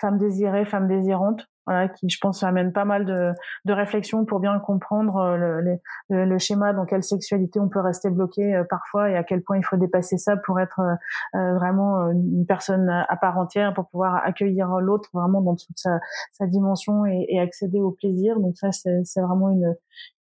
Femme 0.00 0.16
désirée, 0.16 0.64
femme 0.64 0.88
désirante, 0.88 1.46
voilà, 1.66 1.88
qui 1.88 2.08
je 2.08 2.18
pense 2.20 2.42
amène 2.42 2.72
pas 2.72 2.86
mal 2.86 3.04
de, 3.04 3.32
de 3.66 3.72
réflexions 3.72 4.24
pour 4.24 4.40
bien 4.40 4.58
comprendre 4.58 5.16
euh, 5.16 5.36
le, 5.36 5.78
le, 6.08 6.24
le, 6.24 6.38
schéma 6.38 6.72
dans 6.72 6.86
quelle 6.86 7.04
sexualité 7.04 7.60
on 7.60 7.68
peut 7.68 7.80
rester 7.80 8.08
bloqué 8.08 8.54
euh, 8.54 8.64
parfois 8.68 9.10
et 9.10 9.16
à 9.16 9.22
quel 9.22 9.42
point 9.42 9.58
il 9.58 9.64
faut 9.64 9.76
dépasser 9.76 10.16
ça 10.16 10.38
pour 10.38 10.58
être 10.58 10.80
euh, 10.80 11.54
vraiment 11.54 12.10
une 12.10 12.46
personne 12.46 12.88
à 12.88 13.16
part 13.16 13.38
entière, 13.38 13.74
pour 13.74 13.88
pouvoir 13.88 14.22
accueillir 14.24 14.68
l'autre 14.80 15.10
vraiment 15.12 15.42
dans 15.42 15.54
toute 15.54 15.78
sa, 15.78 16.00
sa 16.32 16.46
dimension 16.46 17.04
et, 17.04 17.26
et, 17.28 17.38
accéder 17.38 17.78
au 17.78 17.90
plaisir. 17.90 18.40
Donc 18.40 18.56
ça, 18.56 18.72
c'est 18.72 19.20
vraiment 19.20 19.50
une, 19.50 19.76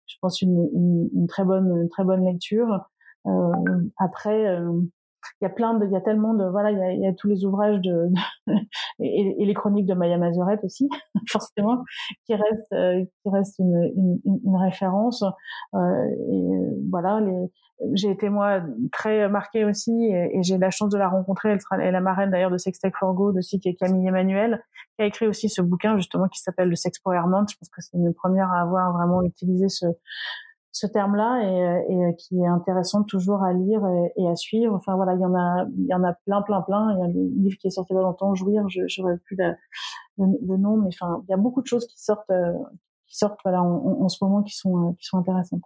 je 0.06 0.16
pense 0.20 0.42
une, 0.42 0.68
une, 0.74 1.08
une, 1.14 1.26
très 1.28 1.44
bonne, 1.44 1.82
une 1.82 1.88
très 1.88 2.04
bonne 2.04 2.24
lecture. 2.24 2.90
après 3.96 4.58
il 5.40 5.44
y 5.44 5.46
a 5.46 5.50
plein 5.50 5.74
de, 5.74 5.86
il 5.86 5.92
y 5.92 5.96
a 5.96 6.00
tellement 6.00 6.34
de, 6.34 6.44
voilà, 6.44 6.70
il 6.70 6.78
y 6.78 6.82
a, 6.82 6.92
il 6.92 7.00
y 7.00 7.06
a 7.06 7.12
tous 7.14 7.28
les 7.28 7.44
ouvrages 7.44 7.80
de, 7.80 8.08
et, 9.00 9.42
et, 9.42 9.44
les 9.44 9.54
chroniques 9.54 9.86
de 9.86 9.94
Maya 9.94 10.18
Mazurette 10.18 10.64
aussi, 10.64 10.88
forcément, 11.28 11.84
qui 12.26 12.34
restent, 12.34 12.72
euh, 12.72 13.04
qui 13.22 13.30
restent 13.30 13.58
une, 13.58 13.92
une, 13.96 14.40
une 14.44 14.56
référence. 14.56 15.22
Euh, 15.74 16.04
et 16.32 16.48
voilà, 16.90 17.20
les, 17.20 17.50
j'ai 17.92 18.10
été 18.10 18.28
moi 18.28 18.60
très 18.92 19.28
marquée 19.28 19.64
aussi, 19.64 19.92
et, 19.92 20.42
j'ai 20.42 20.58
la 20.58 20.70
chance 20.70 20.90
de 20.90 20.98
la 20.98 21.08
rencontrer. 21.08 21.50
Elle, 21.50 21.60
sera, 21.60 21.76
elle 21.76 21.88
est 21.88 21.92
la 21.92 22.00
marraine 22.00 22.30
d'ailleurs 22.30 22.50
de 22.50 22.58
Sex 22.58 22.78
Tech 22.78 22.92
for 22.98 23.14
Good 23.14 23.36
aussi, 23.36 23.60
qui 23.60 23.68
est 23.68 23.74
Camille 23.74 24.06
Emmanuel, 24.06 24.62
qui 24.96 25.02
a 25.02 25.06
écrit 25.06 25.26
aussi 25.26 25.48
ce 25.48 25.62
bouquin 25.62 25.96
justement 25.96 26.28
qui 26.28 26.40
s'appelle 26.40 26.68
Le 26.68 26.76
Sex 26.76 26.98
Empowerment. 27.04 27.46
Je 27.48 27.56
pense 27.56 27.68
que 27.68 27.80
c'est 27.80 27.96
une 27.96 28.12
première 28.14 28.50
à 28.50 28.60
avoir 28.62 28.92
vraiment 28.92 29.22
utilisé 29.22 29.68
ce 29.68 29.86
ce 30.78 30.86
terme-là 30.86 31.42
et, 31.42 31.46
euh, 31.46 31.82
et, 31.88 32.04
euh, 32.04 32.12
qui 32.12 32.38
est 32.40 32.46
intéressant 32.46 33.02
toujours 33.02 33.42
à 33.42 33.52
lire 33.52 33.82
et, 34.16 34.28
à 34.28 34.36
suivre. 34.36 34.74
Enfin 34.74 34.94
voilà, 34.94 35.14
il 35.14 35.20
y 35.20 35.24
en 35.24 35.34
a, 35.34 35.66
il 35.76 35.86
y 35.86 35.94
en 35.94 36.04
a 36.04 36.12
plein, 36.24 36.42
plein, 36.42 36.62
plein. 36.62 36.92
Il 36.92 36.98
y 36.98 37.02
a 37.02 37.04
un 37.04 37.42
livre 37.42 37.58
qui 37.58 37.66
est 37.66 37.70
sorti 37.70 37.92
il 37.92 37.96
y 37.96 37.98
a 37.98 38.02
longtemps, 38.02 38.34
Jouir, 38.34 38.68
je 38.68 38.80
n'aurais 39.00 39.18
plus 39.18 39.36
le, 39.36 39.54
le, 40.18 40.56
nom, 40.56 40.76
mais 40.76 40.88
enfin, 40.88 41.22
il 41.26 41.30
y 41.30 41.34
a 41.34 41.36
beaucoup 41.36 41.62
de 41.62 41.66
choses 41.66 41.86
qui 41.86 42.00
sortent, 42.00 42.30
euh, 42.30 42.52
qui 43.06 43.16
sortent 43.16 43.40
voilà 43.44 43.62
en, 43.62 44.02
en, 44.02 44.08
ce 44.08 44.22
moment 44.22 44.42
qui 44.42 44.56
sont, 44.56 44.94
qui 44.98 45.06
sont 45.06 45.18
intéressantes. 45.18 45.62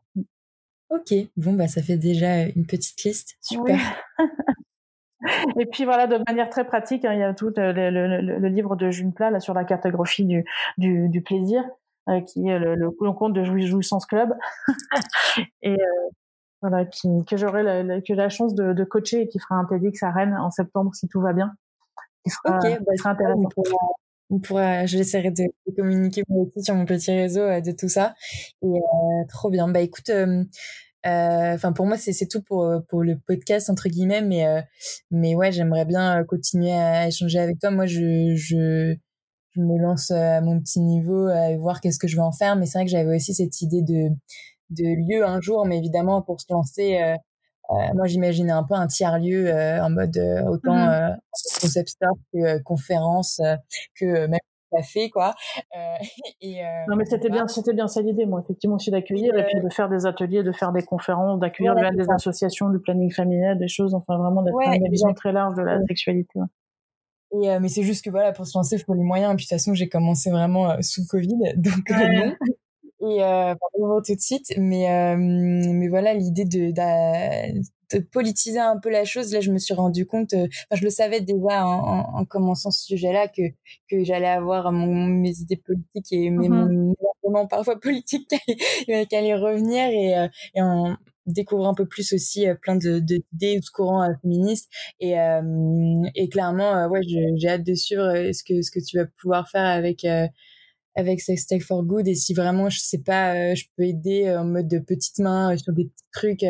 Ok, 0.91 1.15
bon 1.37 1.55
bah 1.55 1.69
ça 1.69 1.83
fait 1.83 1.97
déjà 1.97 2.43
une 2.43 2.67
petite 2.67 3.03
liste, 3.05 3.37
super. 3.41 3.79
Et 5.61 5.67
puis 5.67 5.85
voilà, 5.85 6.07
de 6.07 6.19
manière 6.27 6.51
très 6.51 6.67
pratique, 6.67 7.05
hein, 7.05 7.13
il 7.13 7.21
y 7.21 7.23
a 7.23 7.33
tout 7.33 7.53
le, 7.57 7.73
le, 7.73 7.91
le, 8.39 8.49
livre 8.49 8.75
de 8.75 8.91
June 8.91 9.13
Plat 9.13 9.31
là 9.31 9.39
sur 9.39 9.55
la 9.55 9.65
cartographie 9.65 10.25
du, 10.25 10.45
du, 10.79 11.09
du 11.09 11.23
plaisir, 11.23 11.63
qui 12.27 12.49
est 12.49 12.59
le, 12.59 12.75
le, 12.75 12.91
compte 12.91 13.33
de 13.33 13.45
Jouissance 13.45 14.07
Club, 14.07 14.35
et 15.63 15.73
euh, 15.73 16.11
voilà, 16.63 16.85
qui, 16.85 17.09
que 17.29 17.37
j'aurai 17.37 17.63
la, 17.63 17.83
la, 17.83 18.01
que 18.01 18.13
la 18.13 18.29
chance 18.29 18.55
de, 18.55 18.73
de, 18.73 18.85
coacher 18.85 19.23
et 19.23 19.29
qui 19.29 19.39
fera 19.41 19.57
un 19.57 19.65
TEDx 19.65 20.03
à 20.03 20.13
Rennes 20.13 20.37
en 20.41 20.51
septembre 20.51 20.95
si 20.95 21.09
tout 21.09 21.21
va 21.21 21.33
bien. 21.33 21.53
Qui 22.25 22.31
sera, 22.31 22.59
bah, 22.59 22.97
sera 22.97 23.11
intéressant. 23.11 23.49
On 24.31 24.39
pourra, 24.39 24.87
j'essaierai 24.87 25.31
de, 25.31 25.45
de, 25.67 25.75
communiquer 25.77 26.23
aussi 26.31 26.63
sur 26.63 26.75
mon 26.75 26.87
petit 26.87 27.11
réseau 27.11 27.43
euh, 27.43 27.61
de 27.61 27.73
tout 27.73 27.89
ça. 27.89 28.15
Et 28.63 28.67
euh, 28.67 29.25
trop 29.29 29.51
bien. 29.51 29.69
Bah 29.69 29.81
écoute, 29.81 30.11
enfin 30.11 31.69
euh, 31.69 31.73
pour 31.73 31.87
moi 31.87 31.97
c'est 31.99 32.29
tout 32.29 32.43
pour 32.43 32.67
pour 32.89 33.03
le 33.03 33.19
podcast 33.27 33.69
entre 33.69 33.89
guillemets, 33.89 34.23
mais 34.23 34.65
mais 35.11 35.35
ouais 35.35 35.53
j'aimerais 35.53 35.85
bien 35.85 36.25
continuer 36.25 36.73
à 36.73 37.09
échanger 37.09 37.41
avec 37.41 37.59
toi. 37.59 37.71
Moi 37.73 37.87
je 37.87 38.35
je 38.37 38.95
je 39.55 39.61
me 39.61 39.79
lance 39.79 40.11
à 40.11 40.41
mon 40.41 40.59
petit 40.61 40.81
niveau 40.81 41.27
à 41.27 41.57
voir 41.57 41.81
qu'est-ce 41.81 41.99
que 41.99 42.09
je 42.09 42.17
vais 42.17 42.23
en 42.23 42.33
faire. 42.33 42.57
Mais 42.57 42.67
c'est 42.67 42.79
vrai 42.79 42.85
que 42.85 42.91
j'avais 42.91 43.17
aussi 43.17 43.35
cette 43.35 43.61
idée 43.61 43.83
de, 43.83 44.11
de 44.71 44.85
lieu 44.85 45.25
un 45.25 45.41
jour, 45.41 45.67
mais 45.67 45.79
évidemment 45.79 46.23
pour 46.23 46.41
se 46.41 46.47
lancer, 46.51 47.01
euh, 47.01 47.15
euh, 47.71 47.95
moi 47.95 48.07
j'imaginais 48.07 48.53
un 48.53 48.65
peu 48.65 48.75
un 48.75 48.87
tiers 48.87 49.19
lieu 49.19 49.47
euh, 49.49 49.83
en 49.83 49.91
mode 49.91 50.19
autant 50.49 50.75
mmh 50.75 51.17
concept 51.61 51.91
store 51.91 52.17
que 52.33 52.63
conférence 52.63 53.41
que 53.99 54.27
même 54.27 54.41
café 54.71 55.11
quoi. 55.11 55.35
et, 56.41 56.61
non 56.89 56.97
mais 56.97 57.05
c'était 57.05 57.31
bien, 57.31 57.47
c'était 57.47 57.73
bien 57.73 57.87
ça 57.87 58.03
l'idée 58.03 58.27
moi 58.27 58.41
effectivement 58.43 58.77
aussi 58.77 58.91
d'accueillir 58.91 59.37
et, 59.37 59.45
puis 59.45 59.61
de 59.61 59.69
faire 59.73 59.89
des 59.89 60.07
ateliers, 60.07 60.43
de 60.43 60.53
faire 60.53 60.73
des 60.73 60.83
conférences, 60.83 61.39
d'accueillir 61.39 61.75
des 61.75 62.11
associations, 62.11 62.69
du 62.69 62.81
planning 62.81 63.13
familial, 63.13 63.59
des 63.59 63.69
choses, 63.69 63.95
enfin 63.95 64.19
vraiment 64.19 64.43
d'être 64.43 64.57
une 64.61 64.91
vision 64.91 65.13
très 65.15 65.33
large 65.33 65.55
de 65.55 65.63
la 65.63 65.79
sexualité. 65.87 66.41
Et, 67.33 67.51
euh, 67.51 67.61
mais 67.61 67.69
c'est 67.69 67.83
juste 67.83 68.05
que 68.05 68.11
voilà, 68.11 68.33
pour 68.33 68.47
se 68.47 68.57
lancer, 68.57 68.77
il 68.77 68.85
faut 68.85 68.95
les 68.95 69.03
moyens. 69.03 69.33
Et 69.33 69.37
puis 69.37 69.47
de 69.47 69.49
toute 69.49 69.59
façon, 69.59 69.75
j'ai 69.75 69.89
commencé 69.89 70.31
vraiment 70.31 70.71
euh, 70.71 70.77
sous 70.81 71.07
Covid, 71.07 71.39
donc 71.57 71.91
euh, 71.91 72.09
non. 72.09 72.35
Et 73.05 73.23
euh, 73.23 73.55
tout 74.07 74.15
de 74.15 74.21
suite, 74.21 74.55
mais 74.57 75.17
mais 75.17 75.89
voilà, 75.89 76.15
l'idée 76.15 76.45
de 76.45 76.73
politiser 78.13 78.61
un 78.61 78.79
peu 78.79 78.91
la 78.91 79.05
chose. 79.05 79.33
Là, 79.33 79.41
je 79.41 79.51
me 79.51 79.59
suis 79.59 79.75
rendu 79.75 80.07
compte, 80.07 80.35
enfin, 80.35 80.47
je 80.75 80.85
le 80.85 80.91
savais 80.91 81.21
déjà 81.21 81.67
en, 81.67 82.21
en, 82.21 82.25
commençant 82.25 82.71
ce 82.71 82.85
sujet-là 82.85 83.27
que 83.27 83.43
que 83.91 84.05
j'allais 84.05 84.29
avoir 84.29 84.71
mon, 84.71 85.07
mes 85.07 85.37
idées 85.41 85.57
politiques 85.57 86.13
et 86.13 86.31
mes 86.31 86.49
mmh 86.49 86.95
mon 87.25 87.47
parfois 87.47 87.81
politique 87.81 88.29
qui 88.87 89.17
allait 89.17 89.35
revenir 89.35 89.89
et, 89.89 90.29
et 90.55 90.61
en, 90.61 90.97
découvrir 91.27 91.69
un 91.69 91.75
peu 91.75 91.87
plus 91.87 92.13
aussi 92.13 92.47
plein 92.63 92.77
de 92.77 92.99
d'idées 92.99 93.61
de, 93.61 93.71
courants 93.73 94.07
féministes. 94.23 94.71
Et 95.01 95.15
et 96.15 96.29
clairement 96.29 96.87
ouais 96.89 97.01
j'ai 97.03 97.49
hâte 97.49 97.65
de 97.65 97.75
suivre 97.75 98.33
ce 98.33 98.43
que 98.45 98.63
ce 98.63 98.71
que 98.71 98.81
tu 98.85 98.99
vas 98.99 99.07
pouvoir 99.21 99.49
faire 99.49 99.67
avec 99.67 100.05
avec 100.95 101.21
Sex 101.21 101.47
Tech 101.47 101.63
for 101.63 101.85
Good. 101.85 102.09
Et 102.09 102.15
si 102.15 102.35
vraiment 102.35 102.71
je 102.71 102.79
sais 102.81 103.03
pas 103.03 103.55
je 103.55 103.65
peux 103.77 103.85
aider 103.85 104.35
en 104.35 104.45
mode 104.45 104.69
de 104.69 104.79
petites 104.79 105.19
mains 105.19 105.57
sur 105.57 105.73
des 105.73 105.91
trucs 106.13 106.45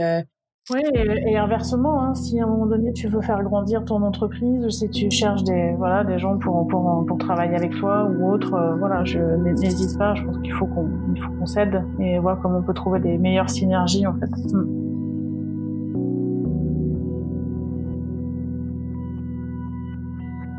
oui, 0.70 0.80
et, 0.94 1.36
inversement, 1.36 2.04
hein, 2.04 2.14
si 2.14 2.38
à 2.38 2.44
un 2.44 2.46
moment 2.46 2.66
donné 2.66 2.92
tu 2.92 3.08
veux 3.08 3.20
faire 3.20 3.42
grandir 3.42 3.84
ton 3.84 4.00
entreprise, 4.02 4.68
si 4.68 4.88
tu 4.90 5.10
cherches 5.10 5.42
des 5.42 5.74
voilà 5.76 6.04
des 6.04 6.20
gens 6.20 6.38
pour 6.38 6.68
pour, 6.68 7.04
pour 7.04 7.18
travailler 7.18 7.56
avec 7.56 7.72
toi 7.72 8.04
ou 8.04 8.30
autre, 8.32 8.54
euh, 8.54 8.76
voilà, 8.76 9.04
je 9.04 9.18
n'hésite 9.18 9.98
pas. 9.98 10.14
Je 10.14 10.24
pense 10.24 10.38
qu'il 10.38 10.52
faut 10.52 10.66
qu'on 10.66 10.88
qu'on 11.38 11.46
s'aide 11.46 11.82
et 11.98 12.18
voir 12.20 12.38
comment 12.40 12.58
on 12.58 12.62
peut 12.62 12.74
trouver 12.74 13.00
des 13.00 13.18
meilleures 13.18 13.50
synergies 13.50 14.06
en 14.06 14.14
fait. 14.14 14.30
Mm. 14.54 14.82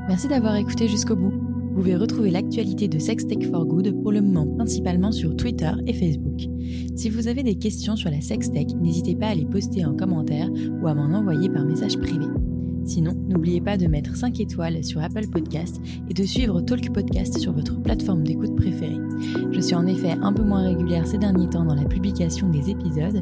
Merci 0.10 0.28
d'avoir 0.28 0.58
écouté 0.58 0.90
jusqu'au 0.90 1.16
bout. 1.16 1.43
Vous 1.74 1.80
pouvez 1.80 1.96
retrouver 1.96 2.30
l'actualité 2.30 2.88
de 2.88 3.00
Sextech 3.00 3.50
for 3.50 3.66
Good 3.66 4.00
pour 4.04 4.12
le 4.12 4.22
moment 4.22 4.46
principalement 4.46 5.12
sur 5.12 5.36
Twitter 5.36 5.72
et 5.88 5.94
Facebook. 5.94 6.48
Si 6.96 7.10
vous 7.10 7.28
avez 7.28 7.42
des 7.42 7.56
questions 7.56 7.96
sur 7.96 8.12
la 8.12 8.22
sextech, 8.22 8.76
n'hésitez 8.80 9.16
pas 9.16 9.30
à 9.30 9.34
les 9.34 9.46
poster 9.46 9.84
en 9.84 9.96
commentaire 9.96 10.52
ou 10.52 10.88
à 10.88 10.94
m'en 10.94 11.18
envoyer 11.18 11.50
par 11.50 11.66
message 11.66 11.98
privé. 11.98 12.28
Sinon, 12.86 13.14
n'oubliez 13.28 13.60
pas 13.60 13.78
de 13.78 13.88
mettre 13.88 14.16
5 14.16 14.40
étoiles 14.40 14.84
sur 14.84 15.02
Apple 15.02 15.28
Podcast 15.32 15.82
et 16.12 16.14
de 16.14 16.24
suivre 16.24 16.62
Talk 16.62 16.94
Podcast 16.94 17.40
sur 17.40 17.54
votre 17.54 17.82
plateforme 17.82 18.24
d'écoute 18.24 18.56
préférée. 18.56 19.00
Je 19.52 19.60
suis 19.60 19.76
en 19.76 19.88
effet 19.88 20.16
un 20.22 20.32
peu 20.32 20.44
moins 20.44 20.62
régulière 20.62 21.08
ces 21.08 21.18
derniers 21.18 21.50
temps 21.50 21.66
dans 21.66 21.74
la 21.76 21.86
publication 21.86 22.52
des 22.52 22.70
épisodes. 22.70 23.20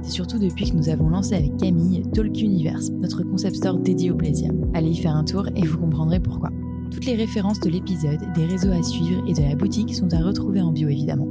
C'est 0.00 0.12
surtout 0.12 0.38
depuis 0.38 0.70
que 0.70 0.76
nous 0.76 0.88
avons 0.88 1.10
lancé 1.10 1.34
avec 1.34 1.54
Camille 1.58 2.02
Talk 2.14 2.40
Universe, 2.40 2.88
notre 2.92 3.24
concept 3.24 3.56
store 3.56 3.76
dédié 3.76 4.10
au 4.10 4.16
plaisir. 4.16 4.52
Allez 4.72 4.92
y 4.92 4.96
faire 4.96 5.16
un 5.16 5.24
tour 5.24 5.46
et 5.54 5.66
vous 5.66 5.76
comprendrez 5.76 6.18
pourquoi. 6.18 6.48
Toutes 6.90 7.04
les 7.04 7.14
références 7.14 7.60
de 7.60 7.70
l'épisode, 7.70 8.20
des 8.34 8.46
réseaux 8.46 8.72
à 8.72 8.82
suivre 8.82 9.22
et 9.26 9.32
de 9.32 9.42
la 9.42 9.54
boutique 9.54 9.94
sont 9.94 10.12
à 10.12 10.18
retrouver 10.18 10.60
en 10.60 10.72
bio 10.72 10.88
évidemment. 10.88 11.28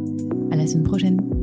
À 0.52 0.56
la 0.56 0.66
semaine 0.66 0.84
prochaine! 0.84 1.39